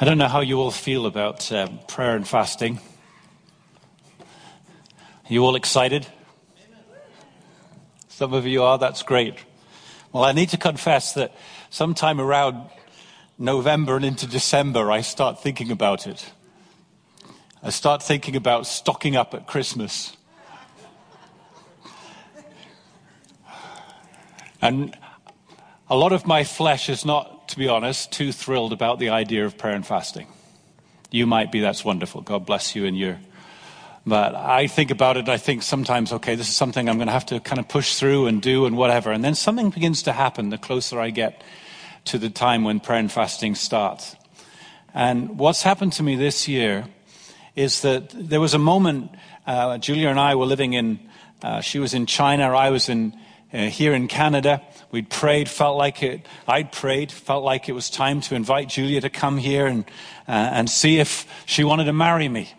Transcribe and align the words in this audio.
I 0.00 0.04
don't 0.04 0.16
know 0.16 0.28
how 0.28 0.42
you 0.42 0.60
all 0.60 0.70
feel 0.70 1.06
about 1.06 1.50
uh, 1.50 1.66
prayer 1.88 2.14
and 2.14 2.26
fasting. 2.26 2.78
Are 4.20 4.24
you 5.32 5.44
all 5.44 5.56
excited? 5.56 6.06
Some 8.06 8.32
of 8.32 8.46
you 8.46 8.62
are, 8.62 8.78
that's 8.78 9.02
great. 9.02 9.34
Well, 10.12 10.22
I 10.22 10.30
need 10.30 10.50
to 10.50 10.56
confess 10.56 11.14
that 11.14 11.34
sometime 11.70 12.20
around 12.20 12.70
November 13.38 13.96
and 13.96 14.04
into 14.04 14.28
December, 14.28 14.88
I 14.92 15.00
start 15.00 15.42
thinking 15.42 15.72
about 15.72 16.06
it. 16.06 16.30
I 17.60 17.70
start 17.70 18.00
thinking 18.00 18.36
about 18.36 18.68
stocking 18.68 19.16
up 19.16 19.34
at 19.34 19.48
Christmas. 19.48 20.16
And 24.62 24.96
a 25.90 25.96
lot 25.96 26.12
of 26.12 26.24
my 26.24 26.44
flesh 26.44 26.88
is 26.88 27.04
not 27.04 27.37
to 27.48 27.58
be 27.58 27.68
honest, 27.68 28.12
too 28.12 28.32
thrilled 28.32 28.72
about 28.72 28.98
the 28.98 29.10
idea 29.10 29.44
of 29.44 29.58
prayer 29.58 29.74
and 29.74 29.86
fasting. 29.86 30.26
You 31.10 31.26
might 31.26 31.50
be, 31.50 31.60
that's 31.60 31.84
wonderful. 31.84 32.20
God 32.20 32.46
bless 32.46 32.76
you 32.76 32.84
and 32.84 32.96
your. 32.96 33.18
But 34.06 34.34
I 34.34 34.68
think 34.68 34.90
about 34.90 35.16
it, 35.16 35.28
I 35.28 35.36
think 35.36 35.62
sometimes, 35.62 36.12
okay, 36.12 36.34
this 36.34 36.48
is 36.48 36.56
something 36.56 36.88
I'm 36.88 36.96
going 36.96 37.08
to 37.08 37.12
have 37.12 37.26
to 37.26 37.40
kind 37.40 37.58
of 37.58 37.68
push 37.68 37.96
through 37.96 38.26
and 38.26 38.40
do 38.40 38.64
and 38.66 38.76
whatever. 38.76 39.12
And 39.12 39.22
then 39.22 39.34
something 39.34 39.70
begins 39.70 40.02
to 40.04 40.12
happen 40.12 40.50
the 40.50 40.58
closer 40.58 41.00
I 41.00 41.10
get 41.10 41.42
to 42.06 42.18
the 42.18 42.30
time 42.30 42.64
when 42.64 42.80
prayer 42.80 43.00
and 43.00 43.12
fasting 43.12 43.54
starts. 43.54 44.16
And 44.94 45.38
what's 45.38 45.62
happened 45.62 45.92
to 45.94 46.02
me 46.02 46.16
this 46.16 46.48
year 46.48 46.86
is 47.54 47.82
that 47.82 48.10
there 48.10 48.40
was 48.40 48.54
a 48.54 48.58
moment, 48.58 49.10
uh, 49.46 49.78
Julia 49.78 50.08
and 50.08 50.20
I 50.20 50.34
were 50.34 50.46
living 50.46 50.72
in, 50.72 51.00
uh, 51.42 51.60
she 51.60 51.78
was 51.78 51.92
in 51.92 52.06
China, 52.06 52.54
I 52.54 52.70
was 52.70 52.88
in, 52.88 53.14
uh, 53.52 53.66
here 53.66 53.92
in 53.92 54.08
Canada. 54.08 54.62
We'd 54.90 55.10
prayed, 55.10 55.48
felt 55.48 55.76
like 55.76 56.02
it, 56.02 56.26
I'd 56.46 56.72
prayed, 56.72 57.12
felt 57.12 57.44
like 57.44 57.68
it 57.68 57.72
was 57.72 57.90
time 57.90 58.22
to 58.22 58.34
invite 58.34 58.70
Julia 58.70 59.02
to 59.02 59.10
come 59.10 59.36
here 59.36 59.66
and, 59.66 59.84
uh, 60.26 60.32
and 60.32 60.70
see 60.70 60.98
if 60.98 61.26
she 61.44 61.62
wanted 61.62 61.84
to 61.84 61.92
marry 61.92 62.28
me. 62.28 62.50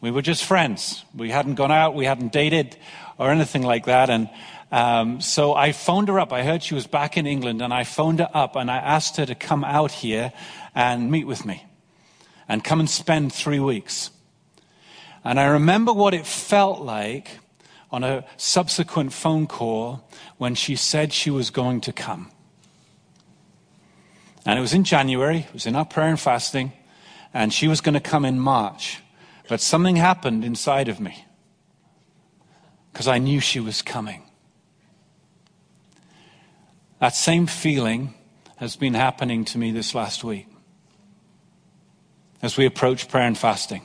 We 0.00 0.10
were 0.10 0.22
just 0.22 0.44
friends. 0.44 1.04
We 1.14 1.30
hadn't 1.30 1.56
gone 1.56 1.70
out, 1.70 1.94
we 1.94 2.06
hadn't 2.06 2.32
dated 2.32 2.76
or 3.18 3.30
anything 3.30 3.62
like 3.62 3.84
that. 3.84 4.08
And 4.08 4.30
um, 4.70 5.20
so 5.20 5.54
I 5.54 5.72
phoned 5.72 6.08
her 6.08 6.18
up. 6.18 6.32
I 6.32 6.42
heard 6.42 6.62
she 6.62 6.74
was 6.74 6.86
back 6.86 7.18
in 7.18 7.26
England, 7.26 7.60
and 7.60 7.72
I 7.74 7.84
phoned 7.84 8.20
her 8.20 8.30
up 8.32 8.56
and 8.56 8.70
I 8.70 8.78
asked 8.78 9.18
her 9.18 9.26
to 9.26 9.34
come 9.34 9.62
out 9.62 9.92
here 9.92 10.32
and 10.74 11.10
meet 11.10 11.26
with 11.26 11.44
me 11.44 11.66
and 12.48 12.64
come 12.64 12.80
and 12.80 12.88
spend 12.88 13.32
three 13.32 13.60
weeks. 13.60 14.10
And 15.22 15.38
I 15.38 15.44
remember 15.44 15.92
what 15.92 16.14
it 16.14 16.26
felt 16.26 16.80
like 16.80 17.38
on 17.92 18.02
a 18.02 18.24
subsequent 18.38 19.12
phone 19.12 19.46
call 19.46 20.08
when 20.38 20.54
she 20.54 20.74
said 20.74 21.12
she 21.12 21.30
was 21.30 21.50
going 21.50 21.80
to 21.82 21.92
come. 21.92 22.30
And 24.44 24.58
it 24.58 24.62
was 24.62 24.72
in 24.72 24.82
January, 24.82 25.40
it 25.40 25.52
was 25.52 25.66
in 25.66 25.76
our 25.76 25.84
prayer 25.84 26.08
and 26.08 26.18
fasting, 26.18 26.72
and 27.32 27.52
she 27.52 27.68
was 27.68 27.80
going 27.80 27.94
to 27.94 28.00
come 28.00 28.24
in 28.24 28.40
March. 28.40 29.00
But 29.48 29.60
something 29.60 29.96
happened 29.96 30.44
inside 30.44 30.88
of 30.88 30.98
me 30.98 31.26
because 32.92 33.06
I 33.06 33.18
knew 33.18 33.40
she 33.40 33.60
was 33.60 33.82
coming. 33.82 34.22
That 36.98 37.14
same 37.14 37.46
feeling 37.46 38.14
has 38.56 38.76
been 38.76 38.94
happening 38.94 39.44
to 39.46 39.58
me 39.58 39.72
this 39.72 39.94
last 39.94 40.24
week 40.24 40.46
as 42.42 42.56
we 42.56 42.66
approach 42.66 43.08
prayer 43.08 43.26
and 43.26 43.38
fasting. 43.38 43.82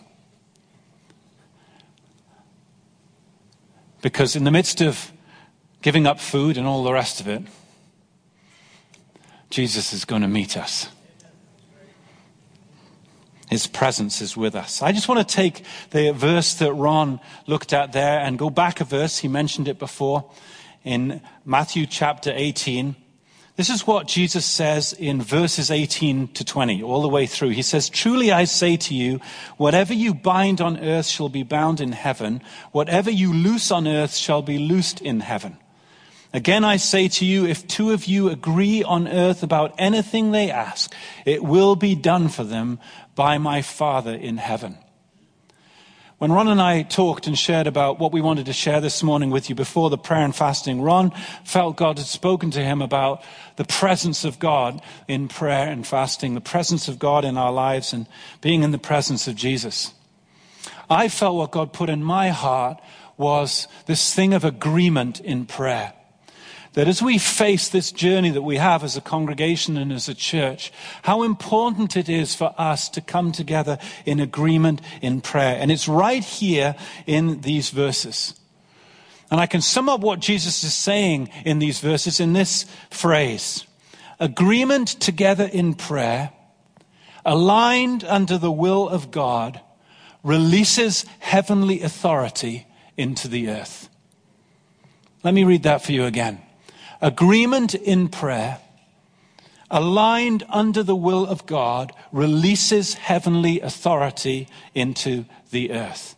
Because 4.01 4.35
in 4.35 4.43
the 4.43 4.51
midst 4.51 4.81
of 4.81 5.11
giving 5.81 6.05
up 6.05 6.19
food 6.19 6.57
and 6.57 6.67
all 6.67 6.83
the 6.83 6.93
rest 6.93 7.19
of 7.19 7.27
it, 7.27 7.43
Jesus 9.49 9.93
is 9.93 10.05
going 10.05 10.21
to 10.21 10.27
meet 10.27 10.57
us. 10.57 10.89
His 13.49 13.65
presence 13.65 14.21
is 14.21 14.35
with 14.35 14.55
us. 14.55 14.81
I 14.81 14.91
just 14.91 15.07
want 15.07 15.25
to 15.25 15.35
take 15.35 15.63
the 15.91 16.11
verse 16.11 16.53
that 16.55 16.73
Ron 16.73 17.21
looked 17.45 17.71
at 17.71 17.93
there 17.93 18.19
and 18.19 18.37
go 18.37 18.49
back 18.49 18.81
a 18.81 18.83
verse. 18.83 19.19
He 19.19 19.29
mentioned 19.29 19.69
it 19.69 19.79
before 19.79 20.29
in 20.83 21.21
Matthew 21.45 21.85
chapter 21.85 22.33
18. 22.35 22.95
This 23.57 23.71
is 23.71 23.87
what 23.87 24.07
Jesus 24.07 24.45
says 24.45 24.93
in 24.93 25.19
verses 25.19 25.71
18 25.71 26.27
to 26.27 26.45
20, 26.45 26.83
all 26.83 27.01
the 27.01 27.07
way 27.07 27.25
through. 27.25 27.49
He 27.49 27.63
says, 27.63 27.89
Truly 27.89 28.31
I 28.31 28.43
say 28.43 28.77
to 28.77 28.93
you, 28.93 29.19
whatever 29.57 29.95
you 29.95 30.13
bind 30.13 30.61
on 30.61 30.77
earth 30.77 31.07
shall 31.07 31.27
be 31.27 31.41
bound 31.41 31.81
in 31.81 31.91
heaven. 31.91 32.43
Whatever 32.71 33.09
you 33.09 33.33
loose 33.33 33.71
on 33.71 33.87
earth 33.87 34.13
shall 34.13 34.43
be 34.43 34.59
loosed 34.59 35.01
in 35.01 35.21
heaven. 35.21 35.57
Again 36.33 36.63
I 36.63 36.77
say 36.77 37.07
to 37.07 37.25
you, 37.25 37.47
if 37.47 37.65
two 37.65 37.93
of 37.93 38.05
you 38.05 38.29
agree 38.29 38.83
on 38.83 39.07
earth 39.07 39.41
about 39.41 39.73
anything 39.79 40.29
they 40.29 40.51
ask, 40.51 40.93
it 41.25 41.43
will 41.43 41.75
be 41.75 41.95
done 41.95 42.29
for 42.29 42.43
them 42.43 42.77
by 43.15 43.39
my 43.39 43.63
Father 43.63 44.13
in 44.13 44.37
heaven. 44.37 44.77
When 46.17 46.31
Ron 46.31 46.47
and 46.47 46.59
I 46.59 46.81
talked 46.81 47.27
and 47.27 47.37
shared 47.37 47.67
about 47.67 47.99
what 47.99 48.11
we 48.11 48.21
wanted 48.21 48.47
to 48.47 48.53
share 48.53 48.81
this 48.81 49.03
morning 49.03 49.29
with 49.29 49.49
you 49.49 49.55
before 49.55 49.91
the 49.91 49.99
prayer 49.99 50.25
and 50.25 50.35
fasting, 50.35 50.81
Ron 50.81 51.11
felt 51.43 51.77
God 51.77 51.99
had 51.99 52.07
spoken 52.07 52.49
to 52.51 52.63
him 52.63 52.81
about 52.81 53.23
the 53.55 53.65
presence 53.65 54.25
of 54.25 54.39
God 54.39 54.81
in 55.07 55.27
prayer 55.27 55.67
and 55.67 55.85
fasting, 55.85 56.33
the 56.33 56.41
presence 56.41 56.87
of 56.87 56.97
God 56.97 57.23
in 57.23 57.37
our 57.37 57.51
lives, 57.51 57.93
and 57.93 58.07
being 58.41 58.63
in 58.63 58.71
the 58.71 58.79
presence 58.79 59.27
of 59.27 59.35
Jesus. 59.35 59.93
I 60.89 61.07
felt 61.07 61.35
what 61.35 61.51
God 61.51 61.71
put 61.71 61.87
in 61.87 62.03
my 62.03 62.29
heart 62.29 62.81
was 63.17 63.67
this 63.85 64.11
thing 64.11 64.33
of 64.33 64.43
agreement 64.43 65.19
in 65.19 65.45
prayer. 65.45 65.93
That 66.77 66.87
as 66.87 67.01
we 67.01 67.17
face 67.17 67.69
this 67.69 67.91
journey 67.91 68.29
that 68.29 68.43
we 68.43 68.57
have 68.57 68.83
as 68.83 68.95
a 68.95 69.01
congregation 69.01 69.77
and 69.77 69.91
as 69.91 70.07
a 70.07 70.13
church, 70.13 70.71
how 71.01 71.23
important 71.23 71.97
it 71.97 72.07
is 72.07 72.35
for 72.35 72.53
us 72.55 72.87
to 72.89 73.01
come 73.01 73.31
together 73.31 73.79
in 74.05 74.19
agreement 74.19 74.81
in 75.01 75.21
prayer. 75.21 75.57
And 75.59 75.71
it's 75.71 75.87
right 75.87 76.23
here 76.23 76.75
in 77.07 77.41
these 77.41 77.71
verses. 77.71 78.39
And 79.31 79.41
I 79.41 79.47
can 79.47 79.59
sum 79.59 79.89
up 79.89 80.01
what 80.01 80.19
Jesus 80.19 80.63
is 80.63 80.75
saying 80.75 81.31
in 81.45 81.57
these 81.57 81.79
verses 81.79 82.19
in 82.19 82.33
this 82.33 82.67
phrase 82.91 83.65
agreement 84.19 84.87
together 84.87 85.49
in 85.51 85.73
prayer, 85.73 86.29
aligned 87.25 88.03
under 88.03 88.37
the 88.37 88.51
will 88.51 88.87
of 88.87 89.09
God, 89.09 89.61
releases 90.21 91.05
heavenly 91.17 91.81
authority 91.81 92.67
into 92.95 93.27
the 93.27 93.49
earth. 93.49 93.89
Let 95.23 95.33
me 95.33 95.43
read 95.43 95.63
that 95.63 95.81
for 95.81 95.91
you 95.91 96.05
again. 96.05 96.43
Agreement 97.01 97.75
in 97.75 98.07
prayer, 98.07 98.59
aligned 99.69 100.43
under 100.49 100.83
the 100.83 100.95
will 100.95 101.25
of 101.25 101.45
God, 101.45 101.93
releases 102.11 102.95
heavenly 102.95 103.61
authority 103.61 104.47
into 104.73 105.25
the 105.51 105.71
earth. 105.71 106.15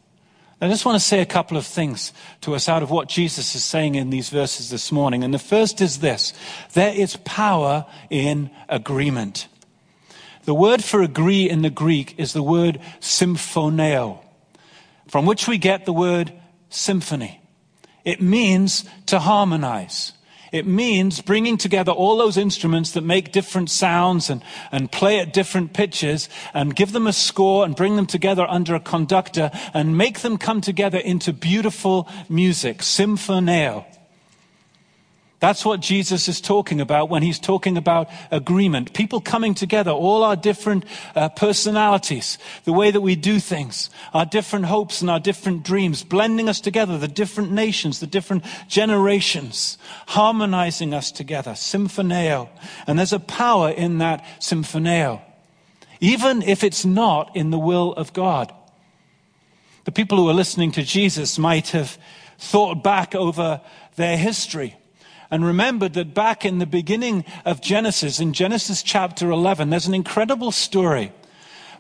I 0.62 0.68
just 0.68 0.86
want 0.86 0.98
to 0.98 1.06
say 1.06 1.22
a 1.22 1.26
couple 1.26 1.56
of 1.56 1.66
things 1.66 2.12
to 2.42 2.54
us 2.54 2.68
out 2.68 2.84
of 2.84 2.92
what 2.92 3.08
Jesus 3.08 3.56
is 3.56 3.64
saying 3.64 3.96
in 3.96 4.10
these 4.10 4.30
verses 4.30 4.70
this 4.70 4.92
morning. 4.92 5.24
And 5.24 5.34
the 5.34 5.40
first 5.40 5.80
is 5.80 6.00
this 6.00 6.34
there 6.74 6.94
is 6.94 7.16
power 7.18 7.86
in 8.10 8.52
agreement. 8.68 9.48
The 10.44 10.54
word 10.54 10.84
for 10.84 11.02
agree 11.02 11.50
in 11.50 11.62
the 11.62 11.70
Greek 11.70 12.16
is 12.18 12.34
the 12.34 12.44
word 12.44 12.82
symphoneo, 13.00 14.20
from 15.08 15.26
which 15.26 15.48
we 15.48 15.58
get 15.58 15.86
the 15.86 15.94
word 15.94 16.34
symphony. 16.70 17.42
It 18.04 18.22
means 18.22 18.84
to 19.06 19.20
harmonize. 19.20 20.12
It 20.52 20.66
means 20.66 21.22
bringing 21.22 21.58
together 21.58 21.92
all 21.92 22.18
those 22.18 22.38
instruments 22.38 22.92
that 22.92 23.04
make 23.04 23.32
different 23.32 23.70
sounds 23.70 24.30
and, 24.30 24.44
and 24.72 24.92
play 24.92 25.20
at 25.20 25.34
different 25.34 25.74
pitches 25.74 26.30
and 26.54 26.76
give 26.76 26.92
them 26.92 27.08
a 27.08 27.14
score 27.14 27.66
and 27.66 27.76
bring 27.76 27.96
them 27.96 28.08
together 28.08 28.46
under 28.50 28.76
a 28.76 28.80
conductor 28.80 29.52
and 29.74 29.98
make 29.98 30.20
them 30.20 30.38
come 30.38 30.62
together 30.62 30.98
into 30.98 31.34
beautiful 31.34 32.08
music, 32.30 32.80
symphoneo. 32.80 33.86
That's 35.40 35.64
what 35.64 35.80
Jesus 35.80 36.28
is 36.28 36.42
talking 36.42 36.82
about 36.82 37.10
when 37.10 37.24
he's 37.24 37.40
talking 37.40 37.78
about 37.78 38.10
agreement. 38.30 38.94
People 38.94 39.22
coming 39.22 39.54
together, 39.54 39.92
all 39.92 40.24
our 40.24 40.36
different 40.36 40.84
uh, 41.16 41.30
personalities, 41.30 42.38
the 42.66 42.74
way 42.74 42.92
that 42.92 43.00
we 43.00 43.16
do 43.16 43.40
things, 43.40 43.90
our 44.14 44.26
different 44.26 44.66
hopes 44.66 45.00
and 45.00 45.10
our 45.10 45.20
different 45.20 45.64
dreams, 45.64 46.04
blending 46.04 46.50
us 46.50 46.60
together, 46.60 46.98
the 46.98 47.08
different 47.08 47.54
nations, 47.54 48.02
the 48.02 48.08
different 48.08 48.44
generations, 48.68 49.78
harmonizing 50.08 50.94
us 50.94 51.10
together, 51.10 51.52
symphoneo. 51.52 52.50
And 52.86 53.00
there's 53.00 53.14
a 53.14 53.20
power 53.20 53.70
in 53.70 54.00
that 54.00 54.26
symphoneo, 54.42 55.22
even 56.02 56.42
if 56.42 56.66
it's 56.66 56.84
not 56.84 57.34
in 57.34 57.50
the 57.50 57.60
will 57.60 57.94
of 57.94 58.12
God. 58.12 58.54
The 59.86 59.94
people 59.94 60.18
who 60.18 60.30
are 60.30 60.34
listening 60.34 60.74
to 60.74 60.84
Jesus 60.84 61.40
might 61.40 61.70
have 61.70 61.98
thought 62.38 62.84
back 62.84 63.16
over 63.16 63.62
their 63.96 64.18
history 64.18 64.76
and 65.32 65.46
remembered 65.46 65.94
that 65.94 66.14
back 66.14 66.46
in 66.46 66.60
the 66.60 66.66
beginning 66.66 67.24
of 67.46 67.62
Genesis, 67.62 68.20
in 68.20 68.34
Genesis 68.34 68.82
chapter 68.82 69.30
11, 69.30 69.70
there's 69.70 69.88
an 69.88 69.94
incredible 69.94 70.52
story 70.52 71.12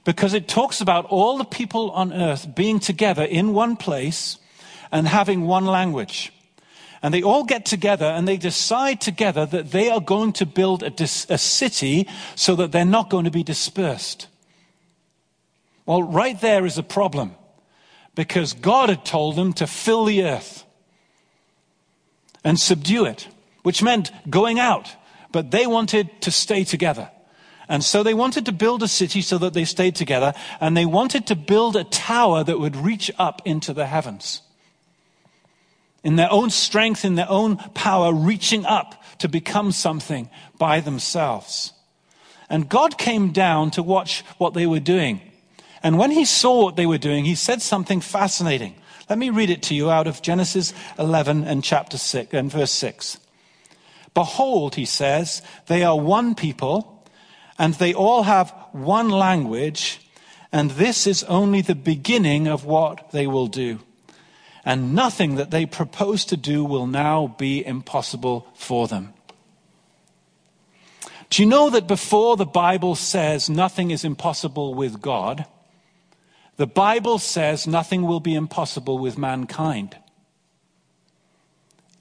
because 0.03 0.33
it 0.33 0.47
talks 0.47 0.81
about 0.81 1.05
all 1.05 1.37
the 1.37 1.43
people 1.45 1.91
on 1.91 2.13
earth 2.13 2.55
being 2.55 2.79
together 2.79 3.23
in 3.23 3.53
one 3.53 3.75
place 3.75 4.37
and 4.91 5.07
having 5.07 5.41
one 5.41 5.65
language. 5.65 6.31
And 7.01 7.13
they 7.13 7.23
all 7.23 7.43
get 7.43 7.65
together 7.65 8.05
and 8.05 8.27
they 8.27 8.37
decide 8.37 9.01
together 9.01 9.45
that 9.45 9.71
they 9.71 9.89
are 9.89 10.01
going 10.01 10.33
to 10.33 10.45
build 10.45 10.83
a, 10.83 10.89
dis- 10.89 11.25
a 11.29 11.37
city 11.37 12.07
so 12.35 12.55
that 12.55 12.71
they're 12.71 12.85
not 12.85 13.09
going 13.09 13.25
to 13.25 13.31
be 13.31 13.43
dispersed. 13.43 14.27
Well, 15.85 16.03
right 16.03 16.39
there 16.39 16.65
is 16.65 16.77
a 16.77 16.83
problem 16.83 17.35
because 18.15 18.53
God 18.53 18.89
had 18.89 19.05
told 19.05 19.35
them 19.35 19.53
to 19.53 19.65
fill 19.65 20.05
the 20.05 20.23
earth 20.23 20.65
and 22.43 22.59
subdue 22.59 23.05
it, 23.05 23.27
which 23.63 23.83
meant 23.83 24.11
going 24.29 24.59
out, 24.59 24.95
but 25.31 25.51
they 25.51 25.67
wanted 25.67 26.21
to 26.21 26.31
stay 26.31 26.63
together. 26.63 27.09
And 27.67 27.83
so 27.83 28.01
they 28.01 28.15
wanted 28.15 28.47
to 28.47 28.51
build 28.51 28.81
a 28.81 28.87
city 28.87 29.21
so 29.21 29.37
that 29.37 29.53
they 29.53 29.65
stayed 29.65 29.95
together, 29.95 30.33
and 30.59 30.75
they 30.75 30.87
wanted 30.87 31.27
to 31.27 31.35
build 31.35 31.75
a 31.75 31.83
tower 31.83 32.43
that 32.43 32.59
would 32.59 32.75
reach 32.75 33.11
up 33.19 33.41
into 33.45 33.73
the 33.73 33.85
heavens. 33.85 34.41
In 36.03 36.15
their 36.15 36.31
own 36.31 36.49
strength, 36.49 37.05
in 37.05 37.15
their 37.15 37.29
own 37.29 37.57
power, 37.57 38.11
reaching 38.11 38.65
up 38.65 39.03
to 39.19 39.29
become 39.29 39.71
something 39.71 40.29
by 40.57 40.79
themselves. 40.79 41.73
And 42.49 42.67
God 42.67 42.97
came 42.97 43.31
down 43.31 43.69
to 43.71 43.83
watch 43.83 44.23
what 44.39 44.55
they 44.55 44.65
were 44.65 44.79
doing. 44.79 45.21
And 45.83 45.99
when 45.99 46.09
he 46.09 46.25
saw 46.25 46.63
what 46.63 46.75
they 46.75 46.87
were 46.87 46.97
doing, 46.97 47.25
he 47.25 47.35
said 47.35 47.61
something 47.61 48.01
fascinating. 48.01 48.73
Let 49.09 49.19
me 49.19 49.29
read 49.29 49.49
it 49.51 49.61
to 49.63 49.75
you 49.75 49.91
out 49.91 50.07
of 50.07 50.21
Genesis 50.21 50.73
11 50.97 51.43
and 51.43 51.63
chapter 51.63 51.97
6 51.97 52.33
and 52.33 52.51
verse 52.51 52.71
6. 52.71 53.19
Behold, 54.13 54.75
he 54.75 54.85
says, 54.85 55.41
they 55.67 55.83
are 55.83 55.97
one 55.97 56.35
people 56.35 57.05
and 57.57 57.73
they 57.75 57.93
all 57.93 58.23
have 58.23 58.53
one 58.71 59.09
language 59.09 60.01
and 60.51 60.71
this 60.71 61.05
is 61.05 61.23
only 61.25 61.61
the 61.61 61.75
beginning 61.75 62.47
of 62.47 62.65
what 62.65 63.11
they 63.11 63.27
will 63.27 63.47
do. 63.47 63.79
And 64.65 64.93
nothing 64.93 65.35
that 65.35 65.51
they 65.51 65.65
propose 65.65 66.25
to 66.25 66.37
do 66.37 66.63
will 66.63 66.87
now 66.87 67.35
be 67.37 67.65
impossible 67.65 68.47
for 68.55 68.87
them. 68.87 69.13
Do 71.29 71.43
you 71.43 71.47
know 71.47 71.69
that 71.69 71.87
before 71.87 72.35
the 72.35 72.45
Bible 72.45 72.95
says 72.95 73.49
nothing 73.49 73.91
is 73.91 74.03
impossible 74.03 74.73
with 74.73 75.01
God, 75.01 75.45
the 76.57 76.67
Bible 76.67 77.19
says 77.19 77.67
nothing 77.67 78.01
will 78.01 78.19
be 78.19 78.33
impossible 78.33 78.97
with 78.97 79.17
mankind 79.17 79.95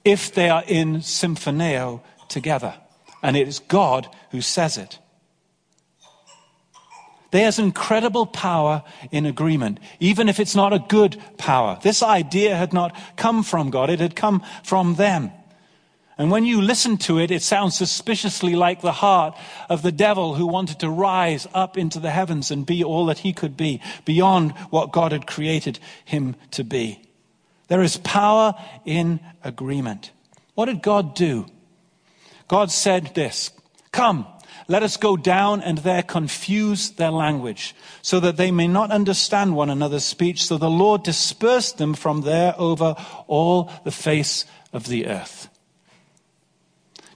if 0.03 0.33
they 0.33 0.49
are 0.49 0.63
in 0.67 0.97
symphoneo 0.97 2.01
together. 2.27 2.75
And 3.21 3.35
it 3.35 3.47
is 3.47 3.59
God 3.59 4.07
who 4.31 4.41
says 4.41 4.77
it. 4.77 4.99
There's 7.31 7.59
incredible 7.59 8.25
power 8.25 8.83
in 9.11 9.25
agreement, 9.25 9.79
even 9.99 10.29
if 10.29 10.39
it's 10.39 10.55
not 10.55 10.73
a 10.73 10.79
good 10.79 11.21
power. 11.37 11.77
This 11.83 12.01
idea 12.01 12.55
had 12.55 12.73
not 12.73 12.97
come 13.17 13.43
from 13.43 13.69
God, 13.69 13.89
it 13.89 13.99
had 13.99 14.15
come 14.15 14.43
from 14.63 14.95
them. 14.95 15.31
And 16.17 16.31
when 16.31 16.43
you 16.43 16.61
listen 16.61 16.97
to 16.97 17.17
it, 17.19 17.31
it 17.31 17.43
sounds 17.43 17.77
suspiciously 17.77 18.55
like 18.55 18.81
the 18.81 18.91
heart 18.91 19.37
of 19.69 19.83
the 19.83 19.91
devil 19.91 20.35
who 20.35 20.47
wanted 20.47 20.79
to 20.79 20.89
rise 20.89 21.47
up 21.53 21.77
into 21.77 21.99
the 21.99 22.11
heavens 22.11 22.51
and 22.51 22.65
be 22.65 22.83
all 22.83 23.05
that 23.05 23.19
he 23.19 23.31
could 23.31 23.55
be, 23.55 23.79
beyond 24.03 24.51
what 24.69 24.91
God 24.91 25.13
had 25.13 25.27
created 25.27 25.79
him 26.03 26.35
to 26.51 26.63
be. 26.65 27.08
There 27.69 27.81
is 27.81 27.97
power 27.97 28.53
in 28.83 29.21
agreement. 29.43 30.11
What 30.55 30.65
did 30.65 30.81
God 30.81 31.15
do? 31.15 31.45
God 32.49 32.71
said 32.71 33.15
this 33.15 33.51
Come, 33.91 34.27
let 34.67 34.83
us 34.83 34.97
go 34.97 35.15
down 35.15 35.61
and 35.61 35.77
there 35.79 36.03
confuse 36.03 36.91
their 36.91 37.11
language, 37.11 37.75
so 38.01 38.19
that 38.19 38.37
they 38.37 38.51
may 38.51 38.67
not 38.67 38.91
understand 38.91 39.55
one 39.55 39.69
another's 39.69 40.03
speech. 40.03 40.43
So 40.43 40.57
the 40.57 40.69
Lord 40.69 41.03
dispersed 41.03 41.77
them 41.77 41.93
from 41.93 42.21
there 42.21 42.53
over 42.57 42.95
all 43.27 43.71
the 43.83 43.91
face 43.91 44.45
of 44.73 44.87
the 44.87 45.07
earth. 45.07 45.47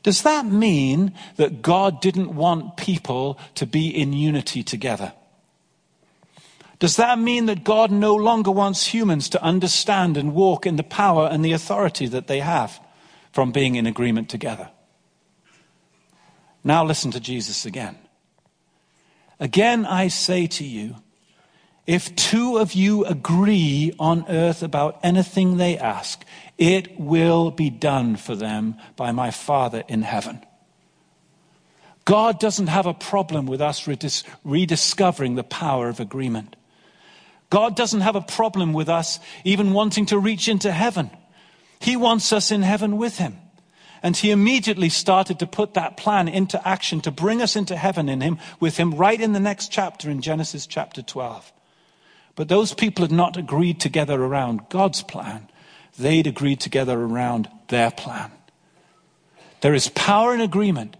Does 0.03 0.21
that 0.23 0.45
mean 0.45 1.13
that 1.37 1.61
God 1.61 2.01
didn't 2.01 2.35
want 2.35 2.77
people 2.77 3.39
to 3.55 3.65
be 3.65 3.87
in 3.87 4.13
unity 4.13 4.61
together? 4.61 5.13
Does 6.83 6.97
that 6.97 7.17
mean 7.17 7.45
that 7.45 7.63
God 7.63 7.91
no 7.91 8.13
longer 8.13 8.51
wants 8.51 8.87
humans 8.87 9.29
to 9.29 9.41
understand 9.41 10.17
and 10.17 10.35
walk 10.35 10.65
in 10.65 10.75
the 10.75 10.83
power 10.83 11.29
and 11.31 11.41
the 11.41 11.53
authority 11.53 12.07
that 12.07 12.27
they 12.27 12.41
have 12.41 12.77
from 13.31 13.53
being 13.53 13.75
in 13.75 13.87
agreement 13.87 14.27
together? 14.27 14.69
Now 16.61 16.83
listen 16.83 17.09
to 17.11 17.21
Jesus 17.21 17.65
again. 17.65 17.97
Again, 19.39 19.85
I 19.85 20.09
say 20.09 20.45
to 20.47 20.65
you, 20.65 20.97
if 21.87 22.13
two 22.17 22.57
of 22.57 22.73
you 22.73 23.05
agree 23.05 23.93
on 23.97 24.25
earth 24.27 24.61
about 24.61 24.99
anything 25.03 25.55
they 25.55 25.77
ask, 25.77 26.25
it 26.57 26.99
will 26.99 27.49
be 27.49 27.69
done 27.69 28.17
for 28.17 28.35
them 28.35 28.75
by 28.97 29.13
my 29.13 29.31
Father 29.31 29.85
in 29.87 30.01
heaven. 30.01 30.45
God 32.03 32.41
doesn't 32.41 32.67
have 32.67 32.87
a 32.87 32.93
problem 32.93 33.45
with 33.45 33.61
us 33.61 33.87
rediscovering 34.43 35.35
the 35.35 35.45
power 35.45 35.87
of 35.87 36.01
agreement. 36.01 36.57
God 37.53 37.75
doesn't 37.75 38.01
have 38.01 38.15
a 38.15 38.21
problem 38.21 38.73
with 38.73 38.89
us 38.89 39.19
even 39.43 39.73
wanting 39.73 40.07
to 40.07 40.17
reach 40.17 40.47
into 40.47 40.71
heaven. 40.71 41.11
He 41.79 41.95
wants 41.95 42.33
us 42.33 42.49
in 42.49 42.63
heaven 42.63 42.97
with 42.97 43.19
Him. 43.19 43.37
And 44.01 44.17
He 44.17 44.31
immediately 44.31 44.89
started 44.89 45.37
to 45.37 45.45
put 45.45 45.75
that 45.75 45.95
plan 45.95 46.27
into 46.27 46.67
action 46.67 46.99
to 47.01 47.11
bring 47.11 47.43
us 47.43 47.55
into 47.55 47.77
heaven 47.77 48.09
in 48.09 48.21
Him, 48.21 48.39
with 48.59 48.77
Him, 48.77 48.95
right 48.95 49.21
in 49.21 49.33
the 49.33 49.39
next 49.39 49.71
chapter 49.71 50.09
in 50.09 50.23
Genesis 50.23 50.65
chapter 50.65 51.03
12. 51.03 51.53
But 52.35 52.49
those 52.49 52.73
people 52.73 53.05
had 53.05 53.11
not 53.11 53.37
agreed 53.37 53.79
together 53.79 54.19
around 54.19 54.69
God's 54.69 55.03
plan 55.03 55.47
they'd 55.99 56.25
agreed 56.25 56.59
together 56.59 56.99
around 56.99 57.47
their 57.67 57.91
plan. 57.91 58.31
There 59.61 59.75
is 59.75 59.89
power 59.89 60.33
in 60.33 60.41
agreement, 60.41 60.97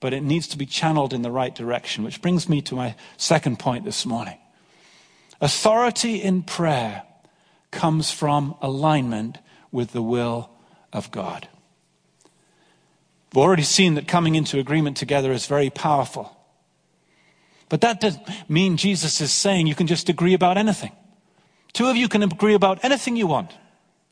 but 0.00 0.12
it 0.12 0.22
needs 0.22 0.48
to 0.48 0.58
be 0.58 0.66
channeled 0.66 1.14
in 1.14 1.22
the 1.22 1.30
right 1.30 1.54
direction, 1.54 2.04
which 2.04 2.20
brings 2.20 2.46
me 2.46 2.60
to 2.60 2.74
my 2.74 2.94
second 3.16 3.58
point 3.58 3.86
this 3.86 4.04
morning. 4.04 4.36
Authority 5.44 6.22
in 6.22 6.42
prayer 6.42 7.02
comes 7.70 8.10
from 8.10 8.54
alignment 8.62 9.36
with 9.70 9.92
the 9.92 10.00
will 10.00 10.48
of 10.90 11.10
God. 11.10 11.48
We've 13.30 13.42
already 13.42 13.62
seen 13.62 13.92
that 13.96 14.08
coming 14.08 14.36
into 14.36 14.58
agreement 14.58 14.96
together 14.96 15.32
is 15.32 15.44
very 15.44 15.68
powerful. 15.68 16.34
But 17.68 17.82
that 17.82 18.00
doesn't 18.00 18.26
mean 18.48 18.78
Jesus 18.78 19.20
is 19.20 19.34
saying 19.34 19.66
you 19.66 19.74
can 19.74 19.86
just 19.86 20.08
agree 20.08 20.32
about 20.32 20.56
anything. 20.56 20.92
Two 21.74 21.88
of 21.88 21.96
you 21.96 22.08
can 22.08 22.22
agree 22.22 22.54
about 22.54 22.82
anything 22.82 23.14
you 23.14 23.26
want 23.26 23.52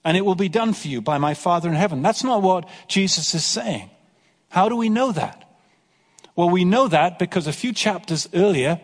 and 0.05 0.19
it 0.19 0.27
will 0.27 0.35
be 0.35 0.51
done 0.51 0.75
for 0.75 0.89
you 0.89 1.01
by 1.01 1.17
my 1.17 1.33
Father 1.33 1.71
in 1.71 1.77
heaven. 1.77 2.03
That's 2.03 2.23
not 2.23 2.43
what 2.43 2.69
Jesus 2.89 3.35
is 3.35 3.43
saying. 3.43 3.89
How 4.51 4.69
do 4.69 4.77
we 4.77 4.91
know 4.91 5.13
that? 5.13 5.49
Well, 6.37 6.51
we 6.51 6.67
know 6.67 6.89
that 6.89 7.19
because 7.19 7.47
a 7.47 7.55
few 7.55 7.73
chapters 7.73 8.29
earlier, 8.35 8.83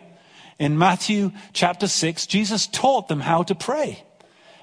in 0.59 0.77
Matthew 0.77 1.31
chapter 1.53 1.87
6, 1.87 2.27
Jesus 2.27 2.67
taught 2.67 3.07
them 3.07 3.21
how 3.21 3.43
to 3.43 3.55
pray. 3.55 4.03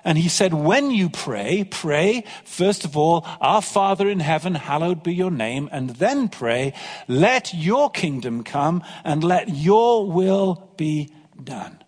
And 0.05 0.17
he 0.17 0.29
said, 0.29 0.55
When 0.55 0.93
you 0.93 1.11
pray, 1.11 1.65
pray, 1.65 2.23
first 2.45 2.85
of 2.85 2.97
all, 2.97 3.27
Our 3.41 3.61
Father 3.61 4.09
in 4.09 4.21
heaven, 4.21 4.55
hallowed 4.55 5.03
be 5.03 5.13
your 5.13 5.33
name, 5.33 5.69
and 5.73 5.91
then 5.91 6.29
pray, 6.29 6.75
Let 7.09 7.53
your 7.53 7.91
kingdom 7.91 8.45
come 8.45 8.85
and 9.03 9.25
let 9.25 9.49
your 9.49 10.09
will 10.09 10.71
be 10.77 11.13
done. 11.43 11.83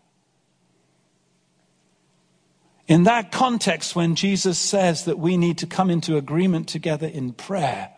In 2.89 3.05
that 3.05 3.31
context, 3.31 3.95
when 3.95 4.15
Jesus 4.17 4.59
says 4.59 5.05
that 5.05 5.19
we 5.19 5.37
need 5.37 5.59
to 5.59 5.67
come 5.67 5.91
into 5.91 6.17
agreement 6.17 6.67
together 6.69 7.07
in 7.07 7.35
prayer, 7.35 7.91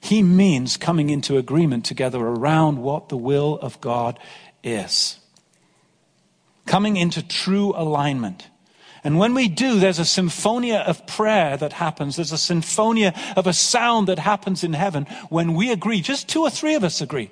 he 0.00 0.22
means 0.22 0.76
coming 0.76 1.10
into 1.10 1.36
agreement 1.36 1.84
together 1.84 2.20
around 2.20 2.78
what 2.78 3.08
the 3.08 3.16
will 3.16 3.58
of 3.58 3.80
God 3.80 4.18
is. 4.62 5.18
Coming 6.66 6.96
into 6.96 7.26
true 7.26 7.72
alignment. 7.76 8.48
And 9.04 9.18
when 9.18 9.34
we 9.34 9.46
do, 9.46 9.78
there's 9.78 10.00
a 10.00 10.04
symphonia 10.04 10.78
of 10.78 11.06
prayer 11.06 11.56
that 11.56 11.74
happens. 11.74 12.16
There's 12.16 12.32
a 12.32 12.38
symphonia 12.38 13.14
of 13.36 13.46
a 13.46 13.52
sound 13.52 14.08
that 14.08 14.18
happens 14.18 14.64
in 14.64 14.72
heaven 14.72 15.04
when 15.28 15.54
we 15.54 15.70
agree. 15.70 16.00
Just 16.00 16.28
two 16.28 16.42
or 16.42 16.50
three 16.50 16.74
of 16.74 16.82
us 16.82 17.00
agree. 17.00 17.30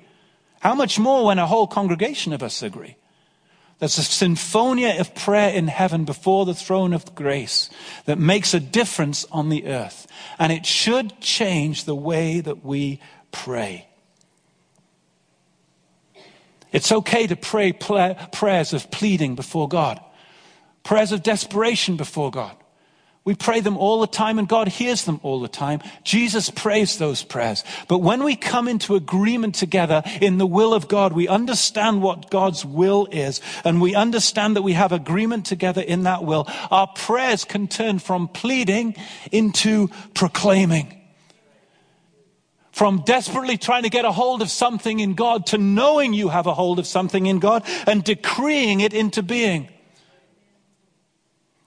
How 0.61 0.75
much 0.75 0.99
more 0.99 1.27
when 1.27 1.41
a 1.41 1.49
whole 1.49 1.67
congregation 1.67 2.33
of 2.33 2.43
us 2.43 2.63
agree? 2.63 2.97
There's 3.81 3.99
a 3.99 4.05
symphonia 4.05 5.01
of 5.01 5.15
prayer 5.15 5.51
in 5.53 5.67
heaven 5.67 6.05
before 6.05 6.47
the 6.47 6.55
throne 6.55 6.93
of 6.93 7.15
grace 7.15 7.71
that 8.05 8.19
makes 8.19 8.55
a 8.55 8.61
difference 8.61 9.27
on 9.33 9.49
the 9.49 9.67
earth. 9.67 10.07
And 10.39 10.53
it 10.53 10.65
should 10.65 11.21
change 11.21 11.85
the 11.85 11.95
way 11.95 12.41
that 12.41 12.65
we 12.65 13.01
pray. 13.33 13.89
It's 16.75 16.91
okay 16.91 17.29
to 17.29 17.37
pray 17.37 17.73
prayers 17.73 18.73
of 18.73 18.91
pleading 18.91 19.37
before 19.37 19.69
God, 19.69 20.01
prayers 20.83 21.13
of 21.13 21.23
desperation 21.23 21.97
before 21.97 22.33
God. 22.33 22.57
We 23.25 23.37
pray 23.37 23.61
them 23.61 23.77
all 23.77 24.01
the 24.01 24.09
time 24.09 24.41
and 24.41 24.49
God 24.49 24.67
hears 24.67 25.05
them 25.05 25.21
all 25.23 25.41
the 25.41 25.49
time. 25.49 25.81
Jesus 26.03 26.51
prays 26.51 26.99
those 26.99 27.23
prayers. 27.23 27.63
But 27.87 28.01
when 28.01 28.25
we 28.25 28.35
come 28.35 28.67
into 28.67 28.97
agreement 28.97 29.55
together 29.55 30.03
in 30.21 30.39
the 30.39 30.47
will 30.47 30.75
of 30.75 30.89
God, 30.89 31.13
we 31.13 31.29
understand 31.29 32.03
what 32.03 32.29
God's 32.29 32.65
will 32.67 33.07
is 33.13 33.41
and 33.65 33.81
we 33.81 33.95
understand 33.95 34.57
that 34.57 34.63
we 34.63 34.73
have 34.73 34.91
agreement 34.91 35.47
together 35.47 35.81
in 35.81 36.03
that 36.03 36.25
will. 36.25 36.49
Our 36.73 36.89
prayers 36.89 37.45
can 37.45 37.69
turn 37.69 38.01
from 38.01 38.27
pleading 38.27 38.97
into 39.31 39.89
proclaiming. 40.13 41.04
From 42.75 43.03
desperately 43.03 43.57
trying 43.57 43.85
to 43.85 43.89
get 43.89 44.05
a 44.05 44.11
hold 44.11 44.43
of 44.43 44.51
something 44.51 44.99
in 44.99 45.15
God 45.15 45.47
to 45.47 45.59
knowing 45.59 46.13
you 46.13 46.31
have 46.31 46.49
a 46.49 46.55
hold 46.55 46.81
of 46.81 46.89
something 46.89 47.27
in 47.27 47.39
God 47.39 47.63
and 47.87 48.03
decreeing 48.03 48.81
it 48.81 48.93
into 48.93 49.23
being. 49.23 49.69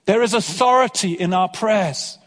There 0.04 0.20
is 0.20 0.34
authority 0.34 1.14
in 1.14 1.32
our 1.32 1.48
prayers. 1.48 2.18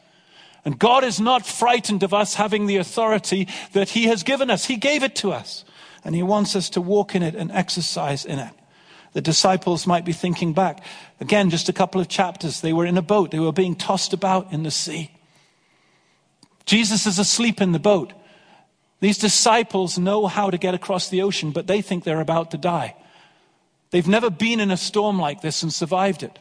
And 0.65 0.79
God 0.79 1.03
is 1.03 1.19
not 1.19 1.45
frightened 1.45 2.01
of 2.01 2.11
us 2.11 2.33
having 2.33 2.65
the 2.65 2.77
authority 2.77 3.47
that 3.73 3.89
He 3.89 4.05
has 4.05 4.23
given 4.23 4.49
us. 4.49 4.65
He 4.65 4.77
gave 4.77 5.03
it 5.03 5.15
to 5.17 5.31
us. 5.31 5.63
And 6.03 6.15
He 6.15 6.23
wants 6.23 6.55
us 6.55 6.71
to 6.71 6.81
walk 6.81 7.13
in 7.13 7.21
it 7.21 7.35
and 7.35 7.51
exercise 7.51 8.25
in 8.25 8.39
it. 8.39 8.53
The 9.13 9.21
disciples 9.21 9.85
might 9.85 10.05
be 10.05 10.13
thinking 10.13 10.53
back. 10.53 10.83
Again, 11.19 11.51
just 11.51 11.69
a 11.69 11.73
couple 11.73 12.01
of 12.01 12.07
chapters. 12.07 12.61
They 12.61 12.73
were 12.73 12.87
in 12.87 12.97
a 12.97 13.03
boat. 13.03 13.29
They 13.29 13.37
were 13.37 13.51
being 13.51 13.75
tossed 13.75 14.11
about 14.11 14.51
in 14.51 14.63
the 14.63 14.71
sea. 14.71 15.11
Jesus 16.65 17.05
is 17.05 17.19
asleep 17.19 17.61
in 17.61 17.73
the 17.73 17.79
boat. 17.79 18.13
These 19.01 19.17
disciples 19.17 19.97
know 19.97 20.27
how 20.27 20.51
to 20.51 20.57
get 20.57 20.75
across 20.75 21.09
the 21.09 21.23
ocean, 21.23 21.51
but 21.51 21.67
they 21.67 21.81
think 21.81 22.03
they're 22.03 22.21
about 22.21 22.51
to 22.51 22.57
die. 22.57 22.95
They've 23.89 24.07
never 24.07 24.29
been 24.29 24.59
in 24.59 24.71
a 24.71 24.77
storm 24.77 25.19
like 25.19 25.41
this 25.41 25.63
and 25.63 25.73
survived 25.73 26.23
it. 26.23 26.39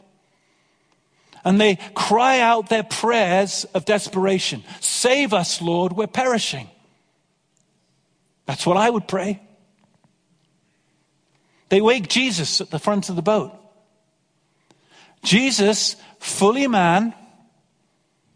And 1.43 1.59
they 1.59 1.77
cry 1.95 2.39
out 2.39 2.69
their 2.69 2.83
prayers 2.83 3.65
of 3.73 3.83
desperation 3.85 4.63
Save 4.79 5.33
us, 5.33 5.59
Lord, 5.59 5.93
we're 5.93 6.07
perishing. 6.07 6.69
That's 8.45 8.65
what 8.65 8.77
I 8.77 8.89
would 8.89 9.07
pray. 9.07 9.41
They 11.69 11.81
wake 11.81 12.09
Jesus 12.09 12.61
at 12.61 12.69
the 12.69 12.79
front 12.79 13.09
of 13.09 13.15
the 13.15 13.21
boat. 13.23 13.57
Jesus, 15.23 15.95
fully 16.19 16.67
man, 16.67 17.13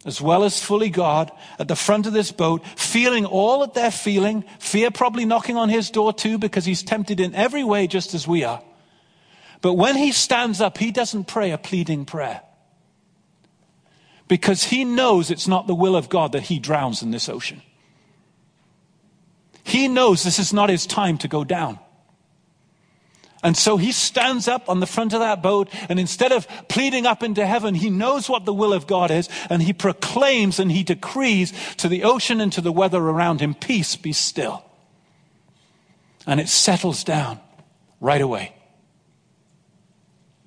as 0.05 0.21
well 0.21 0.43
as 0.43 0.61
fully 0.61 0.89
God, 0.89 1.31
at 1.57 1.67
the 1.67 1.75
front 1.75 2.05
of 2.05 2.13
this 2.13 2.31
boat, 2.31 2.65
feeling 2.77 3.25
all 3.25 3.61
that 3.61 3.73
they're 3.73 3.91
feeling, 3.91 4.45
fear 4.59 4.91
probably 4.91 5.25
knocking 5.25 5.57
on 5.57 5.69
his 5.69 5.89
door 5.89 6.13
too, 6.13 6.37
because 6.37 6.63
he's 6.63 6.83
tempted 6.83 7.19
in 7.19 7.33
every 7.33 7.63
way 7.63 7.87
just 7.87 8.13
as 8.13 8.27
we 8.27 8.43
are. 8.43 8.61
But 9.61 9.73
when 9.73 9.97
he 9.97 10.11
stands 10.11 10.61
up, 10.61 10.77
he 10.77 10.91
doesn't 10.91 11.25
pray 11.25 11.51
a 11.51 11.57
pleading 11.57 12.05
prayer. 12.05 12.41
Because 14.27 14.63
he 14.63 14.85
knows 14.85 15.31
it's 15.31 15.47
not 15.47 15.65
the 15.65 15.75
will 15.75 15.95
of 15.95 16.07
God 16.09 16.33
that 16.33 16.43
he 16.43 16.59
drowns 16.59 17.01
in 17.01 17.11
this 17.11 17.27
ocean. 17.27 17.61
He 19.63 19.87
knows 19.87 20.21
this 20.21 20.37
is 20.37 20.53
not 20.53 20.69
his 20.69 20.85
time 20.85 21.17
to 21.19 21.27
go 21.27 21.43
down. 21.43 21.79
And 23.45 23.55
so 23.55 23.77
he 23.77 23.91
stands 23.91 24.47
up 24.47 24.69
on 24.69 24.79
the 24.79 24.87
front 24.87 25.13
of 25.13 25.19
that 25.19 25.43
boat, 25.43 25.69
and 25.87 25.99
instead 25.99 26.31
of 26.31 26.47
pleading 26.67 27.05
up 27.05 27.21
into 27.21 27.45
heaven, 27.45 27.75
he 27.75 27.91
knows 27.91 28.27
what 28.27 28.43
the 28.43 28.53
will 28.53 28.73
of 28.73 28.87
God 28.87 29.11
is, 29.11 29.29
and 29.51 29.61
he 29.61 29.71
proclaims 29.71 30.59
and 30.59 30.71
he 30.71 30.81
decrees 30.81 31.53
to 31.75 31.87
the 31.87 32.05
ocean 32.05 32.41
and 32.41 32.51
to 32.53 32.61
the 32.61 32.71
weather 32.71 32.97
around 32.99 33.41
him, 33.41 33.53
Peace, 33.53 33.95
be 33.97 34.13
still. 34.13 34.65
And 36.25 36.39
it 36.39 36.49
settles 36.49 37.03
down 37.03 37.39
right 38.01 38.19
away. 38.19 38.55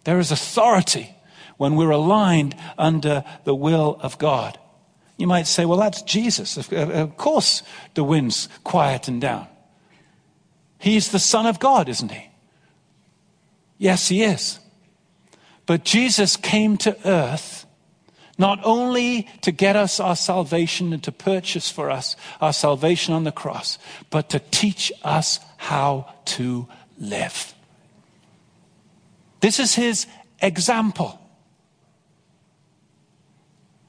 There 0.03 0.19
is 0.19 0.33
authority 0.33 1.15
when 1.57 1.77
we're 1.77 1.91
aligned 1.91 2.57
under 2.77 3.23
the 3.45 3.55
will 3.55 3.97
of 4.03 4.19
God. 4.19 4.59
You 5.17 5.29
might 5.29 5.47
say, 5.47 5.65
well, 5.65 5.79
that's 5.79 6.03
Jesus. 6.03 6.57
Of 6.73 7.17
course, 7.17 7.63
the 7.95 8.03
wind's 8.03 8.49
quieting 8.65 9.21
down. 9.21 9.47
He's 10.81 11.13
the 11.13 11.21
Son 11.21 11.47
of 11.47 11.61
God, 11.61 11.89
isn't 11.89 12.11
he? 12.11 12.28
Yes, 13.79 14.09
he 14.09 14.25
is. 14.25 14.59
But 15.67 15.85
Jesus 15.85 16.37
came 16.37 16.77
to 16.79 16.97
earth 17.09 17.65
not 18.39 18.61
only 18.63 19.29
to 19.43 19.51
get 19.51 19.75
us 19.75 19.99
our 19.99 20.15
salvation 20.15 20.93
and 20.93 21.03
to 21.03 21.13
purchase 21.13 21.71
for 21.71 21.91
us 21.91 22.15
our 22.41 22.53
salvation 22.53 23.13
on 23.13 23.25
the 23.25 23.33
cross, 23.33 23.79
but 24.11 24.31
to 24.31 24.39
teach 24.39 24.93
us 25.03 25.41
how 25.57 26.15
to 26.25 26.69
live. 26.99 27.53
This 29.41 29.59
is 29.59 29.75
his 29.75 30.07
example. 30.41 31.21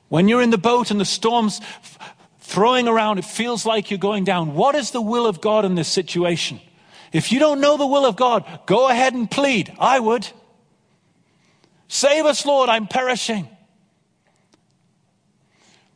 When 0.09 0.27
you're 0.27 0.41
in 0.41 0.49
the 0.49 0.57
boat 0.57 0.89
and 0.89 0.99
the 0.99 1.05
storm's 1.05 1.61
throwing 2.39 2.87
around, 2.87 3.19
it 3.19 3.25
feels 3.25 3.67
like 3.67 3.91
you're 3.91 3.99
going 3.99 4.23
down. 4.23 4.55
What 4.55 4.73
is 4.73 4.89
the 4.89 5.01
will 5.01 5.27
of 5.27 5.41
God 5.41 5.65
in 5.65 5.75
this 5.75 5.87
situation? 5.87 6.59
If 7.11 7.31
you 7.31 7.39
don't 7.39 7.59
know 7.59 7.77
the 7.77 7.87
will 7.87 8.05
of 8.05 8.15
God, 8.15 8.45
go 8.65 8.89
ahead 8.89 9.13
and 9.13 9.29
plead. 9.29 9.73
I 9.79 9.99
would. 9.99 10.27
Save 11.87 12.25
us, 12.25 12.45
Lord, 12.45 12.69
I'm 12.69 12.87
perishing. 12.87 13.47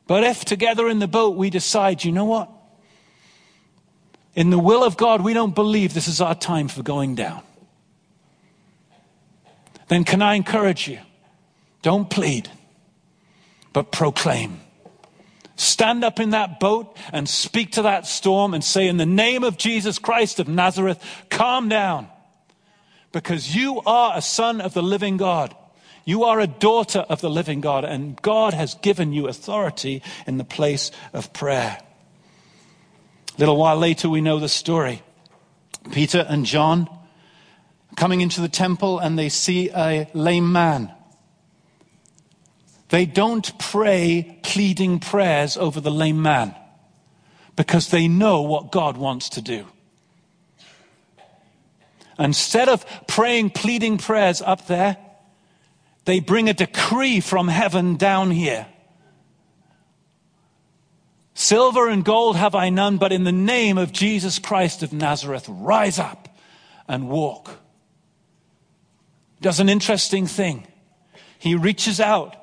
But 0.07 0.23
if 0.23 0.43
together 0.43 0.89
in 0.89 0.99
the 0.99 1.07
boat 1.07 1.37
we 1.37 1.49
decide, 1.49 2.03
you 2.03 2.11
know 2.11 2.25
what? 2.25 2.49
In 4.35 4.49
the 4.49 4.59
will 4.59 4.83
of 4.83 4.97
God, 4.97 5.21
we 5.21 5.33
don't 5.33 5.53
believe 5.53 5.93
this 5.93 6.07
is 6.07 6.19
our 6.19 6.35
time 6.35 6.67
for 6.67 6.81
going 6.81 7.15
down. 7.15 7.43
Then 9.87 10.03
can 10.03 10.21
I 10.21 10.33
encourage 10.35 10.87
you? 10.87 10.99
Don't 11.83 12.09
plead, 12.09 12.49
but 13.73 13.91
proclaim. 13.91 14.59
Stand 15.55 16.03
up 16.03 16.19
in 16.19 16.31
that 16.31 16.59
boat 16.59 16.97
and 17.11 17.29
speak 17.29 17.73
to 17.73 17.83
that 17.83 18.07
storm 18.07 18.53
and 18.53 18.63
say, 18.63 18.87
In 18.87 18.97
the 18.97 19.05
name 19.05 19.43
of 19.43 19.57
Jesus 19.57 19.99
Christ 19.99 20.39
of 20.39 20.47
Nazareth, 20.47 21.03
calm 21.29 21.69
down. 21.69 22.07
Because 23.11 23.55
you 23.55 23.79
are 23.85 24.17
a 24.17 24.21
son 24.21 24.59
of 24.61 24.73
the 24.73 24.81
living 24.81 25.17
God. 25.17 25.55
You 26.05 26.23
are 26.23 26.39
a 26.39 26.47
daughter 26.47 26.99
of 27.07 27.21
the 27.21 27.29
living 27.29 27.61
God, 27.61 27.85
and 27.85 28.19
God 28.21 28.53
has 28.53 28.73
given 28.75 29.13
you 29.13 29.27
authority 29.27 30.01
in 30.27 30.37
the 30.37 30.43
place 30.43 30.91
of 31.13 31.31
prayer. 31.31 31.77
A 33.37 33.39
little 33.39 33.55
while 33.55 33.77
later, 33.77 34.09
we 34.09 34.19
know 34.19 34.39
the 34.39 34.49
story. 34.49 35.01
Peter 35.91 36.25
and 36.27 36.45
John 36.45 36.89
coming 37.95 38.21
into 38.21 38.41
the 38.41 38.49
temple, 38.49 38.99
and 38.99 39.17
they 39.17 39.29
see 39.29 39.69
a 39.69 40.09
lame 40.13 40.51
man 40.51 40.91
they 42.93 43.07
don't 43.07 43.57
pray 43.57 44.37
pleading 44.43 44.99
prayers 44.99 45.57
over 45.57 45.81
the 45.81 45.89
lame 45.89 46.21
man 46.21 46.53
because 47.55 47.89
they 47.89 48.07
know 48.07 48.43
what 48.43 48.71
God 48.71 48.97
wants 48.97 49.29
to 49.29 49.41
do. 49.41 49.65
Instead 52.19 52.69
of 52.69 52.85
praying 53.07 53.49
pleading 53.49 53.97
prayers 53.97 54.43
up 54.43 54.67
there, 54.67 54.97
they 56.05 56.19
bring 56.19 56.47
a 56.47 56.53
decree 56.53 57.19
from 57.19 57.47
heaven 57.47 57.95
down 57.95 58.29
here. 58.29 58.67
Silver 61.33 61.89
and 61.89 62.05
gold 62.05 62.35
have 62.35 62.53
I 62.53 62.69
none, 62.69 62.99
but 62.99 63.11
in 63.11 63.23
the 63.23 63.31
name 63.31 63.79
of 63.79 63.91
Jesus 63.91 64.37
Christ 64.37 64.83
of 64.83 64.93
Nazareth, 64.93 65.45
rise 65.49 65.97
up 65.97 66.29
and 66.87 67.09
walk. 67.09 67.57
Does 69.41 69.59
an 69.59 69.67
interesting 69.67 70.27
thing. 70.27 70.67
He 71.39 71.55
reaches 71.55 71.99
out 71.99 72.35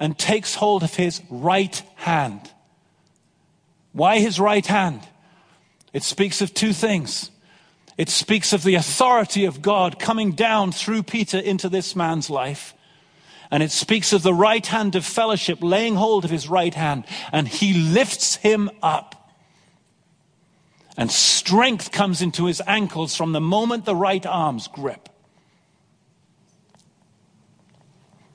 and 0.00 0.18
takes 0.18 0.54
hold 0.54 0.82
of 0.82 0.94
his 0.94 1.22
right 1.28 1.82
hand. 1.96 2.50
Why 3.92 4.20
his 4.20 4.38
right 4.38 4.66
hand? 4.66 5.00
It 5.92 6.02
speaks 6.02 6.40
of 6.40 6.54
two 6.54 6.72
things. 6.72 7.30
It 7.96 8.08
speaks 8.08 8.52
of 8.52 8.62
the 8.62 8.76
authority 8.76 9.44
of 9.44 9.60
God 9.60 9.98
coming 9.98 10.32
down 10.32 10.70
through 10.70 11.02
Peter 11.02 11.38
into 11.38 11.68
this 11.68 11.96
man's 11.96 12.30
life. 12.30 12.74
And 13.50 13.62
it 13.62 13.72
speaks 13.72 14.12
of 14.12 14.22
the 14.22 14.34
right 14.34 14.64
hand 14.64 14.94
of 14.94 15.04
fellowship 15.04 15.58
laying 15.62 15.96
hold 15.96 16.24
of 16.24 16.30
his 16.30 16.48
right 16.48 16.74
hand, 16.74 17.04
and 17.32 17.48
he 17.48 17.74
lifts 17.74 18.36
him 18.36 18.70
up. 18.82 19.14
And 20.96 21.10
strength 21.10 21.90
comes 21.90 22.20
into 22.20 22.44
his 22.44 22.60
ankles 22.66 23.16
from 23.16 23.32
the 23.32 23.40
moment 23.40 23.84
the 23.84 23.96
right 23.96 24.24
arms 24.26 24.68
grip. 24.68 25.08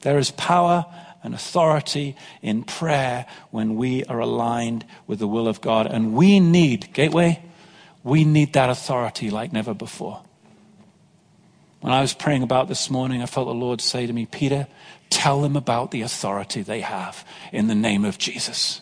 There 0.02 0.18
is 0.18 0.32
power 0.32 0.86
and 1.24 1.34
authority 1.34 2.16
in 2.42 2.64
prayer 2.64 3.26
when 3.50 3.76
we 3.76 4.04
are 4.06 4.20
aligned 4.20 4.86
with 5.08 5.20
the 5.20 5.28
will 5.28 5.48
of 5.48 5.62
God. 5.62 5.88
And 5.88 6.14
we 6.14 6.40
need, 6.40 6.94
Gateway, 6.94 7.44
we 8.04 8.26
need 8.26 8.54
that 8.54 8.70
authority 8.70 9.30
like 9.30 9.54
never 9.54 9.74
before. 9.74 10.22
When 11.80 11.94
I 11.94 12.02
was 12.02 12.14
praying 12.14 12.44
about 12.44 12.68
this 12.68 12.90
morning, 12.90 13.22
I 13.22 13.26
felt 13.26 13.48
the 13.48 13.54
Lord 13.54 13.82
say 13.82 14.06
to 14.06 14.14
me, 14.14 14.26
Peter, 14.26 14.68
tell 15.10 15.42
them 15.42 15.56
about 15.56 15.92
the 15.92 16.02
authority 16.02 16.62
they 16.62 16.82
have 16.82 17.26
in 17.52 17.68
the 17.68 17.76
name 17.76 18.06
of 18.06 18.18
Jesus. 18.18 18.82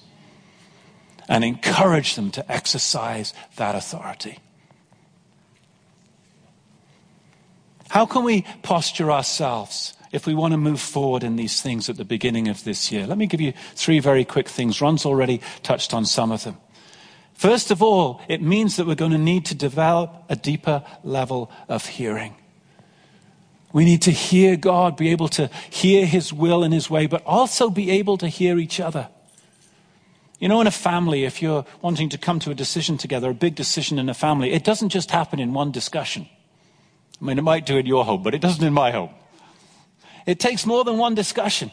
And 1.28 1.44
encourage 1.44 2.16
them 2.16 2.32
to 2.32 2.52
exercise 2.52 3.34
that 3.56 3.76
authority. 3.76 4.38
How 7.90 8.06
can 8.06 8.24
we 8.24 8.46
posture 8.62 9.12
ourselves 9.12 9.96
if 10.12 10.26
we 10.26 10.34
want 10.34 10.52
to 10.52 10.58
move 10.58 10.80
forward 10.80 11.24
in 11.24 11.36
these 11.36 11.62
things 11.62 11.90
at 11.90 11.98
the 11.98 12.06
beginning 12.06 12.48
of 12.48 12.64
this 12.64 12.92
year. 12.92 13.08
Let 13.08 13.18
me 13.18 13.28
give 13.28 13.42
you 13.42 13.54
three 13.76 14.00
very 14.00 14.26
quick 14.26 14.50
things. 14.50 14.82
Ron's 14.82 15.06
already 15.06 15.42
touched 15.64 15.94
on 15.94 16.06
some 16.06 16.32
of 16.32 16.44
them. 16.44 16.58
First 17.34 17.72
of 17.72 17.82
all, 17.82 18.22
it 18.28 18.42
means 18.42 18.76
that 18.76 18.86
we're 18.86 18.96
going 18.96 19.14
to 19.14 19.18
need 19.18 19.46
to 19.48 19.56
develop 19.56 20.26
a 20.30 20.36
deeper 20.36 20.84
level 21.04 21.50
of 21.68 21.86
hearing. 21.86 22.36
We 23.74 23.86
need 23.86 24.02
to 24.04 24.12
hear 24.12 24.58
God, 24.58 24.98
be 24.98 25.10
able 25.10 25.30
to 25.30 25.50
hear 25.70 26.06
His 26.06 26.34
will 26.34 26.64
and 26.64 26.74
His 26.74 26.90
way, 26.90 27.08
but 27.08 27.26
also 27.26 27.70
be 27.70 27.90
able 27.92 28.18
to 28.18 28.28
hear 28.28 28.60
each 28.60 28.80
other. 28.80 29.08
You 30.40 30.50
know, 30.50 30.60
in 30.60 30.68
a 30.68 30.72
family, 30.72 31.24
if 31.24 31.42
you're 31.42 31.66
wanting 31.82 32.10
to 32.10 32.18
come 32.18 32.40
to 32.40 32.52
a 32.52 32.56
decision 32.56 32.98
together, 32.98 33.30
a 33.30 33.34
big 33.34 33.56
decision 33.56 33.98
in 33.98 34.10
a 34.10 34.14
family, 34.14 34.52
it 34.52 34.64
doesn't 34.64 34.90
just 34.90 35.12
happen 35.12 35.40
in 35.40 35.54
one 35.54 35.72
discussion. 35.72 36.28
I 37.22 37.26
mean, 37.26 37.38
it 37.38 37.44
might 37.44 37.66
do 37.66 37.78
in 37.78 37.86
your 37.86 38.04
home, 38.04 38.24
but 38.24 38.34
it 38.34 38.42
doesn't 38.42 38.64
in 38.64 38.74
my 38.74 38.92
home. 38.92 39.12
It 40.26 40.40
takes 40.40 40.66
more 40.66 40.84
than 40.84 40.98
one 40.98 41.16
discussion. 41.16 41.72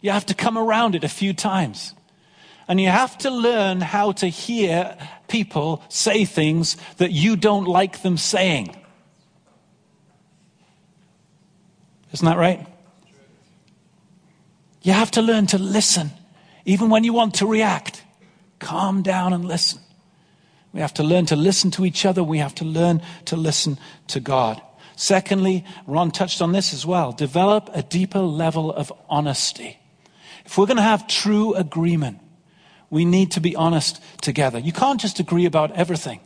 You 0.00 0.10
have 0.10 0.26
to 0.26 0.34
come 0.34 0.58
around 0.58 0.94
it 0.94 1.04
a 1.04 1.08
few 1.08 1.32
times. 1.32 1.94
And 2.66 2.80
you 2.80 2.88
have 2.88 3.16
to 3.18 3.30
learn 3.30 3.80
how 3.80 4.12
to 4.12 4.26
hear 4.26 4.96
people 5.28 5.82
say 5.88 6.24
things 6.24 6.76
that 6.96 7.12
you 7.12 7.36
don't 7.36 7.66
like 7.66 8.02
them 8.02 8.16
saying. 8.16 8.76
Isn't 12.12 12.26
that 12.26 12.38
right? 12.38 12.66
You 14.82 14.92
have 14.92 15.10
to 15.12 15.22
learn 15.22 15.46
to 15.48 15.58
listen, 15.58 16.10
even 16.64 16.90
when 16.90 17.04
you 17.04 17.12
want 17.12 17.34
to 17.36 17.46
react. 17.46 18.02
Calm 18.58 19.02
down 19.02 19.32
and 19.32 19.44
listen. 19.44 19.80
We 20.72 20.80
have 20.80 20.94
to 20.94 21.02
learn 21.02 21.26
to 21.26 21.36
listen 21.36 21.70
to 21.72 21.84
each 21.84 22.04
other. 22.04 22.22
We 22.22 22.38
have 22.38 22.54
to 22.56 22.64
learn 22.64 23.02
to 23.26 23.36
listen 23.36 23.78
to 24.08 24.20
God. 24.20 24.60
Secondly, 24.96 25.64
Ron 25.86 26.10
touched 26.10 26.40
on 26.40 26.52
this 26.52 26.72
as 26.72 26.86
well. 26.86 27.12
Develop 27.12 27.70
a 27.72 27.82
deeper 27.82 28.20
level 28.20 28.72
of 28.72 28.92
honesty. 29.08 29.78
If 30.44 30.56
we're 30.56 30.66
going 30.66 30.76
to 30.76 30.82
have 30.82 31.06
true 31.06 31.54
agreement, 31.54 32.20
we 32.90 33.04
need 33.04 33.32
to 33.32 33.40
be 33.40 33.56
honest 33.56 34.00
together. 34.20 34.58
You 34.58 34.72
can't 34.72 35.00
just 35.00 35.18
agree 35.18 35.46
about 35.46 35.72
everything. 35.72 36.20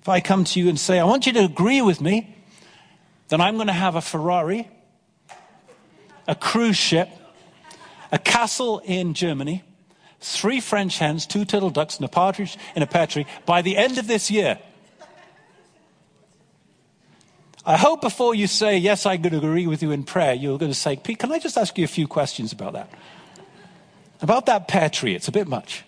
If 0.00 0.08
I 0.08 0.20
come 0.20 0.44
to 0.44 0.60
you 0.60 0.68
and 0.68 0.78
say, 0.78 0.98
I 0.98 1.04
want 1.04 1.26
you 1.26 1.32
to 1.32 1.44
agree 1.44 1.82
with 1.82 2.00
me, 2.00 2.36
then 3.28 3.40
I'm 3.40 3.56
going 3.56 3.66
to 3.66 3.72
have 3.72 3.96
a 3.96 4.00
Ferrari, 4.00 4.68
a 6.26 6.34
cruise 6.34 6.76
ship, 6.76 7.08
a 8.12 8.18
castle 8.18 8.80
in 8.84 9.12
Germany, 9.14 9.64
three 10.20 10.60
French 10.60 10.98
hens, 10.98 11.26
two 11.26 11.44
turtle 11.44 11.70
ducks, 11.70 11.96
and 11.96 12.04
a 12.04 12.08
partridge 12.08 12.56
in 12.76 12.82
a 12.82 12.86
pear 12.86 13.06
tree 13.06 13.26
by 13.44 13.62
the 13.62 13.76
end 13.76 13.98
of 13.98 14.06
this 14.06 14.30
year. 14.30 14.58
I 17.68 17.76
hope 17.76 18.00
before 18.00 18.34
you 18.34 18.46
say, 18.46 18.78
Yes, 18.78 19.04
I 19.04 19.18
could 19.18 19.34
agree 19.34 19.66
with 19.66 19.82
you 19.82 19.90
in 19.90 20.02
prayer, 20.02 20.32
you're 20.32 20.56
going 20.56 20.70
to 20.72 20.78
say, 20.78 20.96
Pete, 20.96 21.18
can 21.18 21.30
I 21.30 21.38
just 21.38 21.58
ask 21.58 21.76
you 21.76 21.84
a 21.84 21.88
few 21.88 22.08
questions 22.08 22.50
about 22.50 22.72
that? 22.72 22.90
About 24.22 24.46
that 24.46 24.68
pear 24.68 24.88
tree, 24.88 25.14
it's 25.14 25.28
a 25.28 25.32
bit 25.32 25.46
much. 25.46 25.84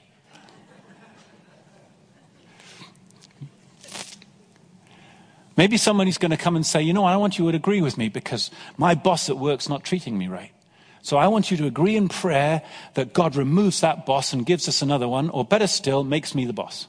Maybe 5.56 5.78
somebody's 5.78 6.18
going 6.18 6.32
to 6.32 6.36
come 6.36 6.54
and 6.54 6.66
say, 6.66 6.82
you 6.82 6.92
know, 6.92 7.06
I 7.06 7.16
want 7.16 7.38
you 7.38 7.50
to 7.50 7.56
agree 7.56 7.80
with 7.80 7.96
me 7.96 8.10
because 8.10 8.50
my 8.76 8.94
boss 8.94 9.30
at 9.30 9.38
work's 9.38 9.68
not 9.68 9.82
treating 9.82 10.18
me 10.18 10.28
right. 10.28 10.52
So 11.00 11.16
I 11.16 11.28
want 11.28 11.50
you 11.50 11.56
to 11.56 11.66
agree 11.66 11.96
in 11.96 12.10
prayer 12.10 12.60
that 12.92 13.14
God 13.14 13.36
removes 13.36 13.80
that 13.80 14.04
boss 14.04 14.34
and 14.34 14.44
gives 14.44 14.68
us 14.68 14.82
another 14.82 15.08
one, 15.08 15.30
or 15.30 15.46
better 15.46 15.66
still, 15.66 16.04
makes 16.04 16.34
me 16.34 16.44
the 16.44 16.52
boss. 16.52 16.88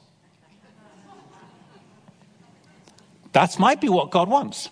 That 3.32 3.58
might 3.58 3.80
be 3.80 3.88
what 3.88 4.10
God 4.10 4.28
wants. 4.28 4.68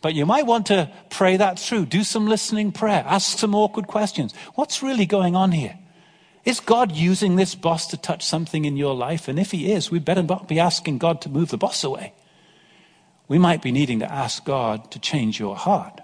But 0.00 0.14
you 0.14 0.24
might 0.26 0.46
want 0.46 0.66
to 0.66 0.90
pray 1.10 1.36
that 1.36 1.58
through. 1.58 1.86
Do 1.86 2.04
some 2.04 2.26
listening 2.26 2.72
prayer. 2.72 3.04
Ask 3.06 3.38
some 3.38 3.54
awkward 3.54 3.88
questions. 3.88 4.32
What's 4.54 4.82
really 4.82 5.06
going 5.06 5.34
on 5.34 5.52
here? 5.52 5.78
Is 6.44 6.60
God 6.60 6.92
using 6.92 7.36
this 7.36 7.54
boss 7.54 7.88
to 7.88 7.96
touch 7.96 8.24
something 8.24 8.64
in 8.64 8.76
your 8.76 8.94
life? 8.94 9.28
And 9.28 9.38
if 9.38 9.50
he 9.50 9.72
is, 9.72 9.90
we 9.90 9.98
better 9.98 10.22
not 10.22 10.48
be 10.48 10.60
asking 10.60 10.98
God 10.98 11.20
to 11.22 11.28
move 11.28 11.50
the 11.50 11.58
boss 11.58 11.82
away 11.82 12.14
we 13.28 13.38
might 13.38 13.62
be 13.62 13.70
needing 13.70 14.00
to 14.00 14.10
ask 14.10 14.44
God 14.44 14.90
to 14.90 14.98
change 14.98 15.38
your 15.38 15.54
heart. 15.54 16.00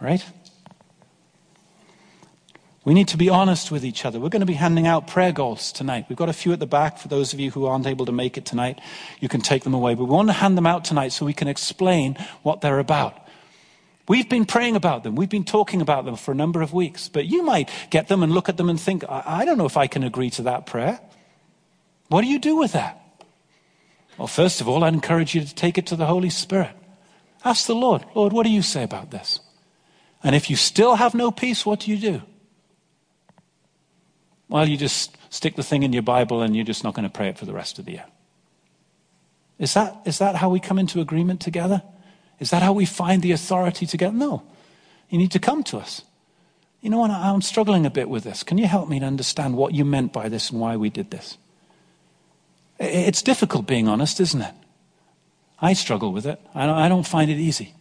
Right? 0.00 0.24
We 2.84 2.94
need 2.94 3.08
to 3.08 3.18
be 3.18 3.28
honest 3.28 3.70
with 3.70 3.84
each 3.84 4.06
other. 4.06 4.18
We're 4.18 4.30
going 4.30 4.40
to 4.40 4.46
be 4.46 4.54
handing 4.54 4.86
out 4.86 5.06
prayer 5.06 5.32
goals 5.32 5.70
tonight. 5.70 6.06
We've 6.08 6.16
got 6.16 6.30
a 6.30 6.34
few 6.34 6.52
at 6.52 6.60
the 6.60 6.66
back 6.66 6.96
for 6.96 7.08
those 7.08 7.34
of 7.34 7.40
you 7.40 7.50
who 7.50 7.66
aren't 7.66 7.86
able 7.86 8.06
to 8.06 8.12
make 8.12 8.38
it 8.38 8.46
tonight. 8.46 8.80
You 9.20 9.28
can 9.28 9.42
take 9.42 9.64
them 9.64 9.74
away. 9.74 9.94
But 9.94 10.04
we 10.04 10.10
want 10.10 10.28
to 10.28 10.32
hand 10.32 10.56
them 10.56 10.66
out 10.66 10.84
tonight 10.86 11.12
so 11.12 11.26
we 11.26 11.34
can 11.34 11.46
explain 11.46 12.16
what 12.42 12.62
they're 12.62 12.78
about. 12.78 13.18
We've 14.08 14.28
been 14.28 14.46
praying 14.46 14.76
about 14.76 15.04
them. 15.04 15.14
We've 15.14 15.28
been 15.28 15.44
talking 15.44 15.82
about 15.82 16.06
them 16.06 16.16
for 16.16 16.32
a 16.32 16.34
number 16.34 16.62
of 16.62 16.72
weeks. 16.72 17.10
But 17.10 17.26
you 17.26 17.42
might 17.42 17.68
get 17.90 18.08
them 18.08 18.22
and 18.22 18.32
look 18.32 18.48
at 18.48 18.56
them 18.56 18.70
and 18.70 18.80
think, 18.80 19.04
I, 19.04 19.22
I 19.26 19.44
don't 19.44 19.58
know 19.58 19.66
if 19.66 19.76
I 19.76 19.86
can 19.86 20.02
agree 20.02 20.30
to 20.30 20.42
that 20.42 20.64
prayer. 20.64 21.00
What 22.08 22.22
do 22.22 22.28
you 22.28 22.38
do 22.38 22.56
with 22.56 22.72
that? 22.72 22.96
Well, 24.16 24.26
first 24.26 24.62
of 24.62 24.68
all, 24.68 24.84
I'd 24.84 24.94
encourage 24.94 25.34
you 25.34 25.42
to 25.42 25.54
take 25.54 25.76
it 25.76 25.86
to 25.88 25.96
the 25.96 26.06
Holy 26.06 26.30
Spirit. 26.30 26.70
Ask 27.44 27.66
the 27.66 27.74
Lord, 27.74 28.04
Lord, 28.14 28.32
what 28.32 28.44
do 28.44 28.50
you 28.50 28.62
say 28.62 28.82
about 28.82 29.10
this? 29.10 29.40
And 30.22 30.34
if 30.34 30.48
you 30.50 30.56
still 30.56 30.96
have 30.96 31.14
no 31.14 31.30
peace, 31.30 31.64
what 31.64 31.80
do 31.80 31.90
you 31.90 31.98
do? 31.98 32.22
Well, 34.50 34.68
you 34.68 34.76
just 34.76 35.16
stick 35.32 35.54
the 35.54 35.62
thing 35.62 35.84
in 35.84 35.92
your 35.92 36.02
Bible 36.02 36.42
and 36.42 36.54
you're 36.54 36.64
just 36.64 36.82
not 36.82 36.94
going 36.94 37.08
to 37.08 37.12
pray 37.12 37.28
it 37.28 37.38
for 37.38 37.46
the 37.46 37.52
rest 37.52 37.78
of 37.78 37.84
the 37.84 37.92
year. 37.92 38.04
Is 39.60 39.74
that, 39.74 39.96
is 40.04 40.18
that 40.18 40.36
how 40.36 40.50
we 40.50 40.58
come 40.58 40.78
into 40.78 41.00
agreement 41.00 41.40
together? 41.40 41.82
Is 42.40 42.50
that 42.50 42.62
how 42.62 42.72
we 42.72 42.84
find 42.84 43.22
the 43.22 43.30
authority 43.32 43.86
together? 43.86 44.16
No. 44.16 44.42
You 45.08 45.18
need 45.18 45.30
to 45.32 45.38
come 45.38 45.62
to 45.64 45.78
us. 45.78 46.02
You 46.80 46.90
know 46.90 46.98
what? 46.98 47.10
I'm 47.10 47.42
struggling 47.42 47.86
a 47.86 47.90
bit 47.90 48.08
with 48.08 48.24
this. 48.24 48.42
Can 48.42 48.58
you 48.58 48.66
help 48.66 48.88
me 48.88 48.98
to 48.98 49.06
understand 49.06 49.56
what 49.56 49.72
you 49.72 49.84
meant 49.84 50.12
by 50.12 50.28
this 50.28 50.50
and 50.50 50.60
why 50.60 50.76
we 50.76 50.90
did 50.90 51.10
this? 51.10 51.38
It's 52.78 53.22
difficult 53.22 53.66
being 53.66 53.86
honest, 53.86 54.18
isn't 54.18 54.40
it? 54.40 54.54
I 55.60 55.74
struggle 55.74 56.12
with 56.12 56.26
it. 56.26 56.40
I 56.54 56.88
don't 56.88 57.06
find 57.06 57.30
it 57.30 57.36
easy. 57.36 57.74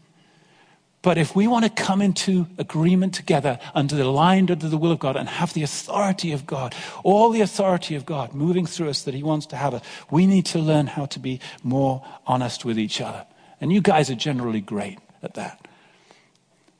But 1.01 1.17
if 1.17 1.33
we 1.33 1.47
want 1.47 1.63
to 1.63 1.83
come 1.83 2.01
into 2.01 2.47
agreement 2.57 3.13
together 3.13 3.57
under 3.73 3.95
the 3.95 4.05
line, 4.05 4.51
under 4.51 4.67
the 4.67 4.77
will 4.77 4.91
of 4.91 4.99
God, 4.99 5.15
and 5.15 5.29
have 5.29 5.53
the 5.53 5.63
authority 5.63 6.33
of 6.33 6.45
God, 6.45 6.75
all 7.03 7.29
the 7.29 7.39
authority 7.39 7.95
of 7.95 8.05
God 8.05 8.33
moving 8.33 8.65
through 8.65 8.89
us 8.89 9.03
that 9.03 9.13
He 9.13 9.23
wants 9.23 9.45
to 9.47 9.55
have 9.55 9.73
us, 9.73 9.81
we 10.11 10.27
need 10.27 10.45
to 10.47 10.59
learn 10.59 10.87
how 10.87 11.05
to 11.05 11.19
be 11.19 11.39
more 11.63 12.05
honest 12.27 12.65
with 12.65 12.77
each 12.77 12.99
other. 12.99 13.25
And 13.61 13.71
you 13.71 13.81
guys 13.81 14.09
are 14.09 14.15
generally 14.15 14.59
great 14.59 14.99
at 15.23 15.35
that. 15.35 15.65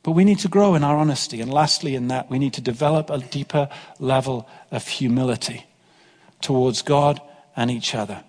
But 0.03 0.11
we 0.11 0.25
need 0.25 0.39
to 0.39 0.47
grow 0.49 0.75
in 0.75 0.83
our 0.83 0.97
honesty. 0.97 1.39
And 1.39 1.51
lastly, 1.51 1.95
in 1.95 2.09
that, 2.09 2.29
we 2.29 2.39
need 2.39 2.53
to 2.53 2.61
develop 2.61 3.09
a 3.09 3.19
deeper 3.19 3.69
level 3.99 4.49
of 4.71 4.87
humility 4.87 5.65
towards 6.41 6.81
God 6.81 7.21
and 7.55 7.71
each 7.71 7.95
other. 7.95 8.23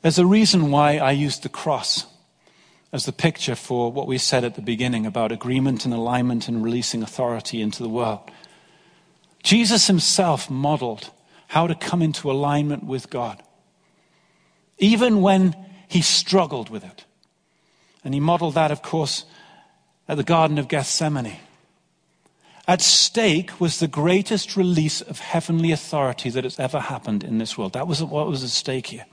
There's 0.00 0.18
a 0.18 0.26
reason 0.26 0.70
why 0.70 0.96
I 0.98 1.10
used 1.10 1.42
the 1.42 1.48
cross 1.48 2.06
as 2.92 3.04
the 3.04 3.12
picture 3.12 3.54
for 3.54 3.92
what 3.92 4.06
we 4.06 4.18
said 4.18 4.44
at 4.44 4.54
the 4.54 4.62
beginning 4.62 5.04
about 5.04 5.32
agreement 5.32 5.84
and 5.84 5.92
alignment 5.92 6.48
and 6.48 6.64
releasing 6.64 7.02
authority 7.02 7.60
into 7.60 7.82
the 7.82 7.88
world. 7.88 8.30
Jesus 9.42 9.86
himself 9.86 10.50
modeled 10.50 11.10
how 11.48 11.66
to 11.66 11.74
come 11.74 12.02
into 12.02 12.30
alignment 12.30 12.84
with 12.84 13.10
God, 13.10 13.42
even 14.78 15.20
when 15.20 15.56
he 15.88 16.02
struggled 16.02 16.70
with 16.70 16.84
it. 16.84 17.04
And 18.04 18.14
he 18.14 18.20
modeled 18.20 18.54
that, 18.54 18.70
of 18.70 18.82
course, 18.82 19.24
at 20.06 20.16
the 20.16 20.24
Garden 20.24 20.58
of 20.58 20.68
Gethsemane. 20.68 21.36
At 22.66 22.82
stake 22.82 23.60
was 23.60 23.78
the 23.78 23.88
greatest 23.88 24.56
release 24.56 25.00
of 25.00 25.20
heavenly 25.20 25.72
authority 25.72 26.28
that 26.30 26.44
has 26.44 26.58
ever 26.58 26.80
happened 26.80 27.24
in 27.24 27.38
this 27.38 27.56
world. 27.56 27.72
That 27.72 27.86
was 27.86 28.02
what 28.02 28.26
was 28.26 28.44
at 28.44 28.50
stake 28.50 28.88
here. 28.88 29.06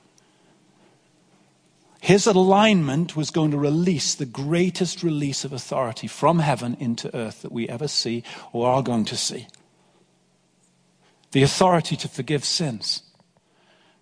His 2.06 2.28
alignment 2.28 3.15
was 3.15 3.32
going 3.32 3.50
to 3.50 3.58
release 3.58 4.13
the 4.13 4.28
greatest 4.28 5.02
release 5.02 5.44
of 5.44 5.52
authority 5.52 6.06
from 6.06 6.38
heaven 6.38 6.78
into 6.80 7.10
earth 7.15 7.41
that 7.41 7.52
we 7.52 7.68
ever 7.68 7.88
see 7.88 8.22
or 8.54 8.68
are 8.70 8.84
going 8.84 9.06
to 9.06 9.18
see. 9.18 9.48
The 11.32 11.41
authority 11.41 11.96
to 11.96 12.08
forgive 12.08 12.46
sins, 12.46 13.02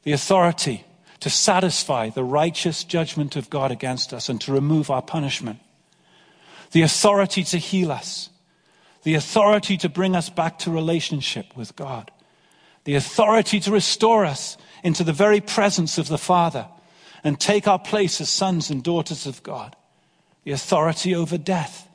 the 0.03 0.11
authority 0.11 0.83
to 1.21 1.29
satisfy 1.29 2.09
the 2.09 2.25
righteous 2.25 2.83
judgment 2.83 3.37
of 3.37 3.49
God 3.49 3.71
against 3.71 4.11
us 4.11 4.27
and 4.27 4.41
to 4.41 4.51
remove 4.51 4.91
our 4.91 5.01
punishment, 5.01 5.59
the 6.73 6.81
authority 6.81 7.45
to 7.45 7.57
heal 7.57 7.89
us. 7.89 8.29
The 9.03 9.15
authority 9.15 9.77
to 9.77 9.87
bring 9.87 10.13
us 10.13 10.29
back 10.29 10.59
to 10.59 10.71
relationship 10.71 11.55
with 11.55 11.73
God, 11.77 12.11
the 12.83 12.95
authority 12.95 13.61
to 13.61 13.71
restore 13.71 14.25
us 14.25 14.57
into 14.83 15.05
the 15.05 15.13
very 15.13 15.39
presence 15.39 15.97
of 15.97 16.09
the 16.09 16.17
Father 16.17 16.67
and 17.23 17.39
take 17.39 17.67
our 17.67 17.79
place 17.79 18.19
as 18.19 18.29
sons 18.29 18.69
and 18.69 18.83
daughters 18.83 19.25
of 19.25 19.43
God, 19.43 19.75
the 20.43 20.51
authority 20.51 21.15
over 21.15 21.37
death, 21.37 21.87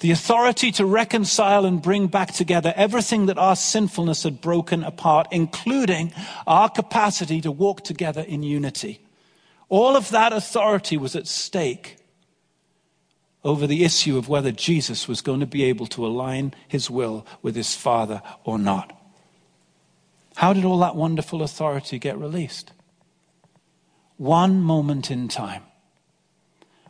the 0.00 0.10
authority 0.10 0.70
to 0.72 0.84
reconcile 0.84 1.64
and 1.64 1.80
bring 1.80 2.06
back 2.06 2.32
together 2.32 2.72
everything 2.76 3.26
that 3.26 3.38
our 3.38 3.56
sinfulness 3.56 4.24
had 4.24 4.40
broken 4.40 4.84
apart, 4.84 5.26
including 5.30 6.12
our 6.46 6.68
capacity 6.68 7.40
to 7.40 7.50
walk 7.50 7.82
together 7.82 8.20
in 8.20 8.42
unity. 8.42 9.00
All 9.68 9.96
of 9.96 10.10
that 10.10 10.32
authority 10.32 10.96
was 10.96 11.16
at 11.16 11.26
stake 11.26 11.96
over 13.42 13.66
the 13.66 13.84
issue 13.84 14.18
of 14.18 14.28
whether 14.28 14.52
Jesus 14.52 15.06
was 15.08 15.20
going 15.20 15.40
to 15.40 15.46
be 15.46 15.64
able 15.64 15.86
to 15.86 16.04
align 16.04 16.52
his 16.68 16.90
will 16.90 17.26
with 17.42 17.54
his 17.54 17.74
Father 17.74 18.20
or 18.44 18.58
not. 18.58 18.92
How 20.36 20.52
did 20.52 20.64
all 20.64 20.78
that 20.80 20.96
wonderful 20.96 21.42
authority 21.42 21.98
get 21.98 22.18
released? 22.18 22.72
One 24.16 24.60
moment 24.62 25.10
in 25.10 25.28
time. 25.28 25.62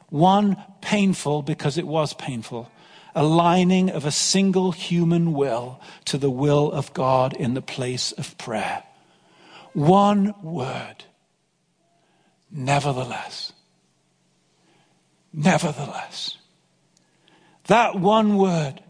One 0.08 0.56
painful, 0.80 1.42
because 1.42 1.76
it 1.78 1.86
was 1.86 2.14
painful, 2.14 2.70
aligning 3.14 3.90
of 3.90 4.04
a 4.04 4.12
single 4.12 4.72
human 4.72 5.32
will 5.32 5.80
to 6.04 6.18
the 6.18 6.30
will 6.30 6.70
of 6.70 6.92
God 6.92 7.34
in 7.34 7.54
the 7.54 7.62
place 7.62 8.12
of 8.12 8.38
prayer. 8.38 8.84
One 9.72 10.34
word. 10.42 11.04
Nevertheless. 12.50 13.52
Nevertheless. 15.32 16.38
That 17.64 17.96
one 17.98 18.36
word, 18.36 18.80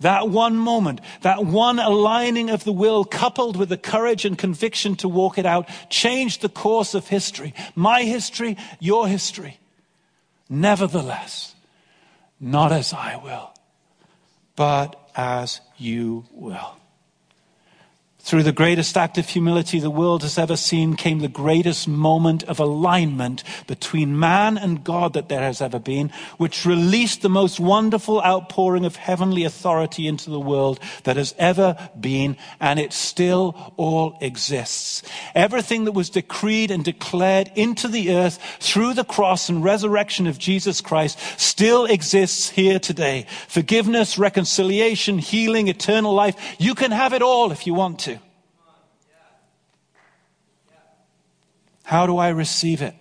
That 0.00 0.28
one 0.28 0.56
moment, 0.56 1.00
that 1.22 1.44
one 1.44 1.78
aligning 1.78 2.50
of 2.50 2.64
the 2.64 2.72
will, 2.72 3.04
coupled 3.04 3.56
with 3.56 3.70
the 3.70 3.78
courage 3.78 4.24
and 4.24 4.36
conviction 4.36 4.94
to 4.96 5.08
walk 5.08 5.38
it 5.38 5.46
out, 5.46 5.68
changed 5.88 6.42
the 6.42 6.48
course 6.48 6.94
of 6.94 7.08
history. 7.08 7.54
My 7.74 8.02
history, 8.02 8.56
your 8.78 9.08
history. 9.08 9.58
Nevertheless, 10.48 11.54
not 12.38 12.72
as 12.72 12.92
I 12.92 13.16
will, 13.16 13.54
but 14.54 15.10
as 15.16 15.60
you 15.78 16.26
will. 16.30 16.76
Through 18.26 18.42
the 18.42 18.50
greatest 18.50 18.96
act 18.96 19.18
of 19.18 19.28
humility 19.28 19.78
the 19.78 19.88
world 19.88 20.22
has 20.22 20.36
ever 20.36 20.56
seen 20.56 20.96
came 20.96 21.20
the 21.20 21.28
greatest 21.28 21.86
moment 21.86 22.42
of 22.42 22.58
alignment 22.58 23.44
between 23.68 24.18
man 24.18 24.58
and 24.58 24.82
God 24.82 25.12
that 25.12 25.28
there 25.28 25.42
has 25.42 25.62
ever 25.62 25.78
been, 25.78 26.10
which 26.36 26.66
released 26.66 27.22
the 27.22 27.28
most 27.28 27.60
wonderful 27.60 28.20
outpouring 28.20 28.84
of 28.84 28.96
heavenly 28.96 29.44
authority 29.44 30.08
into 30.08 30.28
the 30.28 30.40
world 30.40 30.80
that 31.04 31.16
has 31.16 31.36
ever 31.38 31.76
been, 32.00 32.36
and 32.58 32.80
it 32.80 32.92
still 32.92 33.72
all 33.76 34.18
exists. 34.20 35.04
Everything 35.36 35.84
that 35.84 35.92
was 35.92 36.10
decreed 36.10 36.72
and 36.72 36.84
declared 36.84 37.52
into 37.54 37.86
the 37.86 38.12
earth 38.12 38.40
through 38.58 38.94
the 38.94 39.04
cross 39.04 39.48
and 39.48 39.62
resurrection 39.62 40.26
of 40.26 40.36
Jesus 40.36 40.80
Christ 40.80 41.16
still 41.40 41.84
exists 41.84 42.50
here 42.50 42.80
today. 42.80 43.24
Forgiveness, 43.46 44.18
reconciliation, 44.18 45.18
healing, 45.18 45.68
eternal 45.68 46.12
life. 46.12 46.56
You 46.58 46.74
can 46.74 46.90
have 46.90 47.12
it 47.12 47.22
all 47.22 47.52
if 47.52 47.68
you 47.68 47.74
want 47.74 48.00
to. 48.00 48.15
How 51.86 52.04
do 52.04 52.18
I 52.18 52.30
receive 52.30 52.82
it? 52.82 52.96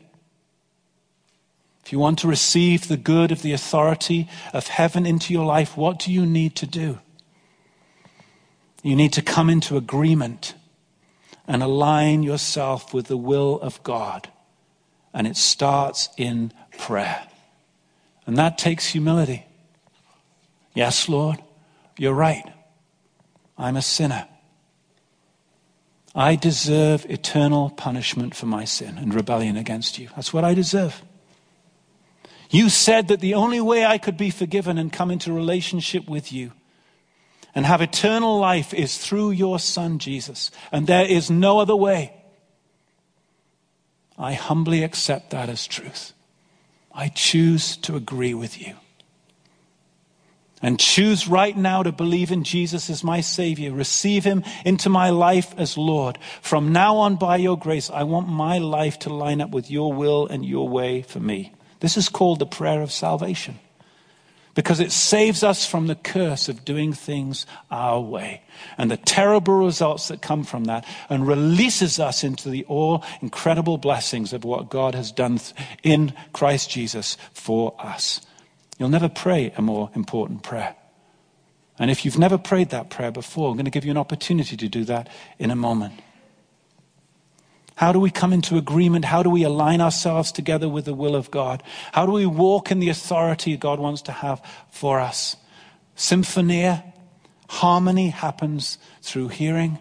If 1.84 1.92
you 1.92 1.98
want 1.98 2.20
to 2.20 2.28
receive 2.28 2.88
the 2.88 2.98
good 2.98 3.32
of 3.32 3.42
the 3.42 3.52
authority 3.52 4.30
of 4.54 4.68
heaven 4.68 5.08
into 5.08 5.34
your 5.34 5.44
life, 5.44 5.76
what 5.76 5.98
do 5.98 6.14
you 6.14 6.24
need 6.24 6.56
to 6.58 6.68
do? 6.68 7.00
You 8.84 8.96
need 8.96 9.12
to 9.14 9.24
come 9.24 9.50
into 9.50 9.76
agreement 9.76 10.54
and 11.48 11.64
align 11.64 12.22
yourself 12.22 12.94
with 12.94 13.08
the 13.08 13.18
will 13.18 13.60
of 13.60 13.82
God. 13.82 14.30
And 15.16 15.26
it 15.26 15.36
starts 15.36 16.10
in 16.16 16.54
prayer. 16.78 17.28
And 18.28 18.38
that 18.38 18.60
takes 18.60 18.86
humility. 18.90 19.48
Yes, 20.76 21.10
Lord, 21.10 21.42
you're 21.98 22.14
right. 22.14 22.54
I'm 23.58 23.78
a 23.78 23.82
sinner. 23.82 24.28
I 26.16 26.38
deserve 26.38 27.06
eternal 27.10 27.70
punishment 27.72 28.36
for 28.36 28.46
my 28.46 28.64
sin 28.64 28.98
and 28.98 29.14
rebellion 29.14 29.58
against 29.58 30.00
you. 30.00 30.08
That's 30.16 30.34
what 30.34 30.46
I 30.46 30.54
deserve. 30.54 31.04
You 32.50 32.70
said 32.70 33.10
that 33.10 33.20
the 33.20 33.34
only 33.34 33.60
way 33.60 33.86
I 33.86 33.98
could 33.98 34.16
be 34.16 34.30
forgiven 34.30 34.78
and 34.78 34.94
come 34.94 35.12
into 35.12 35.34
relationship 35.34 36.08
with 36.08 36.32
you 36.32 36.54
and 37.54 37.66
have 37.66 37.82
eternal 37.82 38.40
life 38.40 38.74
is 38.74 38.98
through 38.98 39.32
your 39.32 39.60
Son, 39.60 40.00
Jesus. 40.00 40.52
And 40.72 40.88
there 40.88 41.06
is 41.06 41.30
no 41.30 41.60
other 41.60 41.76
way. 41.76 42.14
I 44.18 44.34
humbly 44.34 44.84
accept 44.84 45.32
that 45.32 45.50
as 45.50 45.68
truth. 45.68 46.14
I 46.94 47.10
choose 47.10 47.76
to 47.78 47.98
agree 47.98 48.34
with 48.34 48.62
you 48.62 48.76
and 50.66 50.80
choose 50.80 51.28
right 51.28 51.56
now 51.56 51.84
to 51.84 51.92
believe 51.92 52.32
in 52.32 52.44
Jesus 52.44 52.90
as 52.90 53.04
my 53.04 53.22
Savior, 53.22 53.72
receive 53.72 54.24
Him 54.24 54.44
into 54.66 54.90
my 54.90 55.12
life 55.12 55.54
as 55.60 55.78
Lord. 55.78 56.18
From 56.42 56.74
now 56.74 56.98
on, 56.98 57.18
by 57.18 57.38
your 57.38 57.56
grace, 57.56 57.92
I 57.92 58.02
want 58.02 58.30
my 58.30 58.58
life 58.58 58.98
to 59.00 59.14
line 59.14 59.42
up 59.42 59.52
with 59.52 59.70
your 59.70 59.94
will 59.94 60.26
and 60.26 60.44
your 60.44 60.68
way 60.68 61.04
for 61.04 61.20
me. 61.20 61.54
This 61.82 61.98
is 61.98 62.10
called 62.10 62.40
the 62.40 62.48
prayer 62.48 62.82
of 62.82 62.92
salvation 62.92 63.60
because 64.56 64.80
it 64.80 64.92
saves 64.92 65.44
us 65.44 65.68
from 65.68 65.86
the 65.86 65.94
curse 65.94 66.50
of 66.50 66.66
doing 66.66 66.94
things 66.94 67.46
our 67.70 68.02
way 68.02 68.42
and 68.76 68.90
the 68.90 68.98
terrible 68.98 69.54
results 69.54 70.08
that 70.08 70.24
come 70.24 70.44
from 70.44 70.64
that 70.64 70.84
and 71.10 71.28
releases 71.28 72.00
us 72.00 72.24
into 72.24 72.50
the 72.50 72.66
all 72.66 73.04
incredible 73.22 73.78
blessings 73.78 74.34
of 74.34 74.44
what 74.44 74.72
God 74.72 74.96
has 74.96 75.12
done 75.12 75.40
in 75.84 76.12
Christ 76.34 76.72
Jesus 76.72 77.18
for 77.34 77.76
us. 77.78 78.20
You'll 78.78 78.90
never 78.90 79.10
pray 79.10 79.54
a 79.58 79.62
more 79.62 79.90
important 79.96 80.44
prayer. 80.44 80.76
And 81.78 81.92
if 81.92 82.06
you've 82.06 82.20
never 82.20 82.38
prayed 82.38 82.70
that 82.70 82.90
prayer 82.90 83.12
before, 83.12 83.50
I'm 83.50 83.56
going 83.56 83.66
to 83.66 83.72
give 83.72 83.86
you 83.86 83.92
an 83.92 83.98
opportunity 83.98 84.56
to 84.58 84.68
do 84.68 84.86
that 84.86 85.10
in 85.40 85.52
a 85.52 85.56
moment. 85.56 86.02
How 87.76 87.92
do 87.92 88.00
we 88.00 88.10
come 88.10 88.32
into 88.32 88.58
agreement? 88.58 89.06
How 89.06 89.22
do 89.22 89.30
we 89.30 89.44
align 89.44 89.82
ourselves 89.82 90.32
together 90.32 90.70
with 90.70 90.86
the 90.86 90.94
will 90.94 91.16
of 91.16 91.30
God? 91.30 91.62
How 91.92 92.06
do 92.06 92.14
we 92.14 92.26
walk 92.26 92.72
in 92.72 92.80
the 92.80 92.88
authority 92.90 93.58
God 93.58 93.80
wants 93.80 94.02
to 94.04 94.14
have 94.14 94.42
for 94.70 95.00
us? 95.02 95.36
Symphonia, 95.96 96.86
harmony 97.50 98.10
happens 98.10 98.78
through 99.02 99.28
hearing, 99.28 99.78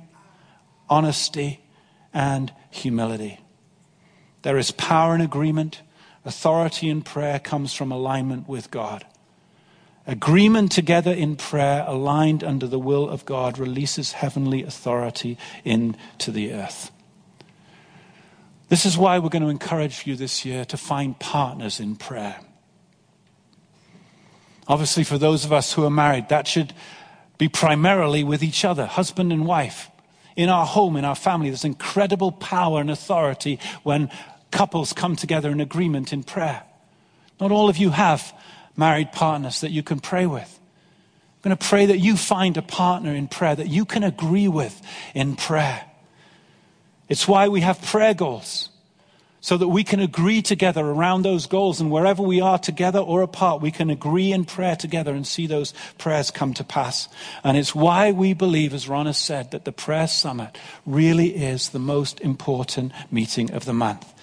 honesty, 0.88 1.60
and 2.12 2.52
humility. 2.70 3.38
There 4.42 4.58
is 4.58 4.72
power 4.72 5.14
in 5.14 5.20
agreement. 5.20 5.82
Authority 6.24 6.88
in 6.88 7.02
prayer 7.02 7.38
comes 7.38 7.74
from 7.74 7.92
alignment 7.92 8.48
with 8.48 8.70
God. 8.70 9.04
Agreement 10.06 10.70
together 10.70 11.12
in 11.12 11.36
prayer, 11.36 11.84
aligned 11.86 12.44
under 12.44 12.66
the 12.66 12.78
will 12.78 13.08
of 13.08 13.24
God, 13.24 13.58
releases 13.58 14.12
heavenly 14.12 14.62
authority 14.62 15.38
into 15.64 16.30
the 16.30 16.52
earth. 16.52 16.90
This 18.68 18.84
is 18.84 18.98
why 18.98 19.18
we're 19.18 19.28
going 19.28 19.42
to 19.42 19.48
encourage 19.48 20.06
you 20.06 20.16
this 20.16 20.44
year 20.44 20.64
to 20.66 20.76
find 20.76 21.18
partners 21.18 21.80
in 21.80 21.96
prayer. 21.96 22.36
Obviously, 24.66 25.04
for 25.04 25.18
those 25.18 25.44
of 25.44 25.52
us 25.52 25.74
who 25.74 25.84
are 25.84 25.90
married, 25.90 26.28
that 26.30 26.46
should 26.46 26.72
be 27.36 27.48
primarily 27.48 28.24
with 28.24 28.42
each 28.42 28.64
other, 28.64 28.86
husband 28.86 29.32
and 29.32 29.46
wife. 29.46 29.90
In 30.36 30.48
our 30.48 30.66
home, 30.66 30.96
in 30.96 31.04
our 31.04 31.14
family, 31.14 31.50
there's 31.50 31.64
incredible 31.64 32.32
power 32.32 32.80
and 32.80 32.90
authority 32.90 33.58
when 33.82 34.10
couples 34.54 34.92
come 34.92 35.16
together 35.16 35.50
in 35.50 35.60
agreement 35.60 36.12
in 36.12 36.22
prayer. 36.22 36.62
Not 37.40 37.50
all 37.50 37.68
of 37.68 37.76
you 37.76 37.90
have 37.90 38.32
married 38.76 39.10
partners 39.12 39.60
that 39.60 39.72
you 39.72 39.82
can 39.82 39.98
pray 39.98 40.26
with. 40.26 40.60
I'm 41.44 41.50
going 41.50 41.56
to 41.56 41.68
pray 41.68 41.86
that 41.86 41.98
you 41.98 42.16
find 42.16 42.56
a 42.56 42.62
partner 42.62 43.12
in 43.12 43.26
prayer 43.26 43.56
that 43.56 43.68
you 43.68 43.84
can 43.84 44.04
agree 44.04 44.48
with 44.48 44.80
in 45.12 45.34
prayer. 45.34 45.84
It's 47.08 47.28
why 47.28 47.48
we 47.48 47.60
have 47.60 47.82
prayer 47.82 48.14
goals, 48.14 48.70
so 49.40 49.58
that 49.58 49.68
we 49.68 49.84
can 49.84 50.00
agree 50.00 50.40
together 50.40 50.86
around 50.86 51.22
those 51.22 51.46
goals. 51.46 51.80
And 51.80 51.90
wherever 51.90 52.22
we 52.22 52.40
are 52.40 52.58
together 52.58 53.00
or 53.00 53.22
apart, 53.22 53.60
we 53.60 53.72
can 53.72 53.90
agree 53.90 54.32
in 54.32 54.44
prayer 54.44 54.76
together 54.76 55.12
and 55.12 55.26
see 55.26 55.46
those 55.46 55.74
prayers 55.98 56.30
come 56.30 56.54
to 56.54 56.64
pass. 56.64 57.08
And 57.42 57.58
it's 57.58 57.74
why 57.74 58.12
we 58.12 58.32
believe, 58.32 58.72
as 58.72 58.88
Ron 58.88 59.06
has 59.06 59.18
said, 59.18 59.50
that 59.50 59.64
the 59.64 59.72
prayer 59.72 60.06
summit 60.06 60.56
really 60.86 61.36
is 61.36 61.70
the 61.70 61.78
most 61.80 62.20
important 62.20 62.92
meeting 63.10 63.50
of 63.50 63.64
the 63.64 63.74
month 63.74 64.13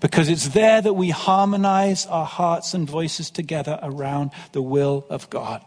because 0.00 0.28
it's 0.28 0.48
there 0.48 0.80
that 0.82 0.94
we 0.94 1.10
harmonize 1.10 2.06
our 2.06 2.26
hearts 2.26 2.74
and 2.74 2.88
voices 2.88 3.30
together 3.30 3.78
around 3.82 4.30
the 4.52 4.62
will 4.62 5.06
of 5.08 5.28
God. 5.30 5.64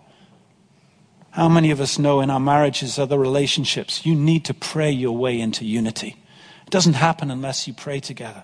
How 1.32 1.48
many 1.48 1.72
of 1.72 1.80
us 1.80 2.00
know 2.00 2.22
in 2.22 2.30
our 2.30 2.40
marriages, 2.40 2.98
other 2.98 3.18
relationships, 3.18 4.06
you 4.06 4.16
need 4.16 4.46
to 4.46 4.54
pray 4.54 4.92
your 4.92 5.16
way 5.16 5.40
into 5.40 5.66
unity? 5.66 6.16
It 6.64 6.70
doesn't 6.70 6.94
happen 6.94 7.32
unless 7.32 7.68
you 7.68 7.74
pray 7.74 8.00
together. 8.00 8.44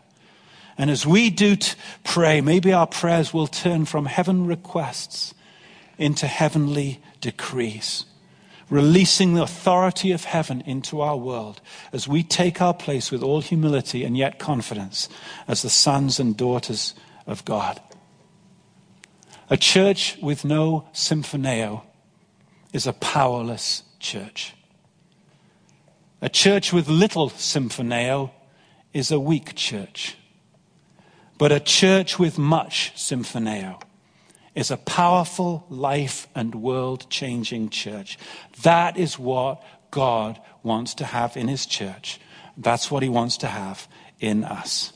And 0.78 0.90
as 0.90 1.06
we 1.06 1.30
do 1.30 1.56
pray, 2.04 2.42
maybe 2.42 2.74
our 2.74 2.88
prayers 2.88 3.34
will 3.34 3.48
turn 3.48 3.86
from 3.86 4.06
heaven 4.06 4.46
requests 4.46 5.34
into 5.98 6.28
heavenly 6.28 7.00
decrees 7.22 8.06
releasing 8.70 9.34
the 9.34 9.44
authority 9.44 10.12
of 10.12 10.24
heaven 10.24 10.62
into 10.62 11.02
our 11.02 11.18
world 11.18 11.62
as 11.94 12.08
we 12.08 12.24
take 12.24 12.62
our 12.62 12.74
place 12.74 13.12
with 13.12 13.22
all 13.22 13.42
humility 13.42 14.04
and 14.04 14.18
yet 14.18 14.40
confidence 14.40 15.08
as 15.48 15.62
the 15.62 15.70
sons 15.70 16.20
and 16.20 16.36
daughters 16.36 16.96
of 17.28 17.46
God. 17.46 17.80
A 19.50 19.58
church 19.58 20.18
with 20.22 20.44
no 20.44 20.88
symphoneo 20.94 21.84
is 22.74 22.88
a 22.88 22.94
powerless 22.94 23.84
church. 24.00 24.56
A 26.22 26.30
church 26.30 26.74
with 26.74 26.88
little 26.88 27.30
symphoneo 27.30 28.32
is 28.94 29.12
a 29.12 29.20
weak 29.20 29.54
church. 29.56 30.18
But 31.38 31.52
a 31.52 31.60
church 31.60 32.18
with 32.18 32.40
much 32.40 32.94
symphoneo 32.96 33.82
is 34.56 34.72
a 34.72 34.78
powerful 34.78 35.66
life 35.70 36.28
and 36.34 36.56
world 36.56 37.10
changing 37.10 37.70
church. 37.70 38.18
That 38.64 38.98
is 38.98 39.20
what 39.20 39.62
God 39.92 40.40
wants 40.64 40.94
to 40.96 41.06
have 41.06 41.38
in 41.38 41.48
his 41.48 41.66
church. 41.66 42.20
That's 42.58 42.90
what 42.90 43.04
he 43.04 43.10
wants 43.10 43.38
to 43.38 43.48
have 43.48 43.88
in 44.20 44.44
us. 44.46 44.94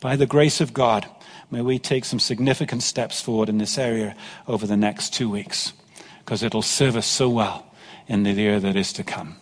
By 0.00 0.16
the 0.16 0.26
grace 0.26 0.60
of 0.60 0.74
God, 0.74 1.06
may 1.50 1.62
we 1.62 1.78
take 1.78 2.04
some 2.04 2.20
significant 2.20 2.82
steps 2.82 3.20
forward 3.20 3.48
in 3.48 3.58
this 3.58 3.78
area 3.78 4.14
over 4.46 4.66
the 4.66 4.76
next 4.76 5.14
two 5.14 5.30
weeks, 5.30 5.72
because 6.18 6.42
it'll 6.42 6.62
serve 6.62 6.96
us 6.96 7.06
so 7.06 7.30
well 7.30 7.66
in 8.08 8.24
the 8.24 8.32
year 8.32 8.60
that 8.60 8.76
is 8.76 8.92
to 8.94 9.04
come. 9.04 9.36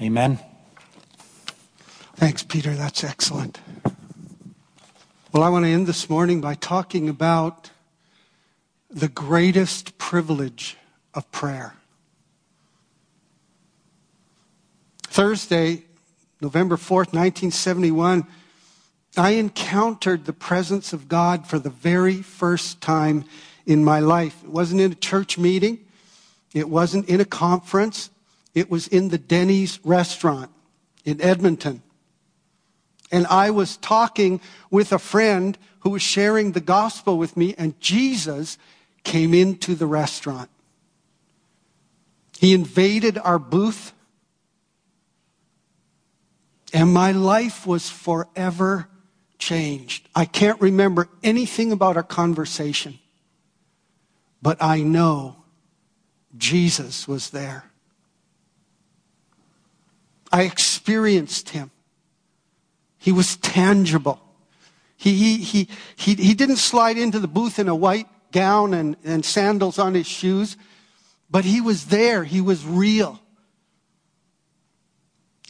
Amen. 0.00 0.38
Thanks, 2.16 2.42
Peter. 2.42 2.74
That's 2.74 3.04
excellent. 3.04 3.60
Well, 5.32 5.42
I 5.42 5.48
want 5.48 5.64
to 5.64 5.70
end 5.70 5.86
this 5.86 6.08
morning 6.08 6.40
by 6.40 6.54
talking 6.54 7.08
about 7.08 7.70
the 8.90 9.08
greatest 9.08 9.98
privilege 9.98 10.76
of 11.14 11.30
prayer. 11.32 11.74
Thursday, 15.02 15.84
November 16.40 16.76
4th, 16.76 17.12
1971, 17.12 18.26
I 19.16 19.30
encountered 19.30 20.24
the 20.24 20.32
presence 20.32 20.92
of 20.92 21.08
God 21.08 21.46
for 21.46 21.58
the 21.58 21.70
very 21.70 22.20
first 22.20 22.80
time 22.80 23.24
in 23.64 23.84
my 23.84 24.00
life. 24.00 24.36
It 24.42 24.50
wasn't 24.50 24.80
in 24.80 24.92
a 24.92 24.96
church 24.96 25.38
meeting. 25.38 25.78
It 26.52 26.68
wasn't 26.68 27.08
in 27.08 27.20
a 27.20 27.24
conference. 27.24 28.10
It 28.54 28.70
was 28.70 28.88
in 28.88 29.08
the 29.08 29.18
Denny's 29.18 29.78
restaurant 29.84 30.50
in 31.04 31.20
Edmonton. 31.20 31.82
And 33.12 33.26
I 33.28 33.50
was 33.50 33.76
talking 33.76 34.40
with 34.70 34.92
a 34.92 34.98
friend 34.98 35.56
who 35.84 35.90
was 35.90 36.02
sharing 36.02 36.52
the 36.52 36.60
gospel 36.60 37.18
with 37.18 37.36
me, 37.36 37.54
and 37.58 37.78
Jesus 37.78 38.56
came 39.04 39.34
into 39.34 39.74
the 39.74 39.86
restaurant. 39.86 40.48
He 42.38 42.54
invaded 42.54 43.18
our 43.18 43.38
booth, 43.38 43.92
and 46.72 46.92
my 46.92 47.12
life 47.12 47.66
was 47.66 47.90
forever 47.90 48.88
changed. 49.38 50.08
I 50.14 50.24
can't 50.24 50.58
remember 50.58 51.08
anything 51.22 51.70
about 51.70 51.98
our 51.98 52.02
conversation, 52.02 52.98
but 54.40 54.56
I 54.62 54.80
know 54.80 55.36
Jesus 56.38 57.06
was 57.06 57.28
there. 57.28 57.70
I 60.32 60.44
experienced 60.44 61.50
him. 61.50 61.70
He 62.98 63.12
was 63.12 63.36
tangible. 63.36 64.23
He, 64.96 65.14
he, 65.14 65.36
he, 65.38 65.68
he, 65.96 66.14
he 66.14 66.34
didn't 66.34 66.56
slide 66.56 66.96
into 66.96 67.18
the 67.18 67.28
booth 67.28 67.58
in 67.58 67.68
a 67.68 67.74
white 67.74 68.06
gown 68.32 68.74
and, 68.74 68.96
and 69.04 69.24
sandals 69.24 69.78
on 69.78 69.94
his 69.94 70.06
shoes, 70.06 70.56
but 71.30 71.44
he 71.44 71.60
was 71.60 71.86
there. 71.86 72.24
He 72.24 72.40
was 72.40 72.64
real. 72.64 73.20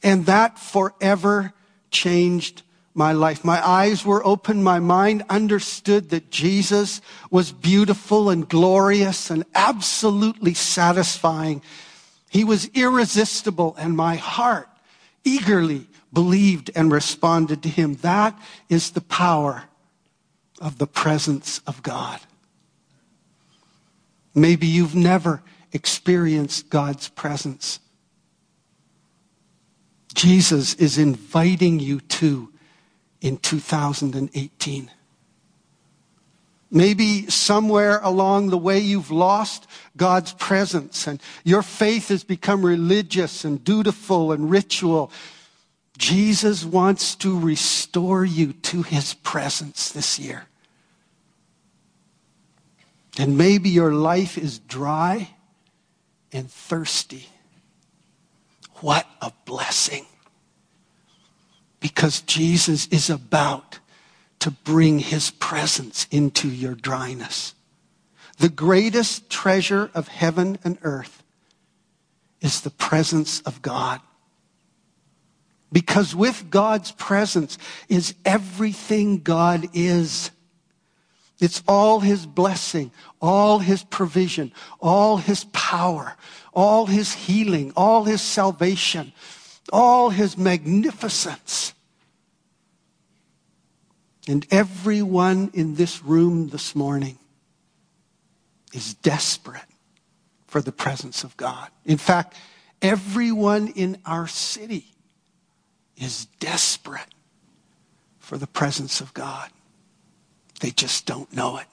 And 0.03 0.27
that 0.27 0.59
forever 0.59 1.53
changed 1.91 2.63
my 2.95 3.13
life. 3.13 3.45
My 3.45 3.67
eyes 3.67 4.05
were 4.05 4.25
open. 4.25 4.63
My 4.63 4.79
mind 4.79 5.25
understood 5.29 6.11
that 6.11 6.31
Jesus 6.31 7.01
was 7.31 7.53
beautiful 7.53 8.31
and 8.31 8.49
glorious 8.49 9.31
and 9.31 9.45
absolutely 9.55 10.55
satisfying. 10.55 11.63
He 12.31 12.45
was 12.45 12.67
irresistible, 12.75 13.75
and 13.79 13.97
my 13.97 14.17
heart 14.17 14.69
eagerly 15.25 15.87
believed 16.14 16.70
and 16.74 16.90
responded 16.90 17.62
to 17.64 17.68
him. 17.68 17.96
That 17.96 18.38
is 18.68 18.92
the 18.92 19.00
power 19.00 19.64
of 20.61 20.79
the 20.79 20.87
presence 20.87 21.61
of 21.66 21.83
God. 21.83 22.20
Maybe 24.35 24.66
you've 24.66 24.94
never 24.94 25.42
experienced 25.72 26.70
God's 26.70 27.09
presence. 27.09 27.81
Jesus 30.14 30.74
is 30.74 30.96
inviting 30.96 31.81
you 31.81 32.00
to 32.00 32.53
in 33.20 33.37
2018. 33.38 34.90
Maybe 36.70 37.31
somewhere 37.31 38.00
along 38.03 38.50
the 38.50 38.59
way 38.59 38.81
you've 38.81 39.11
lost 39.11 39.66
God's 39.96 40.33
presence 40.33 41.07
and 41.07 41.20
your 41.44 41.62
faith 41.62 42.09
has 42.09 42.24
become 42.24 42.66
religious 42.66 43.44
and 43.44 43.62
dutiful 43.62 44.33
and 44.33 44.50
ritual. 44.50 45.12
Jesus 45.97 46.65
wants 46.65 47.15
to 47.17 47.39
restore 47.39 48.25
you 48.25 48.53
to 48.53 48.83
his 48.83 49.15
presence 49.15 49.93
this 49.93 50.19
year. 50.19 50.47
And 53.19 53.39
maybe 53.39 53.71
your 53.71 53.93
life 53.93 54.37
is 54.37 54.59
dry 54.59 55.31
and 56.33 56.51
thirsty. 56.51 57.29
What 58.81 59.07
a 59.21 59.33
blessing. 59.45 60.07
Because 61.79 62.23
Jesus 62.23 62.89
is 62.89 63.09
about 63.09 63.79
to 64.41 64.51
bring 64.51 64.99
his 64.99 65.31
presence 65.31 66.09
into 66.11 66.49
your 66.49 66.75
dryness. 66.75 67.55
The 68.39 68.49
greatest 68.49 69.31
treasure 69.31 69.91
of 69.95 70.09
heaven 70.09 70.59
and 70.65 70.77
earth 70.83 71.23
is 72.41 72.63
the 72.63 72.71
presence 72.71 73.41
of 73.43 73.63
God. 73.63 74.01
Because 75.75 76.15
with 76.15 76.51
God's 76.51 76.93
presence 76.93 77.59
is 77.89 78.15
everything 78.25 79.19
God 79.19 79.67
is. 79.75 80.31
It's 81.41 81.65
all 81.67 81.99
His 81.99 82.27
blessing, 82.27 82.93
all 83.21 83.59
His 83.59 83.83
provision, 83.83 84.53
all 84.81 85.17
His 85.17 85.47
power, 85.47 86.15
all 86.53 86.87
His 86.87 87.13
healing, 87.13 87.73
all 87.77 88.05
His 88.05 88.23
salvation, 88.23 89.13
all 89.73 90.11
His 90.11 90.39
magnificence. 90.39 91.75
And 94.29 94.47
everyone 94.53 95.51
in 95.55 95.75
this 95.75 96.05
room 96.05 96.51
this 96.51 96.77
morning 96.77 97.19
is 98.73 98.95
desperate 98.95 99.67
for 100.47 100.61
the 100.61 100.71
presence 100.71 101.25
of 101.25 101.37
God. 101.37 101.69
In 101.85 101.99
fact, 101.99 102.37
everyone 102.81 103.67
in 103.75 103.99
our 104.07 104.29
city 104.29 104.94
is 105.97 106.27
desperate 106.41 107.15
for 108.19 108.37
the 108.39 108.47
presence 108.47 109.01
of 109.01 109.15
God. 109.15 109.51
They 110.61 110.71
just 110.71 111.07
don't 111.07 111.33
know 111.33 111.59
it. 111.59 111.67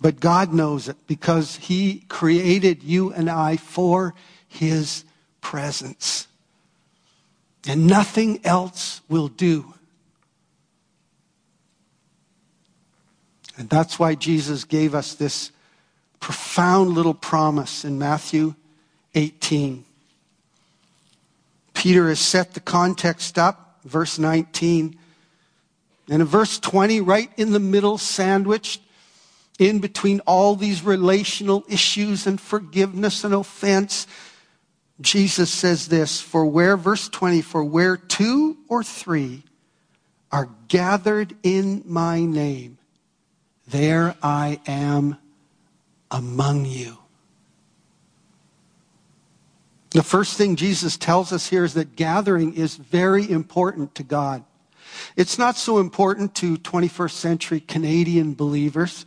But 0.00 0.20
God 0.20 0.52
knows 0.52 0.88
it 0.88 0.96
because 1.06 1.56
He 1.56 2.04
created 2.08 2.82
you 2.82 3.12
and 3.12 3.30
I 3.30 3.56
for 3.56 4.14
His 4.48 5.04
presence 5.40 6.26
and 7.66 7.86
nothing 7.86 8.40
else 8.44 9.00
will 9.08 9.28
do. 9.28 9.74
And 13.56 13.68
that's 13.68 13.98
why 13.98 14.14
Jesus 14.14 14.64
gave 14.64 14.94
us 14.94 15.14
this 15.14 15.52
profound 16.18 16.90
little 16.90 17.14
promise 17.14 17.84
in 17.84 17.98
Matthew 17.98 18.54
18. 19.14 19.84
Peter 21.82 22.10
has 22.10 22.20
set 22.20 22.54
the 22.54 22.60
context 22.60 23.36
up, 23.36 23.80
verse 23.84 24.16
19. 24.16 24.96
And 26.08 26.22
in 26.22 26.28
verse 26.28 26.60
20, 26.60 27.00
right 27.00 27.28
in 27.36 27.50
the 27.50 27.58
middle, 27.58 27.98
sandwiched 27.98 28.80
in 29.58 29.80
between 29.80 30.20
all 30.20 30.54
these 30.54 30.84
relational 30.84 31.64
issues 31.68 32.24
and 32.24 32.40
forgiveness 32.40 33.24
and 33.24 33.34
offense, 33.34 34.06
Jesus 35.00 35.50
says 35.50 35.88
this 35.88 36.20
for 36.20 36.46
where, 36.46 36.76
verse 36.76 37.08
20, 37.08 37.42
for 37.42 37.64
where 37.64 37.96
two 37.96 38.58
or 38.68 38.84
three 38.84 39.42
are 40.30 40.50
gathered 40.68 41.34
in 41.42 41.82
my 41.84 42.20
name, 42.24 42.78
there 43.66 44.14
I 44.22 44.60
am 44.68 45.16
among 46.12 46.64
you. 46.66 47.01
The 49.92 50.02
first 50.02 50.36
thing 50.38 50.56
Jesus 50.56 50.96
tells 50.96 51.32
us 51.32 51.48
here 51.48 51.64
is 51.64 51.74
that 51.74 51.96
gathering 51.96 52.54
is 52.54 52.76
very 52.76 53.30
important 53.30 53.94
to 53.96 54.02
God. 54.02 54.44
It's 55.16 55.38
not 55.38 55.56
so 55.56 55.78
important 55.78 56.34
to 56.36 56.56
21st 56.56 57.10
century 57.10 57.60
Canadian 57.60 58.34
believers. 58.34 59.06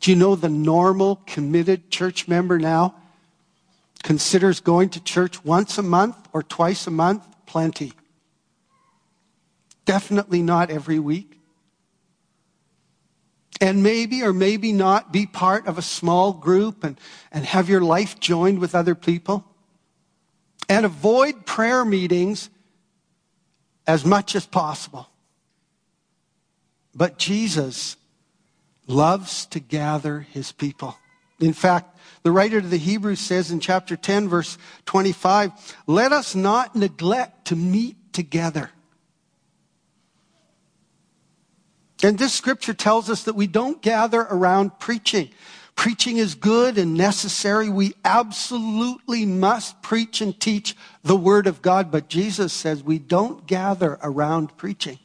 Do 0.00 0.10
you 0.10 0.16
know 0.16 0.36
the 0.36 0.48
normal 0.48 1.22
committed 1.26 1.90
church 1.90 2.28
member 2.28 2.58
now 2.58 2.94
considers 4.04 4.60
going 4.60 4.90
to 4.90 5.02
church 5.02 5.44
once 5.44 5.78
a 5.78 5.82
month 5.82 6.16
or 6.32 6.42
twice 6.42 6.86
a 6.86 6.90
month 6.90 7.26
plenty. 7.46 7.92
Definitely 9.86 10.42
not 10.42 10.70
every 10.70 10.98
week. 10.98 11.40
And 13.60 13.82
maybe 13.82 14.22
or 14.22 14.32
maybe 14.32 14.72
not 14.72 15.10
be 15.12 15.26
part 15.26 15.66
of 15.66 15.78
a 15.78 15.82
small 15.82 16.32
group 16.32 16.84
and, 16.84 17.00
and 17.32 17.46
have 17.46 17.68
your 17.68 17.80
life 17.80 18.20
joined 18.20 18.58
with 18.58 18.74
other 18.74 18.94
people. 18.94 19.44
And 20.68 20.86
avoid 20.86 21.46
prayer 21.46 21.84
meetings 21.84 22.50
as 23.86 24.04
much 24.04 24.34
as 24.34 24.46
possible. 24.46 25.08
But 26.94 27.18
Jesus 27.18 27.96
loves 28.86 29.46
to 29.46 29.60
gather 29.60 30.20
his 30.20 30.52
people. 30.52 30.96
In 31.40 31.52
fact, 31.52 31.96
the 32.22 32.30
writer 32.30 32.60
to 32.60 32.66
the 32.66 32.78
Hebrews 32.78 33.20
says 33.20 33.50
in 33.50 33.60
chapter 33.60 33.96
10, 33.96 34.28
verse 34.28 34.56
25, 34.86 35.52
let 35.86 36.12
us 36.12 36.34
not 36.34 36.74
neglect 36.76 37.46
to 37.48 37.56
meet 37.56 37.96
together. 38.12 38.70
And 42.02 42.18
this 42.18 42.34
scripture 42.34 42.74
tells 42.74 43.08
us 43.08 43.24
that 43.24 43.34
we 43.34 43.46
don't 43.46 43.80
gather 43.80 44.20
around 44.20 44.78
preaching. 44.78 45.30
Preaching 45.76 46.16
is 46.16 46.34
good 46.34 46.78
and 46.78 46.94
necessary. 46.94 47.68
We 47.68 47.94
absolutely 48.04 49.26
must 49.26 49.82
preach 49.82 50.20
and 50.20 50.38
teach 50.38 50.76
the 51.02 51.16
Word 51.16 51.46
of 51.46 51.62
God. 51.62 51.90
But 51.90 52.08
Jesus 52.08 52.52
says 52.52 52.82
we 52.82 52.98
don't 52.98 53.46
gather 53.46 53.98
around 54.02 54.56
preaching. 54.56 54.98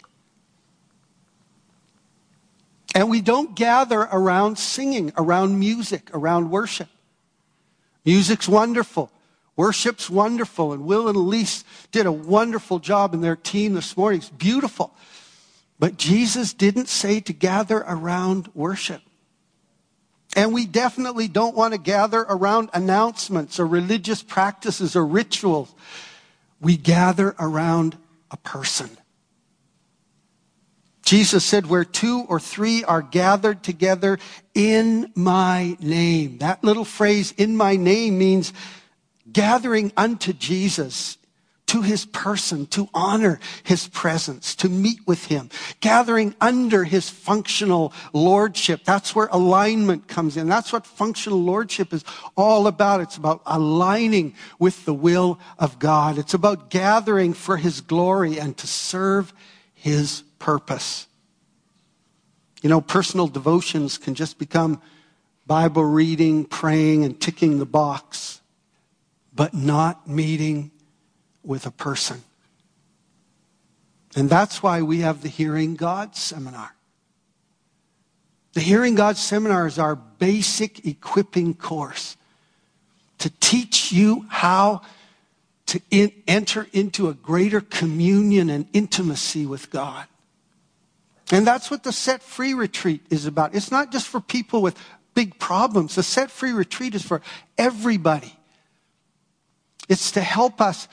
And 2.96 3.10
we 3.10 3.22
don't 3.22 3.56
gather 3.56 4.00
around 4.00 4.58
singing, 4.58 5.12
around 5.18 5.60
music, 5.60 6.10
around 6.14 6.50
worship. 6.50 6.90
Music's 8.06 8.48
wonderful. 8.48 9.12
Worship's 9.56 10.10
wonderful, 10.10 10.72
and 10.72 10.86
Will 10.86 11.10
and 11.10 11.18
Elise 11.18 11.66
did 11.92 12.06
a 12.06 12.12
wonderful 12.14 12.80
job 12.80 13.14
in 13.14 13.20
their 13.20 13.36
team 13.36 13.74
this 13.74 13.98
morning. 13.98 14.22
It's 14.22 14.30
beautiful. 14.30 14.96
But 15.78 15.98
Jesus 15.98 16.54
didn't 16.54 16.88
say 16.88 17.20
to 17.20 17.34
gather 17.34 17.80
around 17.86 18.50
worship. 18.54 19.02
And 20.36 20.54
we 20.54 20.66
definitely 20.66 21.28
don't 21.28 21.56
want 21.56 21.74
to 21.74 21.80
gather 21.80 22.20
around 22.20 22.70
announcements 22.74 23.60
or 23.60 23.66
religious 23.66 24.22
practices 24.22 24.96
or 24.96 25.06
rituals. 25.06 25.74
We 26.62 26.78
gather 26.78 27.36
around 27.40 27.98
a 28.32 28.38
person. 28.38 28.90
Jesus 31.04 31.44
said, 31.44 31.66
Where 31.66 31.86
two 31.86 32.26
or 32.28 32.40
three 32.40 32.84
are 32.84 33.02
gathered 33.02 33.64
together 33.64 34.20
in 34.54 35.12
my 35.16 35.76
name. 35.80 36.38
That 36.38 36.64
little 36.64 36.86
phrase, 36.86 37.32
in 37.32 37.58
my 37.58 37.76
name, 37.78 38.20
means 38.20 38.54
gathering 39.32 39.92
unto 39.98 40.34
Jesus 40.34 41.18
to 41.70 41.84
his 41.84 42.04
person, 42.04 42.66
to 42.66 42.90
honor 42.96 43.40
his 43.64 43.88
presence, 43.90 44.56
to 44.56 44.68
meet 44.68 45.00
with 45.06 45.26
him, 45.26 45.52
gathering 45.82 46.34
under 46.42 46.84
his 46.84 47.12
functional 47.12 47.94
lordship. 48.12 48.84
That's 48.84 49.14
where 49.14 49.30
alignment 49.32 50.08
comes 50.08 50.36
in. 50.36 50.50
That's 50.50 50.74
what 50.74 50.88
functional 50.88 51.40
lordship 51.40 51.94
is 51.94 52.04
all 52.36 52.66
about. 52.66 53.02
It's 53.02 53.18
about 53.18 53.44
aligning 53.46 54.34
with 54.58 54.86
the 54.86 54.96
will 54.96 55.40
of 55.60 55.78
God. 55.78 56.18
It's 56.18 56.34
about 56.34 56.72
gathering 56.72 57.34
for 57.34 57.58
his 57.58 57.82
glory 57.82 58.40
and 58.40 58.58
to 58.58 58.66
serve 58.66 59.32
his 59.76 60.24
purpose. 60.40 61.06
You 62.64 62.70
know, 62.70 62.82
personal 62.82 63.28
devotions 63.28 64.00
can 64.00 64.16
just 64.16 64.40
become 64.40 64.82
Bible 65.46 65.86
reading, 65.86 66.46
praying, 66.46 67.06
and 67.06 67.22
ticking 67.22 67.60
the 67.60 67.68
box, 67.68 68.42
but 69.36 69.54
not 69.54 70.08
meeting 70.08 70.72
with 71.44 71.66
a 71.66 71.72
person. 71.72 72.24
And 74.16 74.30
that's 74.30 74.64
why 74.64 74.82
we 74.82 75.00
have 75.00 75.22
the 75.22 75.30
Hearing 75.30 75.76
God 75.76 76.16
seminar. 76.16 76.76
The 78.54 78.62
Hearing 78.62 78.96
God 78.96 79.18
seminar 79.18 79.68
is 79.68 79.78
our 79.78 79.96
basic 79.96 80.86
equipping 80.86 81.54
course 81.54 82.18
to 83.20 83.30
teach 83.40 83.92
you 83.92 84.26
how 84.30 84.82
to 85.68 85.80
in, 85.92 86.12
enter 86.28 86.68
into 86.74 87.10
a 87.10 87.14
greater 87.14 87.62
communion 87.62 88.50
and 88.50 88.68
intimacy 88.74 89.46
with 89.46 89.70
God. 89.70 90.08
And 91.32 91.46
that's 91.46 91.70
what 91.70 91.84
the 91.84 91.92
set 91.92 92.24
free 92.24 92.56
retreat 92.56 93.02
is 93.12 93.28
about. 93.28 93.54
It's 93.54 93.70
not 93.70 93.92
just 93.92 94.08
for 94.08 94.20
people 94.20 94.64
with 94.64 94.76
big 95.14 95.38
problems. 95.38 95.96
The 95.96 96.02
set 96.02 96.32
free 96.32 96.52
retreat 96.52 96.96
is 96.96 97.04
for 97.04 97.22
everybody. 97.58 98.36
It's 99.88 100.12
to 100.12 100.22
help 100.22 100.60
us 100.60 100.88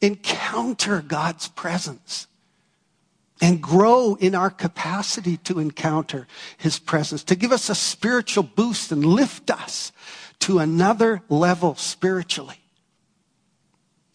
encounter 0.00 1.00
God's 1.00 1.48
presence 1.48 2.26
and 3.40 3.62
grow 3.62 4.16
in 4.16 4.34
our 4.34 4.50
capacity 4.50 5.36
to 5.38 5.58
encounter 5.60 6.26
his 6.56 6.78
presence, 6.78 7.22
to 7.24 7.36
give 7.36 7.52
us 7.52 7.68
a 7.68 7.74
spiritual 7.74 8.42
boost 8.42 8.90
and 8.90 9.04
lift 9.04 9.50
us 9.50 9.92
to 10.40 10.58
another 10.58 11.22
level 11.28 11.74
spiritually. 11.76 12.58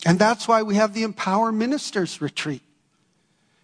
And 0.05 0.19
that's 0.19 0.47
why 0.47 0.63
we 0.63 0.75
have 0.75 0.93
the 0.93 1.03
Empower 1.03 1.51
Ministers 1.51 2.21
retreat. 2.21 2.61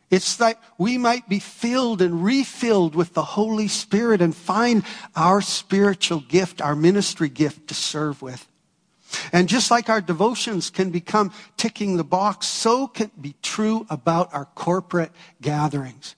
It's 0.09 0.37
that 0.37 0.59
we 0.77 0.97
might 0.97 1.29
be 1.29 1.39
filled 1.39 2.01
and 2.01 2.23
refilled 2.23 2.95
with 2.95 3.13
the 3.13 3.23
Holy 3.23 3.67
Spirit 3.67 4.21
and 4.21 4.35
find 4.35 4.83
our 5.15 5.41
spiritual 5.41 6.21
gift, 6.21 6.61
our 6.61 6.75
ministry 6.75 7.29
gift 7.29 7.67
to 7.67 7.73
serve 7.75 8.21
with. 8.21 8.47
And 9.31 9.49
just 9.49 9.71
like 9.71 9.89
our 9.89 10.01
devotions 10.01 10.69
can 10.69 10.91
become 10.91 11.31
ticking 11.57 11.97
the 11.97 12.03
box, 12.03 12.47
so 12.47 12.87
can 12.87 13.11
be 13.19 13.35
true 13.41 13.85
about 13.89 14.33
our 14.33 14.45
corporate 14.45 15.11
gatherings. 15.41 16.15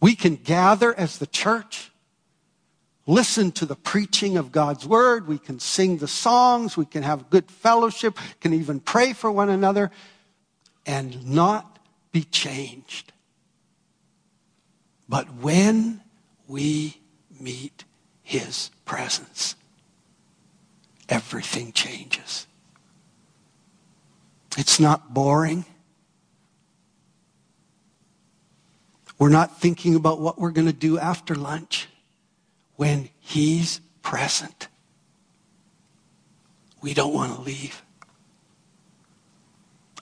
We 0.00 0.14
can 0.14 0.36
gather 0.36 0.94
as 0.94 1.18
the 1.18 1.26
church, 1.26 1.90
listen 3.06 3.50
to 3.52 3.66
the 3.66 3.76
preaching 3.76 4.36
of 4.36 4.52
God's 4.52 4.86
word, 4.86 5.26
we 5.26 5.38
can 5.38 5.58
sing 5.58 5.98
the 5.98 6.08
songs, 6.08 6.76
we 6.76 6.84
can 6.84 7.02
have 7.02 7.30
good 7.30 7.50
fellowship, 7.50 8.18
can 8.40 8.52
even 8.52 8.80
pray 8.80 9.12
for 9.12 9.30
one 9.30 9.48
another, 9.48 9.90
and 10.84 11.26
not 11.26 11.78
be 12.12 12.22
changed. 12.22 13.12
But 15.08 15.32
when 15.34 16.02
we 16.46 17.00
meet 17.40 17.84
his 18.22 18.70
presence, 18.84 19.55
everything 21.08 21.72
changes. 21.72 22.46
It's 24.56 24.80
not 24.80 25.12
boring. 25.12 25.64
We're 29.18 29.28
not 29.28 29.60
thinking 29.60 29.94
about 29.94 30.20
what 30.20 30.38
we're 30.38 30.50
going 30.50 30.66
to 30.66 30.72
do 30.72 30.98
after 30.98 31.34
lunch 31.34 31.88
when 32.76 33.08
He's 33.20 33.80
present. 34.02 34.68
We 36.82 36.94
don't 36.94 37.14
want 37.14 37.34
to 37.34 37.40
leave. 37.40 37.82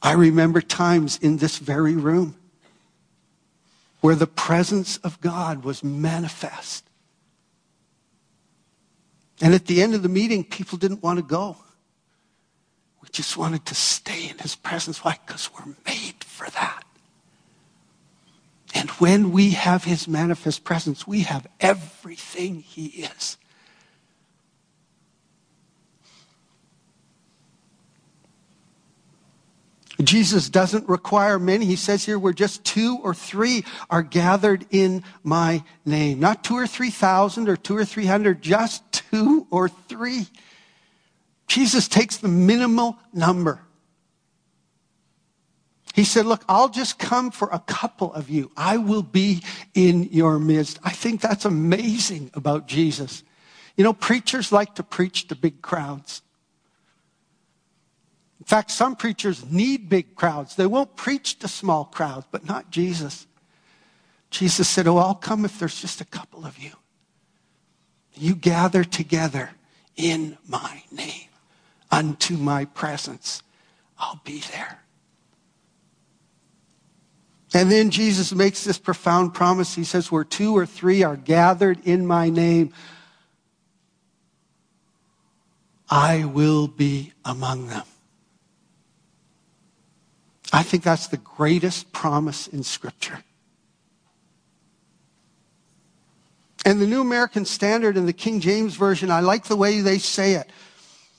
I 0.03 0.13
remember 0.13 0.61
times 0.61 1.19
in 1.23 1.39
this 1.39 1.59
very 1.59 1.95
room 1.95 2.37
where 4.01 4.15
the 4.15 4.27
presence 4.27 4.99
of 4.99 5.19
God 5.23 5.65
was 5.65 5.83
manifest 5.83 6.84
and 9.41 9.55
at 9.55 9.67
the 9.67 9.83
end 9.83 9.95
of 9.95 10.03
the 10.03 10.09
meeting, 10.09 10.45
people 10.45 10.79
didn't 10.79 11.03
want 11.03 11.19
to 11.19 11.25
go. 11.25 11.57
We 13.03 13.09
just 13.11 13.37
wanted 13.37 13.67
to 13.67 13.75
stay 13.75 14.29
in 14.29 14.39
his 14.39 14.55
presence. 14.55 15.05
Why? 15.05 15.19
Because 15.27 15.51
we're 15.53 15.75
made 15.87 16.23
for 16.25 16.49
that. 16.51 16.85
And 18.75 18.91
when 18.91 19.31
we 19.31 19.51
have 19.51 19.85
his 19.85 20.09
manifest 20.09 20.65
presence, 20.65 21.07
we 21.07 21.21
have 21.21 21.47
everything 21.61 22.61
he 22.61 22.87
is. 22.87 23.37
Jesus 30.03 30.51
doesn't 30.51 30.89
require 30.89 31.39
many. 31.39 31.67
He 31.67 31.77
says 31.77 32.05
here, 32.05 32.19
where 32.19 32.33
just 32.33 32.65
two 32.65 32.99
or 33.03 33.15
three 33.15 33.65
are 33.89 34.03
gathered 34.03 34.67
in 34.71 35.05
my 35.23 35.63
name. 35.85 36.19
Not 36.19 36.43
two 36.43 36.57
or 36.57 36.67
three 36.67 36.91
thousand 36.91 37.49
or 37.49 37.57
two 37.57 37.77
or 37.77 37.85
three 37.85 38.07
hundred, 38.07 38.43
just 38.43 38.83
two 38.93 39.47
or 39.51 39.69
three. 39.69 40.27
Jesus 41.47 41.87
takes 41.87 42.17
the 42.17 42.29
minimal 42.29 42.99
number. 43.13 43.61
He 45.95 46.03
said, 46.03 46.27
Look, 46.27 46.45
I'll 46.49 46.71
just 46.71 46.99
come 46.99 47.31
for 47.31 47.49
a 47.53 47.61
couple 47.61 48.13
of 48.13 48.29
you. 48.29 48.51
I 48.57 48.79
will 48.79 49.03
be 49.03 49.45
in 49.75 50.05
your 50.05 50.41
midst. 50.41 50.81
I 50.83 50.91
think 50.91 51.21
that's 51.21 51.45
amazing 51.45 52.33
about 52.35 52.67
Jesus. 52.67 53.23
You 53.77 53.85
know, 53.85 53.93
preachers 53.93 54.51
like 54.51 54.75
to 54.75 54.83
preach 54.83 55.29
to 55.29 55.37
big 55.37 55.63
crowds. 55.63 56.23
In 58.45 58.49
fact, 58.49 58.71
some 58.71 58.95
preachers 58.95 59.51
need 59.51 59.89
big 59.89 60.15
crowds. 60.17 60.55
They 60.55 60.67
won't 60.67 60.97
preach 60.97 61.39
to 61.39 61.49
small 61.49 61.87
crowds, 61.87 62.27
but 62.31 62.45
not 62.45 62.71
Jesus. 62.71 63.27
Jesus 64.29 64.69
said, 64.69 64.87
Oh, 64.87 64.99
I'll 64.99 65.15
come 65.15 65.47
if 65.47 65.59
there's 65.59 65.81
just 65.81 66.03
a 66.03 66.05
couple 66.05 66.45
of 66.45 66.59
you. 66.59 66.73
You 68.13 68.35
gather 68.35 68.85
together 68.85 69.53
in 69.97 70.37
my 70.47 70.83
name 70.93 71.31
unto 71.91 72.37
my 72.37 72.67
presence. 72.67 73.43
I'll 73.99 74.21
be 74.25 74.41
there. 74.53 74.83
And 77.55 77.73
then 77.73 77.89
Jesus 77.89 78.35
makes 78.35 78.63
this 78.63 78.77
profound 78.77 79.33
promise. 79.33 79.75
He 79.75 79.85
says, 79.85 80.13
Where 80.13 80.23
two 80.23 80.55
or 80.55 80.67
three 80.67 81.03
are 81.03 81.17
gathered 81.17 81.79
in 81.87 82.07
my 82.07 82.29
name, 82.29 82.75
I 85.89 86.27
will 86.27 86.69
be 86.69 87.15
among 87.25 87.69
them. 87.69 87.85
I 90.55 90.63
think 90.63 90.85
that's 90.85 91.09
the 91.09 91.17
greatest 91.17 91.91
promise 91.91 92.47
in 92.47 92.63
Scripture. 92.63 93.19
And 96.65 96.81
the 96.81 96.87
New 96.87 97.01
American 97.01 97.45
Standard 97.45 97.97
and 97.97 98.07
the 98.07 98.13
King 98.13 98.39
James 98.39 98.77
Version, 98.77 99.11
I 99.11 99.19
like 99.19 99.47
the 99.47 99.57
way 99.57 99.81
they 99.81 99.99
say 99.99 100.35
it. 100.35 100.49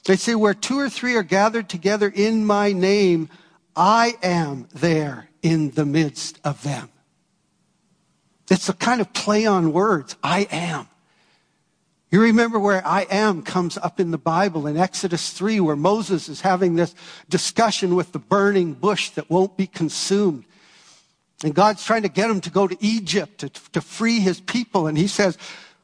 They 0.06 0.16
say, 0.16 0.36
where 0.36 0.54
two 0.54 0.80
or 0.80 0.90
three 0.90 1.18
are 1.18 1.24
gathered 1.24 1.68
together 1.68 2.08
in 2.08 2.46
my 2.46 2.72
name, 2.72 3.28
I 3.76 4.14
am 4.24 4.70
there 4.74 5.28
in 5.42 5.72
the 5.72 5.86
midst 5.86 6.40
of 6.46 6.64
them. 6.64 6.90
It's 8.50 8.70
a 8.70 8.74
kind 8.74 9.02
of 9.02 9.12
play 9.12 9.46
on 9.46 9.74
words. 9.74 10.16
I 10.24 10.48
am. 10.50 10.88
You 12.16 12.22
remember 12.22 12.57
where 12.57 12.82
I 12.88 13.01
am 13.09 13.41
comes 13.41 13.78
up 13.78 13.99
in 13.99 14.11
the 14.11 14.18
Bible 14.18 14.68
in 14.68 14.78
Exodus 14.78 15.32
3, 15.32 15.59
where 15.59 15.76
Moses 15.76 16.30
is 16.30 16.39
having 16.39 16.78
this 16.78 16.95
discussion 17.28 17.93
with 17.93 18.13
the 18.13 18.20
burning 18.20 18.72
bush 18.72 19.09
that 19.09 19.30
won't 19.30 19.57
be 19.57 19.68
consumed. 19.68 20.45
And 21.43 21.53
God's 21.53 21.84
trying 21.84 22.03
to 22.03 22.07
get 22.07 22.30
him 22.30 22.39
to 22.39 22.49
go 22.49 22.70
to 22.70 22.78
Egypt 22.80 23.39
to, 23.39 23.49
to 23.49 23.82
free 23.82 24.22
his 24.22 24.39
people. 24.39 24.88
And 24.88 24.97
he 24.97 25.07
says, 25.07 25.38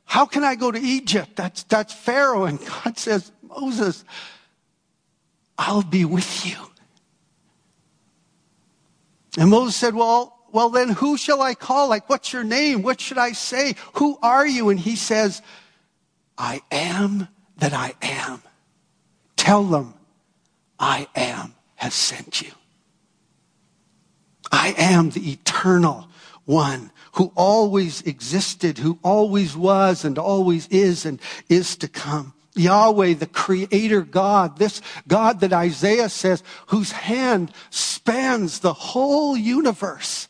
How 0.05 0.25
can 0.25 0.45
I 0.45 0.55
go 0.55 0.71
to 0.71 0.79
Egypt? 0.79 1.35
That's, 1.35 1.63
that's 1.63 1.93
Pharaoh. 1.93 2.45
And 2.45 2.65
God 2.65 2.97
says, 2.97 3.29
Moses, 3.41 4.05
I'll 5.57 5.83
be 5.83 6.05
with 6.05 6.45
you. 6.45 6.55
And 9.37 9.49
Moses 9.49 9.75
said, 9.75 9.95
Well, 9.95 10.39
well, 10.53 10.69
then 10.69 10.91
who 10.91 11.17
shall 11.17 11.41
I 11.41 11.55
call? 11.55 11.89
Like, 11.89 12.09
what's 12.09 12.31
your 12.31 12.45
name? 12.45 12.83
What 12.83 13.01
should 13.01 13.17
I 13.17 13.33
say? 13.33 13.75
Who 13.95 14.17
are 14.21 14.47
you? 14.47 14.69
And 14.69 14.79
he 14.79 14.95
says, 14.95 15.41
I 16.41 16.63
am 16.71 17.27
that 17.57 17.71
I 17.71 17.93
am. 18.01 18.41
Tell 19.37 19.63
them, 19.63 19.93
I 20.79 21.07
am 21.15 21.53
has 21.75 21.93
sent 21.93 22.41
you. 22.41 22.51
I 24.51 24.73
am 24.75 25.11
the 25.11 25.33
eternal 25.33 26.07
one 26.45 26.91
who 27.13 27.31
always 27.35 28.01
existed, 28.01 28.79
who 28.79 28.97
always 29.03 29.55
was 29.55 30.03
and 30.03 30.17
always 30.17 30.67
is 30.69 31.05
and 31.05 31.21
is 31.47 31.75
to 31.77 31.87
come. 31.87 32.33
Yahweh, 32.55 33.13
the 33.13 33.27
creator 33.27 34.01
God, 34.01 34.57
this 34.57 34.81
God 35.07 35.41
that 35.41 35.53
Isaiah 35.53 36.09
says, 36.09 36.41
whose 36.67 36.91
hand 36.91 37.51
spans 37.69 38.59
the 38.59 38.73
whole 38.73 39.37
universe. 39.37 40.27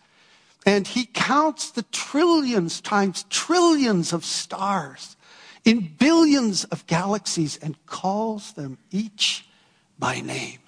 And 0.66 0.86
he 0.86 1.05
counts 1.05 1.72
the 1.72 1.84
trillions 1.84 2.82
times 2.82 3.24
trillions 3.30 4.12
of 4.12 4.26
stars 4.26 5.16
in 5.64 5.95
billions 5.99 6.64
of 6.66 6.88
galaxies 6.88 7.57
and 7.57 7.86
calls 7.86 8.53
them 8.53 8.78
each 8.89 9.45
by 9.99 10.22
name. 10.22 10.59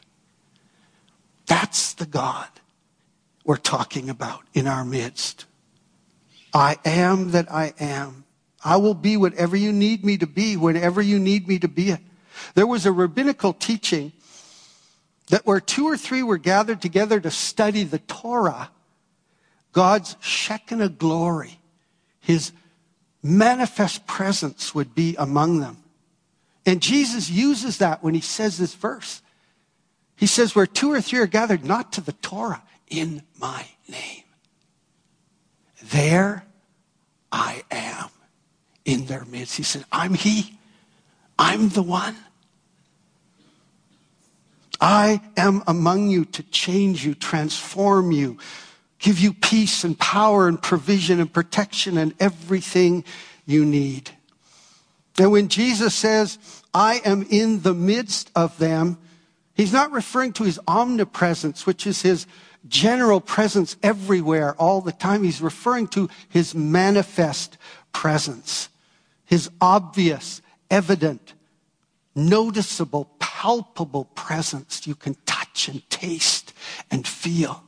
That's 1.48 1.94
the 1.94 2.06
God 2.06 2.48
we're 3.44 3.58
talking 3.58 4.10
about 4.10 4.44
in 4.54 4.68
our 4.68 4.86
midst. 4.86 5.46
I 6.54 6.78
am 6.86 7.32
that 7.32 7.52
I 7.52 7.74
am. 7.80 8.26
I 8.64 8.78
will 8.78 8.94
be 8.94 9.18
whatever 9.18 9.58
you 9.58 9.74
need 9.74 10.06
me 10.06 10.18
to 10.18 10.28
be 10.28 10.56
whenever 10.56 11.02
you 11.02 11.20
need 11.20 11.48
me 11.48 11.60
to 11.60 11.68
be 11.68 11.90
it. 11.90 12.00
There 12.56 12.68
was 12.68 12.86
a 12.86 12.92
rabbinical 12.92 13.54
teaching 13.54 14.14
that 15.30 15.46
where 15.46 15.60
two 15.60 15.88
or 15.88 15.98
three 15.98 16.24
were 16.24 16.38
gathered 16.38 16.82
together 16.82 17.20
to 17.20 17.32
study 17.32 17.84
the 17.84 18.00
Torah, 18.00 18.70
God's 19.72 20.16
Shekinah 20.22 20.90
glory, 20.90 21.60
his 22.20 22.52
manifest 23.24 24.06
presence 24.06 24.76
would 24.76 24.94
be 24.94 25.16
among 25.18 25.62
them. 25.62 25.78
And 26.66 26.82
Jesus 26.82 27.30
uses 27.30 27.80
that 27.80 28.04
when 28.04 28.14
he 28.14 28.22
says 28.22 28.58
this 28.58 28.76
verse. 28.76 29.22
He 30.16 30.28
says, 30.28 30.56
Where 30.56 30.68
two 30.68 30.92
or 30.92 31.02
three 31.02 31.20
are 31.20 31.28
gathered, 31.28 31.66
not 31.66 31.94
to 31.94 32.02
the 32.02 32.14
Torah, 32.14 32.64
in 32.90 33.24
my 33.40 33.66
name. 33.88 34.24
There 35.84 36.46
I 37.32 37.64
am 37.72 38.10
in 38.86 39.06
their 39.08 39.26
midst. 39.26 39.58
He 39.58 39.64
said, 39.64 39.86
I'm 39.92 40.14
He. 40.14 40.58
I'm 41.38 41.70
the 41.70 41.82
one. 41.82 42.16
I 44.80 45.22
am 45.38 45.64
among 45.66 46.10
you 46.10 46.26
to 46.26 46.44
change 46.44 47.06
you, 47.06 47.16
transform 47.16 48.12
you, 48.12 48.38
give 49.04 49.20
you 49.20 49.34
peace 49.34 49.84
and 49.84 50.00
power 50.00 50.48
and 50.48 50.60
provision 50.60 51.20
and 51.20 51.32
protection 51.32 51.98
and 51.98 52.16
everything 52.20 53.04
you 53.46 53.66
need. 53.66 54.10
And 55.20 55.30
when 55.32 55.50
Jesus 55.50 55.94
says, 55.94 56.40
I 56.74 57.02
am 57.06 57.28
in 57.30 57.62
the 57.62 57.74
midst 57.74 58.32
of 58.34 58.58
them, 58.58 58.98
he's 59.54 59.74
not 59.74 59.92
referring 59.92 60.32
to 60.34 60.46
his 60.46 60.60
omnipresence, 60.68 61.68
which 61.68 61.86
is 61.86 62.02
his 62.02 62.26
general 62.68 63.20
presence 63.20 63.76
everywhere 63.84 64.56
all 64.56 64.80
the 64.80 64.94
time. 64.94 65.24
He's 65.24 65.42
referring 65.42 65.88
to 65.90 66.10
his 66.30 66.56
manifest 66.56 67.58
presence, 67.92 68.70
his 69.26 69.50
obvious, 69.60 70.42
evident, 70.72 71.34
noticeable, 72.16 73.12
palpable 73.20 74.06
presence 74.16 74.88
you 74.88 74.96
can 74.96 75.18
touch 75.26 75.68
and 75.68 75.88
taste 75.90 76.54
and 76.90 77.06
feel. 77.06 77.66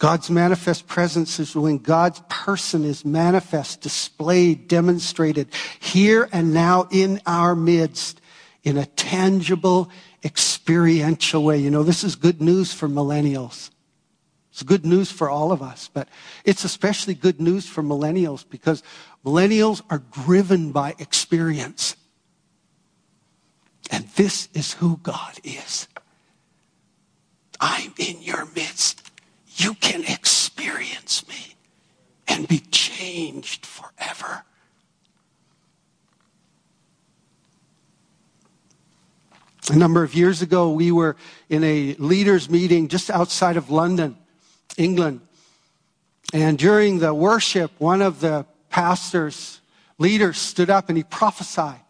God's 0.00 0.28
manifest 0.28 0.86
presence 0.86 1.38
is 1.38 1.54
when 1.54 1.78
God's 1.78 2.20
person 2.28 2.84
is 2.84 3.04
manifest, 3.04 3.80
displayed, 3.80 4.66
demonstrated 4.66 5.48
here 5.78 6.28
and 6.32 6.52
now 6.52 6.88
in 6.90 7.20
our 7.26 7.54
midst 7.54 8.20
in 8.64 8.78
a 8.78 8.86
tangible, 8.86 9.90
experiential 10.24 11.44
way. 11.44 11.58
You 11.58 11.70
know, 11.70 11.82
this 11.82 12.02
is 12.02 12.16
good 12.16 12.40
news 12.40 12.72
for 12.72 12.88
millennials. 12.88 13.70
It's 14.50 14.62
good 14.62 14.86
news 14.86 15.10
for 15.10 15.28
all 15.28 15.52
of 15.52 15.62
us, 15.62 15.90
but 15.92 16.08
it's 16.44 16.64
especially 16.64 17.14
good 17.14 17.40
news 17.40 17.68
for 17.68 17.82
millennials 17.82 18.44
because 18.48 18.82
millennials 19.24 19.82
are 19.90 20.02
driven 20.12 20.72
by 20.72 20.94
experience. 20.98 21.96
And 23.90 24.08
this 24.10 24.48
is 24.54 24.72
who 24.74 24.98
God 25.02 25.38
is. 25.44 25.88
I'm 27.60 27.92
in 27.98 28.22
your 28.22 28.46
midst. 28.54 29.03
You 29.56 29.74
can 29.74 30.02
experience 30.04 31.26
me 31.28 31.56
and 32.26 32.48
be 32.48 32.58
changed 32.58 33.64
forever. 33.66 34.44
A 39.70 39.76
number 39.76 40.02
of 40.02 40.14
years 40.14 40.42
ago, 40.42 40.72
we 40.72 40.92
were 40.92 41.16
in 41.48 41.64
a 41.64 41.94
leaders' 41.98 42.50
meeting 42.50 42.88
just 42.88 43.10
outside 43.10 43.56
of 43.56 43.70
London, 43.70 44.16
England. 44.76 45.20
And 46.32 46.58
during 46.58 46.98
the 46.98 47.14
worship, 47.14 47.70
one 47.78 48.02
of 48.02 48.20
the 48.20 48.44
pastors, 48.68 49.60
leaders, 49.98 50.36
stood 50.36 50.68
up 50.68 50.88
and 50.88 50.98
he 50.98 51.04
prophesied. 51.04 51.80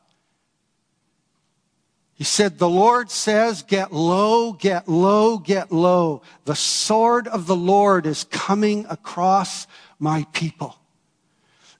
He 2.24 2.26
said, 2.26 2.58
The 2.58 2.70
Lord 2.70 3.10
says, 3.10 3.62
Get 3.62 3.92
low, 3.92 4.54
get 4.54 4.88
low, 4.88 5.36
get 5.36 5.70
low. 5.70 6.22
The 6.46 6.56
sword 6.56 7.28
of 7.28 7.46
the 7.46 7.54
Lord 7.54 8.06
is 8.06 8.24
coming 8.24 8.86
across 8.88 9.66
my 9.98 10.26
people. 10.32 10.78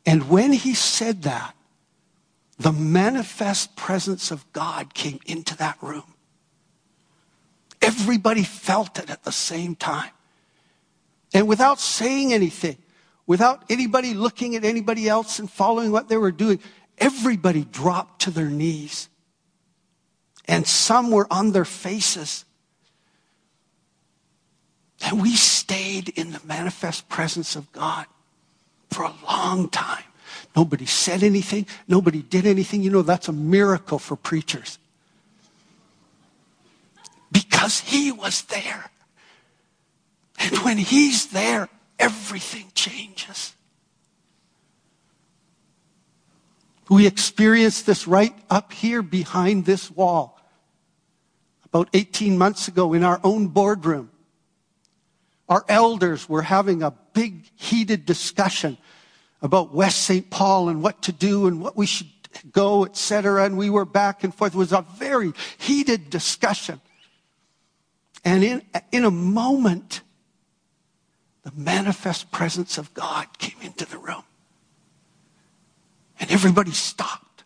And 0.05 0.29
when 0.29 0.53
he 0.53 0.75
said 0.75 1.23
that, 1.23 1.55
the 2.59 2.73
manifest 2.73 3.75
presence 3.75 4.31
of 4.31 4.45
God 4.53 4.93
came 4.93 5.19
into 5.25 5.57
that 5.57 5.79
room. 5.81 6.13
Everybody 7.81 8.43
felt 8.43 8.99
it 8.99 9.09
at 9.09 9.25
the 9.25 9.33
same 9.33 9.75
time. 9.75 10.11
And 11.33 11.49
without 11.49 11.81
saying 11.81 12.35
anything, 12.35 12.77
without 13.27 13.65
anybody 13.71 14.13
looking 14.13 14.57
at 14.57 14.65
anybody 14.67 15.09
else 15.09 15.39
and 15.39 15.51
following 15.51 15.91
what 15.91 16.11
they 16.11 16.19
were 16.19 16.33
doing, 16.33 16.61
everybody 16.99 17.65
dropped 17.65 18.21
to 18.21 18.31
their 18.31 18.51
knees. 18.51 19.09
And 20.47 20.67
some 20.67 21.11
were 21.11 21.27
on 21.31 21.53
their 21.53 21.65
faces. 21.65 22.45
And 25.05 25.21
we 25.21 25.37
stayed 25.37 26.11
in 26.11 26.33
the 26.33 26.41
manifest 26.45 27.09
presence 27.09 27.57
of 27.57 27.71
God 27.73 28.07
for 28.91 29.05
a 29.05 29.13
long 29.27 29.69
time. 29.69 30.05
Nobody 30.57 30.87
said 30.87 31.23
anything. 31.23 31.67
Nobody 31.89 32.23
did 32.23 32.47
anything. 32.47 32.83
You 32.83 32.91
know, 32.91 33.03
that's 33.03 33.29
a 33.29 33.33
miracle 33.33 33.99
for 33.99 34.17
preachers. 34.17 34.79
Because 37.33 37.81
he 37.81 38.13
was 38.13 38.43
there. 38.43 38.91
And 40.39 40.59
when 40.59 40.79
he's 40.79 41.29
there, 41.29 41.69
everything 41.99 42.71
changes. 42.75 43.54
We 46.89 47.07
experienced 47.07 47.87
this 47.87 48.07
right 48.07 48.35
up 48.51 48.73
here 48.73 49.03
behind 49.03 49.65
this 49.65 49.91
wall 49.91 50.41
about 51.65 51.89
18 51.93 52.39
months 52.39 52.69
ago 52.69 52.93
in 52.93 53.03
our 53.03 53.21
own 53.25 53.49
boardroom. 53.49 54.11
Our 55.49 55.65
elders 55.69 56.29
were 56.29 56.43
having 56.43 56.83
a 56.83 56.93
big 57.13 57.51
heated 57.57 58.07
discussion 58.07 58.79
about 59.43 59.75
West 59.75 60.05
St. 60.05 60.29
Paul 60.31 60.69
and 60.69 60.83
what 60.83 61.03
to 61.03 61.13
do 61.13 61.47
and 61.47 61.61
what 61.61 61.77
we 61.77 61.87
should 61.87 62.09
go, 62.53 62.85
etc. 62.85 63.45
And 63.45 63.59
we 63.59 63.71
were 63.71 63.85
back 63.85 64.25
and 64.25 64.35
forth. 64.35 64.55
It 64.55 64.59
was 64.59 64.73
a 64.73 64.85
very 64.97 65.33
heated 65.59 66.11
discussion. 66.11 66.81
And 68.25 68.43
in, 68.43 68.63
in 68.91 69.05
a 69.05 69.11
moment, 69.11 70.01
the 71.43 71.53
manifest 71.55 72.31
presence 72.31 72.79
of 72.79 72.95
God 72.95 73.27
came 73.39 73.61
into 73.63 73.85
the 73.85 73.99
room. 73.99 74.25
And 76.21 76.31
everybody 76.31 76.71
stopped. 76.73 77.45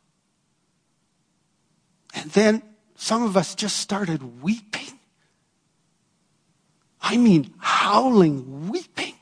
And 2.14 2.30
then 2.32 2.62
some 2.96 3.22
of 3.22 3.36
us 3.36 3.54
just 3.54 3.76
started 3.76 4.42
weeping. 4.42 4.98
I 7.00 7.16
mean, 7.16 7.54
howling, 7.58 8.68
weeping. 8.70 9.14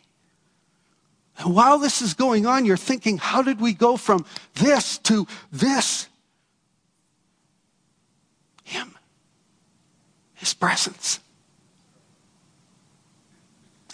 And 1.38 1.54
while 1.54 1.78
this 1.78 2.00
is 2.00 2.14
going 2.14 2.46
on, 2.46 2.64
you're 2.64 2.76
thinking, 2.76 3.18
how 3.18 3.42
did 3.42 3.60
we 3.60 3.74
go 3.74 3.96
from 3.96 4.24
this 4.54 4.98
to 4.98 5.26
this? 5.52 6.08
Him. 8.64 8.94
His 10.34 10.54
presence. 10.54 11.20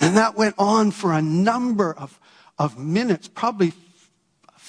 And 0.01 0.17
that 0.17 0.37
went 0.37 0.55
on 0.59 0.91
for 0.91 1.13
a 1.13 1.23
number 1.23 1.93
of, 1.93 2.19
of 2.59 2.79
minutes, 2.79 3.29
probably 3.29 3.73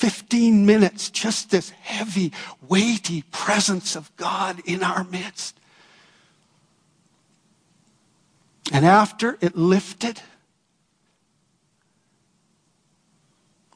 15 0.03 0.65
minutes, 0.65 1.09
just 1.09 1.49
this 1.49 1.69
heavy, 1.69 2.33
weighty 2.67 3.21
presence 3.31 3.95
of 3.95 4.13
God 4.17 4.61
in 4.65 4.83
our 4.83 5.05
midst. 5.05 5.57
And 8.73 8.85
after 8.85 9.37
it 9.39 9.55
lifted, 9.55 10.19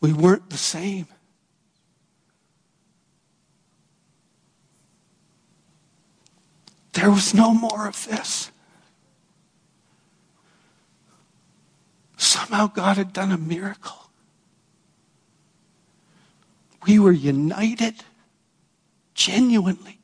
we 0.01 0.11
weren't 0.11 0.49
the 0.49 0.57
same. 0.57 1.07
There 6.91 7.09
was 7.09 7.33
no 7.33 7.53
more 7.53 7.87
of 7.87 8.05
this. 8.05 8.51
Somehow 12.17 12.67
God 12.67 12.97
had 12.97 13.13
done 13.13 13.31
a 13.31 13.37
miracle. 13.37 14.06
We 16.87 16.99
were 16.99 17.11
united 17.11 17.95
genuinely, 19.13 19.99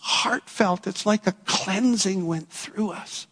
heartfelt. 0.00 0.86
It's 0.86 1.04
like 1.04 1.26
a 1.26 1.32
cleansing 1.46 2.26
went 2.26 2.48
through 2.48 2.90
us. 2.90 3.26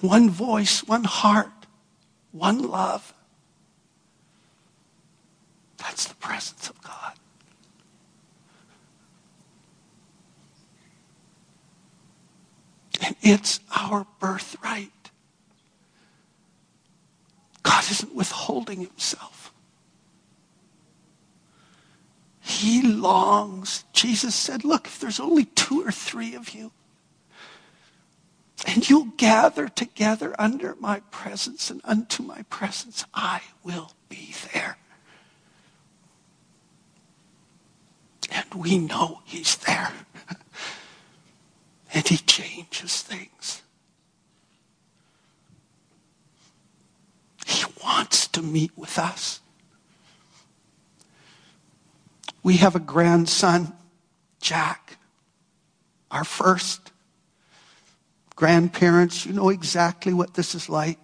One 0.00 0.28
voice, 0.28 0.82
one 0.82 1.04
heart, 1.04 1.66
one 2.32 2.68
love. 2.68 3.14
That's 5.76 6.06
the 6.06 6.14
presence 6.16 6.68
of 6.68 6.82
God. 6.82 7.12
And 13.04 13.14
it's 13.22 13.60
our 13.76 14.06
birthright. 14.18 14.90
God 17.62 17.84
isn't 17.90 18.14
withholding 18.14 18.80
himself. 18.80 19.43
He 22.46 22.82
longs. 22.82 23.84
Jesus 23.94 24.34
said, 24.34 24.64
Look, 24.64 24.86
if 24.86 25.00
there's 25.00 25.18
only 25.18 25.46
two 25.46 25.82
or 25.82 25.90
three 25.90 26.34
of 26.34 26.50
you, 26.50 26.72
and 28.66 28.88
you'll 28.88 29.12
gather 29.16 29.66
together 29.66 30.34
under 30.38 30.74
my 30.78 31.00
presence 31.10 31.70
and 31.70 31.80
unto 31.84 32.22
my 32.22 32.42
presence, 32.50 33.06
I 33.14 33.40
will 33.62 33.92
be 34.10 34.34
there. 34.52 34.76
And 38.30 38.52
we 38.54 38.76
know 38.76 39.22
he's 39.24 39.56
there. 39.56 39.92
and 41.94 42.06
he 42.06 42.18
changes 42.18 43.00
things. 43.00 43.62
He 47.46 47.64
wants 47.82 48.28
to 48.28 48.42
meet 48.42 48.76
with 48.76 48.98
us. 48.98 49.40
We 52.44 52.58
have 52.58 52.76
a 52.76 52.80
grandson, 52.80 53.72
Jack, 54.40 54.98
our 56.10 56.24
first. 56.24 56.92
Grandparents, 58.36 59.24
you 59.24 59.32
know 59.32 59.48
exactly 59.48 60.12
what 60.12 60.34
this 60.34 60.54
is 60.54 60.68
like. 60.68 60.98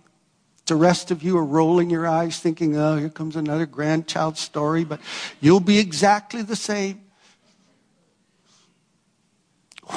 The 0.67 0.77
rest 0.77 1.11
of 1.11 1.23
you 1.23 1.39
are 1.39 1.45
rolling 1.45 1.89
your 1.89 2.07
eyes 2.07 2.39
thinking, 2.39 2.77
oh, 2.77 2.97
here 2.97 3.09
comes 3.09 3.37
another 3.37 3.67
grandchild 3.67 4.37
story, 4.37 4.85
but 4.85 5.01
you'll 5.41 5.61
be 5.61 5.79
exactly 5.79 6.43
the 6.43 6.57
same. 6.57 7.01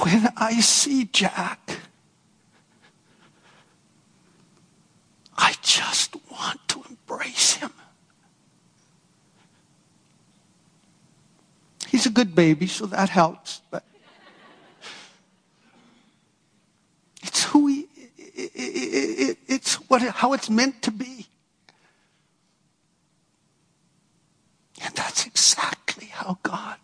When 0.01 0.29
I 0.37 0.61
see 0.61 1.05
Jack, 1.05 1.77
I 5.37 5.55
just 5.61 6.15
want 6.31 6.67
to 6.69 6.83
embrace 6.89 7.55
him. 7.55 7.71
He's 11.93 12.07
a 12.07 12.09
good 12.09 12.33
baby, 12.33 12.65
so 12.65 12.87
that 12.87 13.09
helps. 13.09 13.61
But 13.69 13.83
it's 17.21 17.43
who 17.43 17.67
he, 17.67 17.81
it, 18.17 18.51
it, 18.55 19.29
it, 19.29 19.37
it's 19.45 19.75
what, 19.75 20.01
how 20.01 20.33
it's 20.33 20.49
meant 20.49 20.81
to 20.81 20.89
be. 20.89 21.27
And 24.83 24.95
that's 24.95 25.27
exactly 25.27 26.07
how 26.07 26.39
God, 26.41 26.77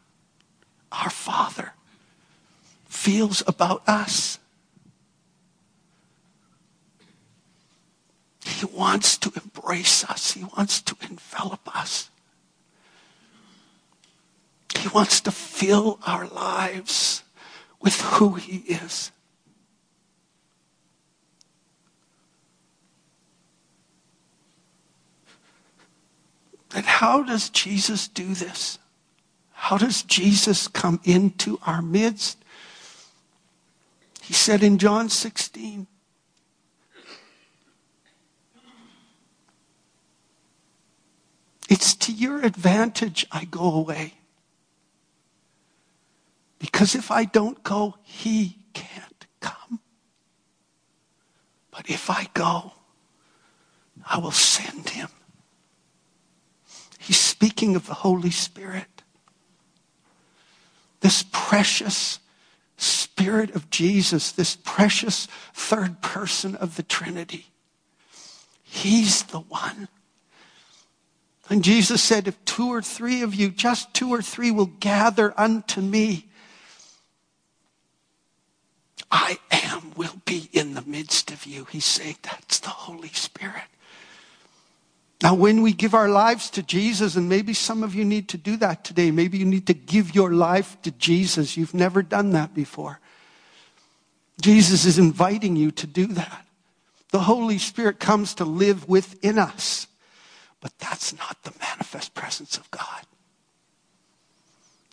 our 0.92 1.10
Father, 1.10 1.74
feels 2.88 3.42
about 3.48 3.82
us. 3.90 4.38
He 8.46 8.68
wants 8.68 9.18
to 9.18 9.32
embrace 9.44 10.04
us. 10.04 10.34
He 10.34 10.44
wants 10.44 10.84
to 10.84 10.96
envelop 11.02 11.76
us. 11.76 12.12
He 14.80 14.88
wants 15.00 15.22
to 15.22 15.32
fill 15.32 15.98
our 16.06 16.28
lives 16.28 17.24
with 17.80 18.02
who 18.02 18.34
He 18.34 18.58
is. 18.68 19.14
And 26.76 26.86
how 26.86 27.24
does 27.24 27.50
Jesus 27.50 28.10
do 28.10 28.34
this? 28.34 28.78
How 29.54 29.78
does 29.78 30.04
Jesus 30.04 30.68
come 30.68 31.00
into 31.06 31.60
our 31.66 31.82
midst? 31.82 32.38
He 34.22 34.34
said 34.34 34.62
in 34.62 34.78
John 34.78 35.08
16, 35.08 35.88
It's 41.70 41.96
to 41.96 42.12
your 42.12 42.44
advantage 42.44 43.26
I 43.32 43.46
go 43.46 43.74
away. 43.74 44.19
Because 46.60 46.94
if 46.94 47.10
I 47.10 47.26
don't 47.26 47.64
go, 47.64 47.96
he 48.04 48.60
can't 48.74 49.26
come. 49.40 49.80
But 51.72 51.90
if 51.90 52.10
I 52.10 52.28
go, 52.34 52.74
I 54.06 54.18
will 54.18 54.32
send 54.32 54.90
him. 54.90 55.10
He's 57.00 57.20
speaking 57.20 57.76
of 57.76 57.88
the 57.88 57.94
Holy 57.94 58.32
Spirit. 58.32 59.04
This 61.00 61.24
precious 61.32 62.20
Spirit 62.78 63.56
of 63.56 63.70
Jesus, 63.70 64.32
this 64.32 64.58
precious 64.64 65.28
third 65.54 66.02
person 66.02 66.56
of 66.56 66.76
the 66.76 66.84
Trinity. 66.84 67.48
He's 68.64 69.24
the 69.24 69.40
one. 69.40 69.88
And 71.50 71.64
Jesus 71.64 72.04
said, 72.04 72.28
If 72.28 72.44
two 72.46 72.68
or 72.68 72.82
three 72.82 73.22
of 73.22 73.34
you, 73.34 73.50
just 73.50 73.94
two 73.94 74.10
or 74.10 74.22
three, 74.22 74.52
will 74.52 74.68
gather 74.80 75.34
unto 75.36 75.82
me, 75.82 76.29
I 79.12 79.40
am, 79.52 79.94
will 79.96 80.22
be 80.26 80.50
in 80.54 80.76
the 80.76 80.84
midst 80.84 81.32
of 81.32 81.46
you. 81.46 81.66
He's 81.66 81.86
saying 81.86 82.18
that's 82.24 82.60
the 82.60 82.70
Holy 82.70 83.10
Spirit. 83.10 83.64
Now, 85.22 85.34
when 85.34 85.62
we 85.62 85.74
give 85.74 85.94
our 85.94 86.08
lives 86.08 86.50
to 86.52 86.64
Jesus, 86.64 87.16
and 87.16 87.28
maybe 87.28 87.54
some 87.54 87.84
of 87.84 87.94
you 87.94 88.06
need 88.06 88.30
to 88.30 88.38
do 88.38 88.56
that 88.58 88.86
today, 88.86 89.12
maybe 89.12 89.38
you 89.38 89.46
need 89.46 89.68
to 89.68 89.74
give 89.74 90.16
your 90.16 90.32
life 90.32 90.82
to 90.84 90.92
Jesus. 90.92 91.58
You've 91.58 91.74
never 91.74 92.02
done 92.02 92.32
that 92.32 92.54
before. 92.54 93.00
Jesus 94.40 94.86
is 94.86 94.98
inviting 94.98 95.58
you 95.58 95.72
to 95.72 95.88
do 95.88 96.08
that. 96.08 96.46
The 97.12 97.20
Holy 97.20 97.58
Spirit 97.58 98.00
comes 98.00 98.36
to 98.36 98.46
live 98.46 98.88
within 98.88 99.38
us, 99.38 99.88
but 100.62 100.78
that's 100.80 101.18
not 101.18 101.44
the 101.44 101.54
manifest 101.60 102.14
presence 102.14 102.58
of 102.58 102.70
God. 102.72 103.04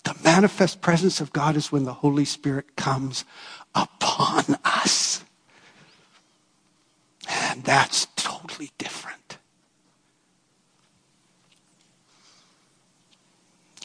The 0.03 0.17
manifest 0.25 0.81
presence 0.81 1.21
of 1.21 1.33
God 1.33 1.57
is 1.57 1.71
when 1.71 1.85
the 1.85 1.93
Holy 1.93 2.25
Spirit 2.25 2.75
comes 2.75 3.25
upon 3.77 4.57
us. 4.65 5.23
And 7.29 7.63
that's 7.63 8.07
totally 8.17 8.71
different. 8.79 9.39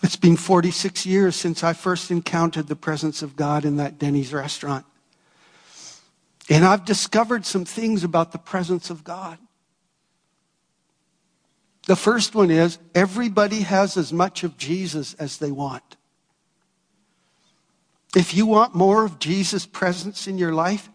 It's 0.03 0.15
been 0.15 0.37
46 0.37 1.05
years 1.05 1.35
since 1.35 1.63
I 1.63 1.73
first 1.73 2.09
encountered 2.09 2.67
the 2.67 2.75
presence 2.75 3.21
of 3.21 3.35
God 3.35 3.65
in 3.65 3.75
that 3.77 3.99
Denny's 3.99 4.33
restaurant. 4.33 4.85
And 6.49 6.65
I've 6.65 6.85
discovered 6.85 7.45
some 7.45 7.65
things 7.65 8.03
about 8.03 8.31
the 8.31 8.37
presence 8.39 8.89
of 8.89 9.03
God. 9.03 9.37
The 11.85 11.95
first 11.95 12.35
one 12.35 12.51
is 12.51 12.77
everybody 12.95 13.61
has 13.61 13.97
as 13.97 14.11
much 14.11 14.43
of 14.43 14.57
Jesus 14.57 15.13
as 15.15 15.37
they 15.37 15.51
want. 15.51 15.97
If 18.15 18.33
you 18.33 18.45
want 18.45 18.75
more 18.75 19.05
of 19.05 19.19
Jesus' 19.19 19.65
presence 19.65 20.27
in 20.27 20.37
your 20.37 20.53
life, 20.53 20.89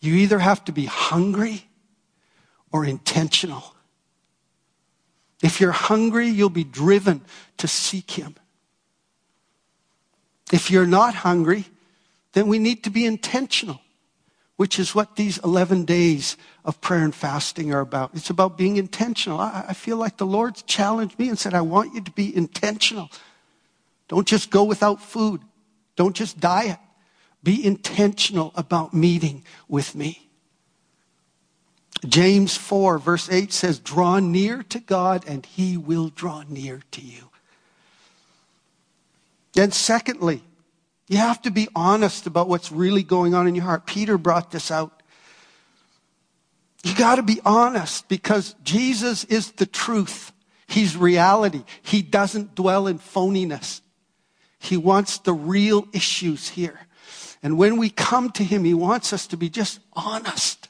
you 0.00 0.14
either 0.14 0.38
have 0.38 0.64
to 0.66 0.72
be 0.72 0.84
hungry 0.86 1.66
or 2.72 2.84
intentional. 2.84 3.74
If 5.42 5.60
you're 5.60 5.72
hungry, 5.72 6.28
you'll 6.28 6.50
be 6.50 6.64
driven 6.64 7.22
to 7.58 7.68
seek 7.68 8.12
Him. 8.12 8.36
If 10.52 10.70
you're 10.70 10.86
not 10.86 11.14
hungry, 11.14 11.64
then 12.32 12.46
we 12.46 12.58
need 12.58 12.84
to 12.84 12.90
be 12.90 13.04
intentional. 13.04 13.80
which 14.56 14.78
is 14.78 14.94
what 14.94 15.16
these 15.16 15.38
11 15.38 15.84
days 15.84 16.36
of 16.64 16.80
prayer 16.80 17.04
and 17.04 17.14
fasting 17.14 17.72
are 17.74 17.80
about. 17.80 18.10
It's 18.14 18.30
about 18.30 18.56
being 18.56 18.78
intentional. 18.78 19.38
I, 19.38 19.74
feel 19.74 19.98
like 19.98 20.16
the 20.16 20.26
Lord's 20.26 20.62
challenged 20.62 21.18
me 21.18 21.28
and 21.28 21.38
said, 21.38 21.52
I 21.52 21.60
want 21.60 21.94
you 21.94 22.00
to 22.00 22.10
be 22.10 22.34
intentional. 22.34 23.10
Don't 24.08 24.26
just 24.26 24.50
go 24.50 24.64
without 24.64 25.02
food. 25.02 25.42
Don't 25.96 26.14
just 26.14 26.38
diet. 26.38 26.78
Be 27.42 27.64
intentional 27.64 28.52
about 28.54 28.94
meeting 28.94 29.44
with 29.68 29.94
me. 29.94 30.28
James 32.06 32.56
4, 32.56 32.98
verse 32.98 33.30
8 33.30 33.52
says, 33.52 33.78
Draw 33.78 34.18
near 34.20 34.62
to 34.64 34.78
God, 34.78 35.24
and 35.26 35.44
he 35.46 35.76
will 35.76 36.08
draw 36.08 36.44
near 36.48 36.82
to 36.92 37.00
you. 37.00 37.30
And 39.56 39.72
secondly, 39.72 40.42
you 41.08 41.18
have 41.18 41.40
to 41.42 41.50
be 41.50 41.68
honest 41.74 42.26
about 42.26 42.48
what's 42.48 42.70
really 42.70 43.02
going 43.02 43.34
on 43.34 43.46
in 43.46 43.54
your 43.54 43.64
heart. 43.64 43.86
Peter 43.86 44.18
brought 44.18 44.50
this 44.50 44.70
out. 44.70 45.02
You 46.84 46.94
got 46.94 47.16
to 47.16 47.22
be 47.22 47.40
honest 47.44 48.08
because 48.08 48.54
Jesus 48.62 49.24
is 49.24 49.52
the 49.52 49.66
truth. 49.66 50.32
He's 50.66 50.96
reality. 50.96 51.64
He 51.82 52.02
doesn't 52.02 52.54
dwell 52.54 52.86
in 52.86 52.98
phoniness. 52.98 53.80
He 54.58 54.76
wants 54.76 55.18
the 55.18 55.32
real 55.32 55.86
issues 55.92 56.48
here. 56.50 56.80
And 57.42 57.58
when 57.58 57.76
we 57.76 57.90
come 57.90 58.30
to 58.32 58.44
Him, 58.44 58.64
He 58.64 58.74
wants 58.74 59.12
us 59.12 59.26
to 59.28 59.36
be 59.36 59.48
just 59.48 59.80
honest. 59.92 60.68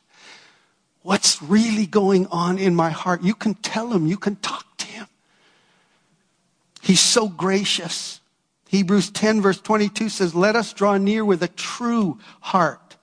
What's 1.03 1.41
really 1.41 1.87
going 1.87 2.27
on 2.27 2.59
in 2.59 2.75
my 2.75 2.91
heart? 2.91 3.23
You 3.23 3.35
can 3.35 3.55
tell 3.55 3.93
Him, 3.93 4.07
you 4.07 4.17
can 4.17 4.37
talk 4.37 4.77
to 4.79 4.87
Him. 4.87 5.07
He's 6.83 7.01
so 7.01 7.29
gracious. 7.29 8.21
Hebrews 8.69 9.11
10, 9.11 9.41
verse 9.41 9.61
22 9.61 10.09
says, 10.09 10.35
Let 10.35 10.57
us 10.57 10.73
draw 10.73 10.97
near 10.97 11.25
with 11.25 11.43
a 11.43 11.49
true 11.49 12.19
heart. 12.41 12.97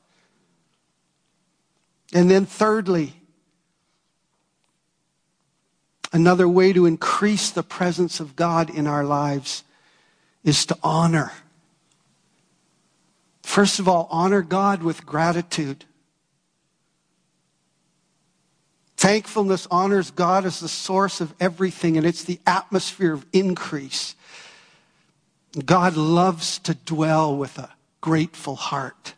And 2.13 2.29
then, 2.29 2.45
thirdly, 2.45 3.13
another 6.11 6.47
way 6.47 6.73
to 6.73 6.85
increase 6.85 7.49
the 7.49 7.63
presence 7.63 8.19
of 8.19 8.35
God 8.35 8.69
in 8.69 8.85
our 8.85 9.03
lives 9.03 9.63
is 10.43 10.65
to 10.67 10.77
honor. 10.83 11.31
First 13.43 13.79
of 13.79 13.87
all, 13.87 14.07
honor 14.09 14.41
God 14.41 14.83
with 14.83 15.05
gratitude. 15.05 15.85
Thankfulness 18.97 19.67
honors 19.69 20.11
God 20.11 20.45
as 20.45 20.59
the 20.59 20.67
source 20.67 21.19
of 21.19 21.33
everything, 21.39 21.97
and 21.97 22.05
it's 22.05 22.23
the 22.23 22.39
atmosphere 22.47 23.13
of 23.13 23.25
increase. 23.33 24.15
God 25.65 25.95
loves 25.95 26.57
to 26.59 26.73
dwell 26.73 27.35
with 27.35 27.59
a 27.59 27.69
grateful 28.01 28.55
heart. 28.55 29.13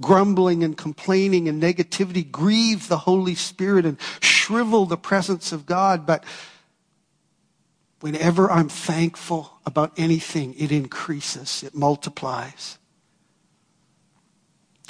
Grumbling 0.00 0.64
and 0.64 0.76
complaining 0.76 1.48
and 1.48 1.62
negativity 1.62 2.28
grieve 2.28 2.88
the 2.88 2.98
Holy 2.98 3.34
Spirit 3.34 3.84
and 3.84 3.98
shrivel 4.20 4.86
the 4.86 4.96
presence 4.96 5.52
of 5.52 5.66
God. 5.66 6.06
But 6.06 6.24
whenever 8.04 8.50
I'm 8.50 8.68
thankful 8.68 9.50
about 9.64 9.90
anything, 9.96 10.54
it 10.58 10.70
increases, 10.70 11.62
it 11.62 11.74
multiplies. 11.74 12.76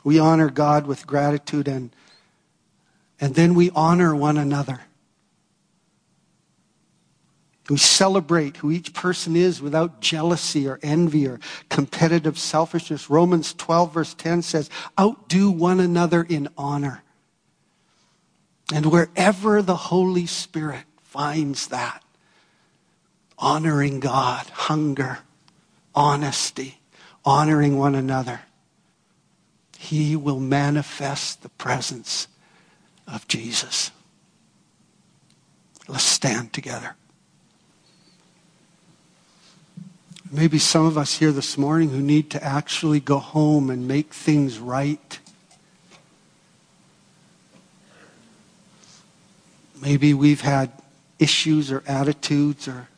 We 0.03 0.19
honor 0.19 0.51
God 0.51 0.89
with 0.89 1.07
gratitude 1.07 1.69
and, 1.69 1.95
and 3.21 3.37
then 3.37 3.55
we 3.55 3.71
honor 3.71 4.17
one 4.17 4.37
another. 4.37 4.81
We 7.71 7.77
celebrate 7.77 8.57
who 8.57 8.73
each 8.73 8.93
person 8.93 9.37
is 9.37 9.63
without 9.63 10.01
jealousy 10.01 10.67
or 10.67 10.81
envy 10.83 11.29
or 11.29 11.39
competitive 11.69 12.37
selfishness. 12.37 13.09
Romans 13.09 13.55
12, 13.55 13.95
verse 13.95 14.15
10 14.15 14.43
says, 14.43 14.69
Outdo 14.99 15.53
one 15.53 15.79
another 15.79 16.25
in 16.25 16.49
honor. 16.59 17.05
And 18.75 18.87
wherever 18.87 19.63
the 19.63 19.77
Holy 19.77 20.27
Spirit 20.27 20.87
finds 21.05 21.69
that, 21.69 22.04
honoring 23.45 24.01
God, 24.01 24.47
hunger, 24.47 25.19
honesty, 25.95 26.81
honoring 27.27 27.77
one 27.77 27.95
another, 27.95 28.41
he 29.77 30.17
will 30.17 30.41
manifest 30.41 31.43
the 31.43 31.51
presence 31.51 32.27
of 33.07 33.29
Jesus. 33.29 33.91
Let's 35.87 36.05
stand 36.05 36.55
together. 36.55 36.97
Maybe 40.33 40.59
some 40.59 40.87
of 40.87 40.97
us 40.97 41.19
here 41.19 41.31
this 41.31 41.59
morning 41.59 41.91
who 41.91 42.01
need 42.01 42.31
to 42.31 42.43
actually 42.43 42.99
go 42.99 43.19
home 43.19 43.69
and 43.69 43.87
make 43.87 44.15
things 44.15 44.59
right. 44.59 45.19
Maybe 49.83 50.15
we've 50.15 50.41
had 50.41 50.73
issues 51.19 51.71
or 51.71 51.85
attitudes 51.87 52.67
or 52.67 52.89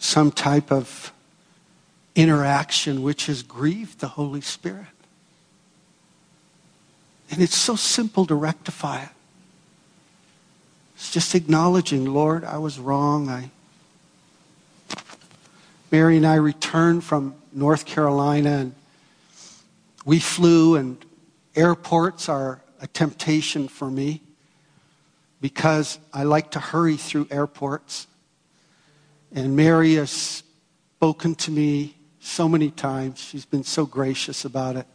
some 0.00 0.32
type 0.32 0.72
of 0.72 1.12
interaction 2.16 3.02
which 3.02 3.26
has 3.26 3.44
grieved 3.44 4.00
the 4.00 4.08
Holy 4.08 4.40
Spirit. 4.40 4.86
And 7.30 7.40
it's 7.40 7.56
so 7.56 7.76
simple 7.76 8.26
to 8.26 8.34
rectify 8.34 9.02
it. 9.02 9.08
It's 10.96 11.12
just 11.12 11.36
acknowledging, 11.36 12.06
Lord, 12.06 12.44
I 12.44 12.58
was 12.58 12.80
wrong. 12.80 13.28
I 13.28 13.50
Mary 15.92 16.16
and 16.16 16.26
I 16.26 16.36
returned 16.36 17.02
from 17.02 17.34
North 17.52 17.84
Carolina 17.84 18.58
and 18.58 18.74
we 20.04 20.18
flew, 20.18 20.76
and 20.76 20.96
airports 21.54 22.28
are 22.28 22.60
a 22.80 22.86
temptation 22.86 23.68
for 23.68 23.90
me 23.90 24.22
because 25.40 25.98
I 26.12 26.22
like 26.22 26.52
to 26.52 26.60
hurry 26.60 26.96
through 26.96 27.28
airports. 27.30 28.06
And 29.32 29.54
Mary 29.54 29.94
has 29.94 30.10
spoken 30.10 31.34
to 31.36 31.50
me 31.50 31.96
so 32.18 32.48
many 32.48 32.70
times. 32.70 33.20
She's 33.20 33.46
been 33.46 33.64
so 33.64 33.86
gracious 33.86 34.44
about 34.44 34.76
it. 34.76 34.86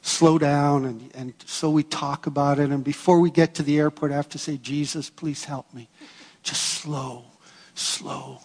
Slow 0.00 0.38
down, 0.38 0.84
and, 0.84 1.10
and 1.14 1.34
so 1.46 1.70
we 1.70 1.82
talk 1.82 2.26
about 2.26 2.58
it. 2.58 2.70
And 2.70 2.82
before 2.82 3.20
we 3.20 3.30
get 3.30 3.54
to 3.54 3.62
the 3.62 3.78
airport, 3.78 4.10
I 4.10 4.16
have 4.16 4.28
to 4.30 4.38
say, 4.38 4.56
Jesus, 4.56 5.10
please 5.10 5.44
help 5.44 5.72
me. 5.72 5.88
Just 6.42 6.62
slow, 6.62 7.24
slow, 7.74 8.40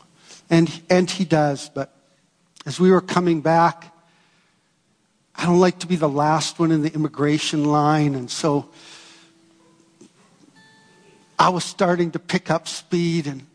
and, 0.49 0.81
and 0.89 1.09
he 1.09 1.25
does. 1.25 1.69
But 1.69 1.93
as 2.65 2.79
we 2.79 2.91
were 2.91 3.01
coming 3.01 3.41
back, 3.41 3.91
I 5.35 5.45
don't 5.45 5.59
like 5.59 5.79
to 5.79 5.87
be 5.87 5.95
the 5.95 6.09
last 6.09 6.59
one 6.59 6.71
in 6.71 6.81
the 6.81 6.93
immigration 6.93 7.65
line. 7.65 8.13
And 8.13 8.29
so 8.29 8.69
I 11.39 11.49
was 11.49 11.63
starting 11.63 12.11
to 12.11 12.19
pick 12.19 12.51
up 12.51 12.67
speed. 12.67 13.25
And 13.25 13.47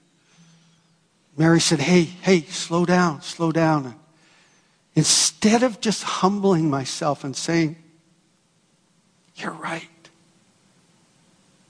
Mary 1.37 1.61
said, 1.61 1.81
Hey, 1.81 2.03
hey, 2.03 2.43
slow 2.43 2.85
down, 2.85 3.23
slow 3.23 3.53
down. 3.53 3.87
And 3.87 3.95
instead 4.95 5.63
of 5.63 5.81
just 5.81 6.03
humbling 6.03 6.69
myself 6.69 7.25
and 7.25 7.37
saying, 7.37 7.77
You're 9.37 9.53
right. 9.53 9.89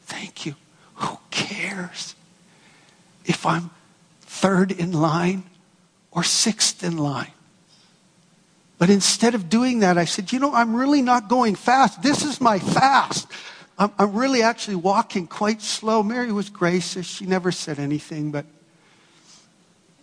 Thank 0.03 0.47
you. 0.47 0.57
Who 0.97 1.19
cares 1.31 2.15
if 3.25 3.47
I'm 3.47 3.71
third 4.21 4.73
in 4.73 4.93
line 4.93 5.45
or 6.11 6.23
sixth 6.23 6.83
in 6.85 6.97
line. 6.97 7.33
But 8.79 8.91
instead 8.91 9.35
of 9.35 9.49
doing 9.49 9.81
that, 9.81 9.97
I 9.97 10.05
said, 10.05 10.33
you 10.33 10.41
know, 10.41 10.53
I'm 10.53 10.75
really 10.75 11.03
not 11.03 11.29
going 11.29 11.55
fast. 11.55 12.03
This 12.03 12.25
is 12.25 12.41
my 12.41 12.59
fast. 12.59 13.29
I'm, 13.79 13.93
I'm 13.99 14.13
really 14.13 14.43
actually 14.43 14.75
walking 14.75 15.29
quite 15.29 15.63
slow. 15.63 16.03
Mary 16.03 16.33
was 16.33 16.51
gracious. 16.51 17.07
She 17.07 17.25
never 17.25 17.53
said 17.53 17.79
anything, 17.79 18.33
but 18.33 18.45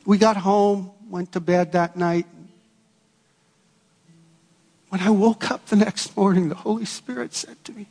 we 0.10 0.18
got 0.18 0.38
home, 0.38 0.90
went 1.08 1.34
to 1.34 1.40
bed 1.40 1.74
that 1.74 1.96
night. 1.96 2.26
When 4.88 5.02
I 5.02 5.12
woke 5.12 5.52
up 5.52 5.68
the 5.68 5.76
next 5.76 6.18
morning, 6.18 6.50
the 6.50 6.56
Holy 6.56 6.86
Spirit 6.86 7.36
said 7.36 7.64
to 7.66 7.72
me, 7.72 7.86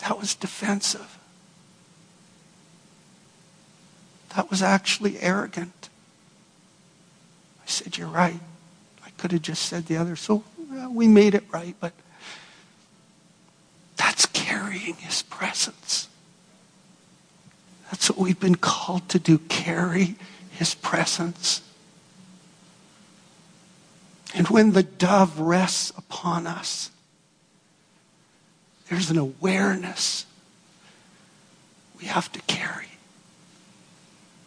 that 0.00 0.18
was 0.18 0.34
defensive. 0.34 1.18
That 4.36 4.50
was 4.50 4.62
actually 4.62 5.18
arrogant. 5.18 5.88
I 7.62 7.66
said, 7.66 7.96
You're 7.96 8.08
right. 8.08 8.40
I 9.06 9.08
could 9.16 9.32
have 9.32 9.40
just 9.40 9.62
said 9.62 9.86
the 9.86 9.96
other. 9.96 10.16
So 10.16 10.44
well, 10.70 10.92
we 10.92 11.08
made 11.08 11.34
it 11.34 11.44
right, 11.50 11.74
but 11.80 11.94
that's 13.96 14.26
carrying 14.26 14.96
his 14.96 15.22
presence. 15.22 16.10
That's 17.94 18.10
what 18.10 18.18
we've 18.18 18.40
been 18.40 18.56
called 18.56 19.08
to 19.10 19.20
do 19.20 19.38
carry 19.38 20.16
his 20.50 20.74
presence. 20.74 21.62
And 24.34 24.48
when 24.48 24.72
the 24.72 24.82
dove 24.82 25.38
rests 25.38 25.90
upon 25.90 26.48
us, 26.48 26.90
there's 28.90 29.12
an 29.12 29.18
awareness 29.18 30.26
we 32.00 32.06
have 32.06 32.32
to 32.32 32.42
carry. 32.48 32.88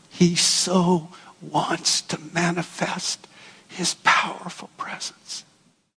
He 0.09 0.35
so 0.35 1.07
wants 1.41 2.01
to 2.01 2.19
manifest 2.33 3.29
his 3.69 3.93
powerful 4.03 4.71
presence. 4.77 5.45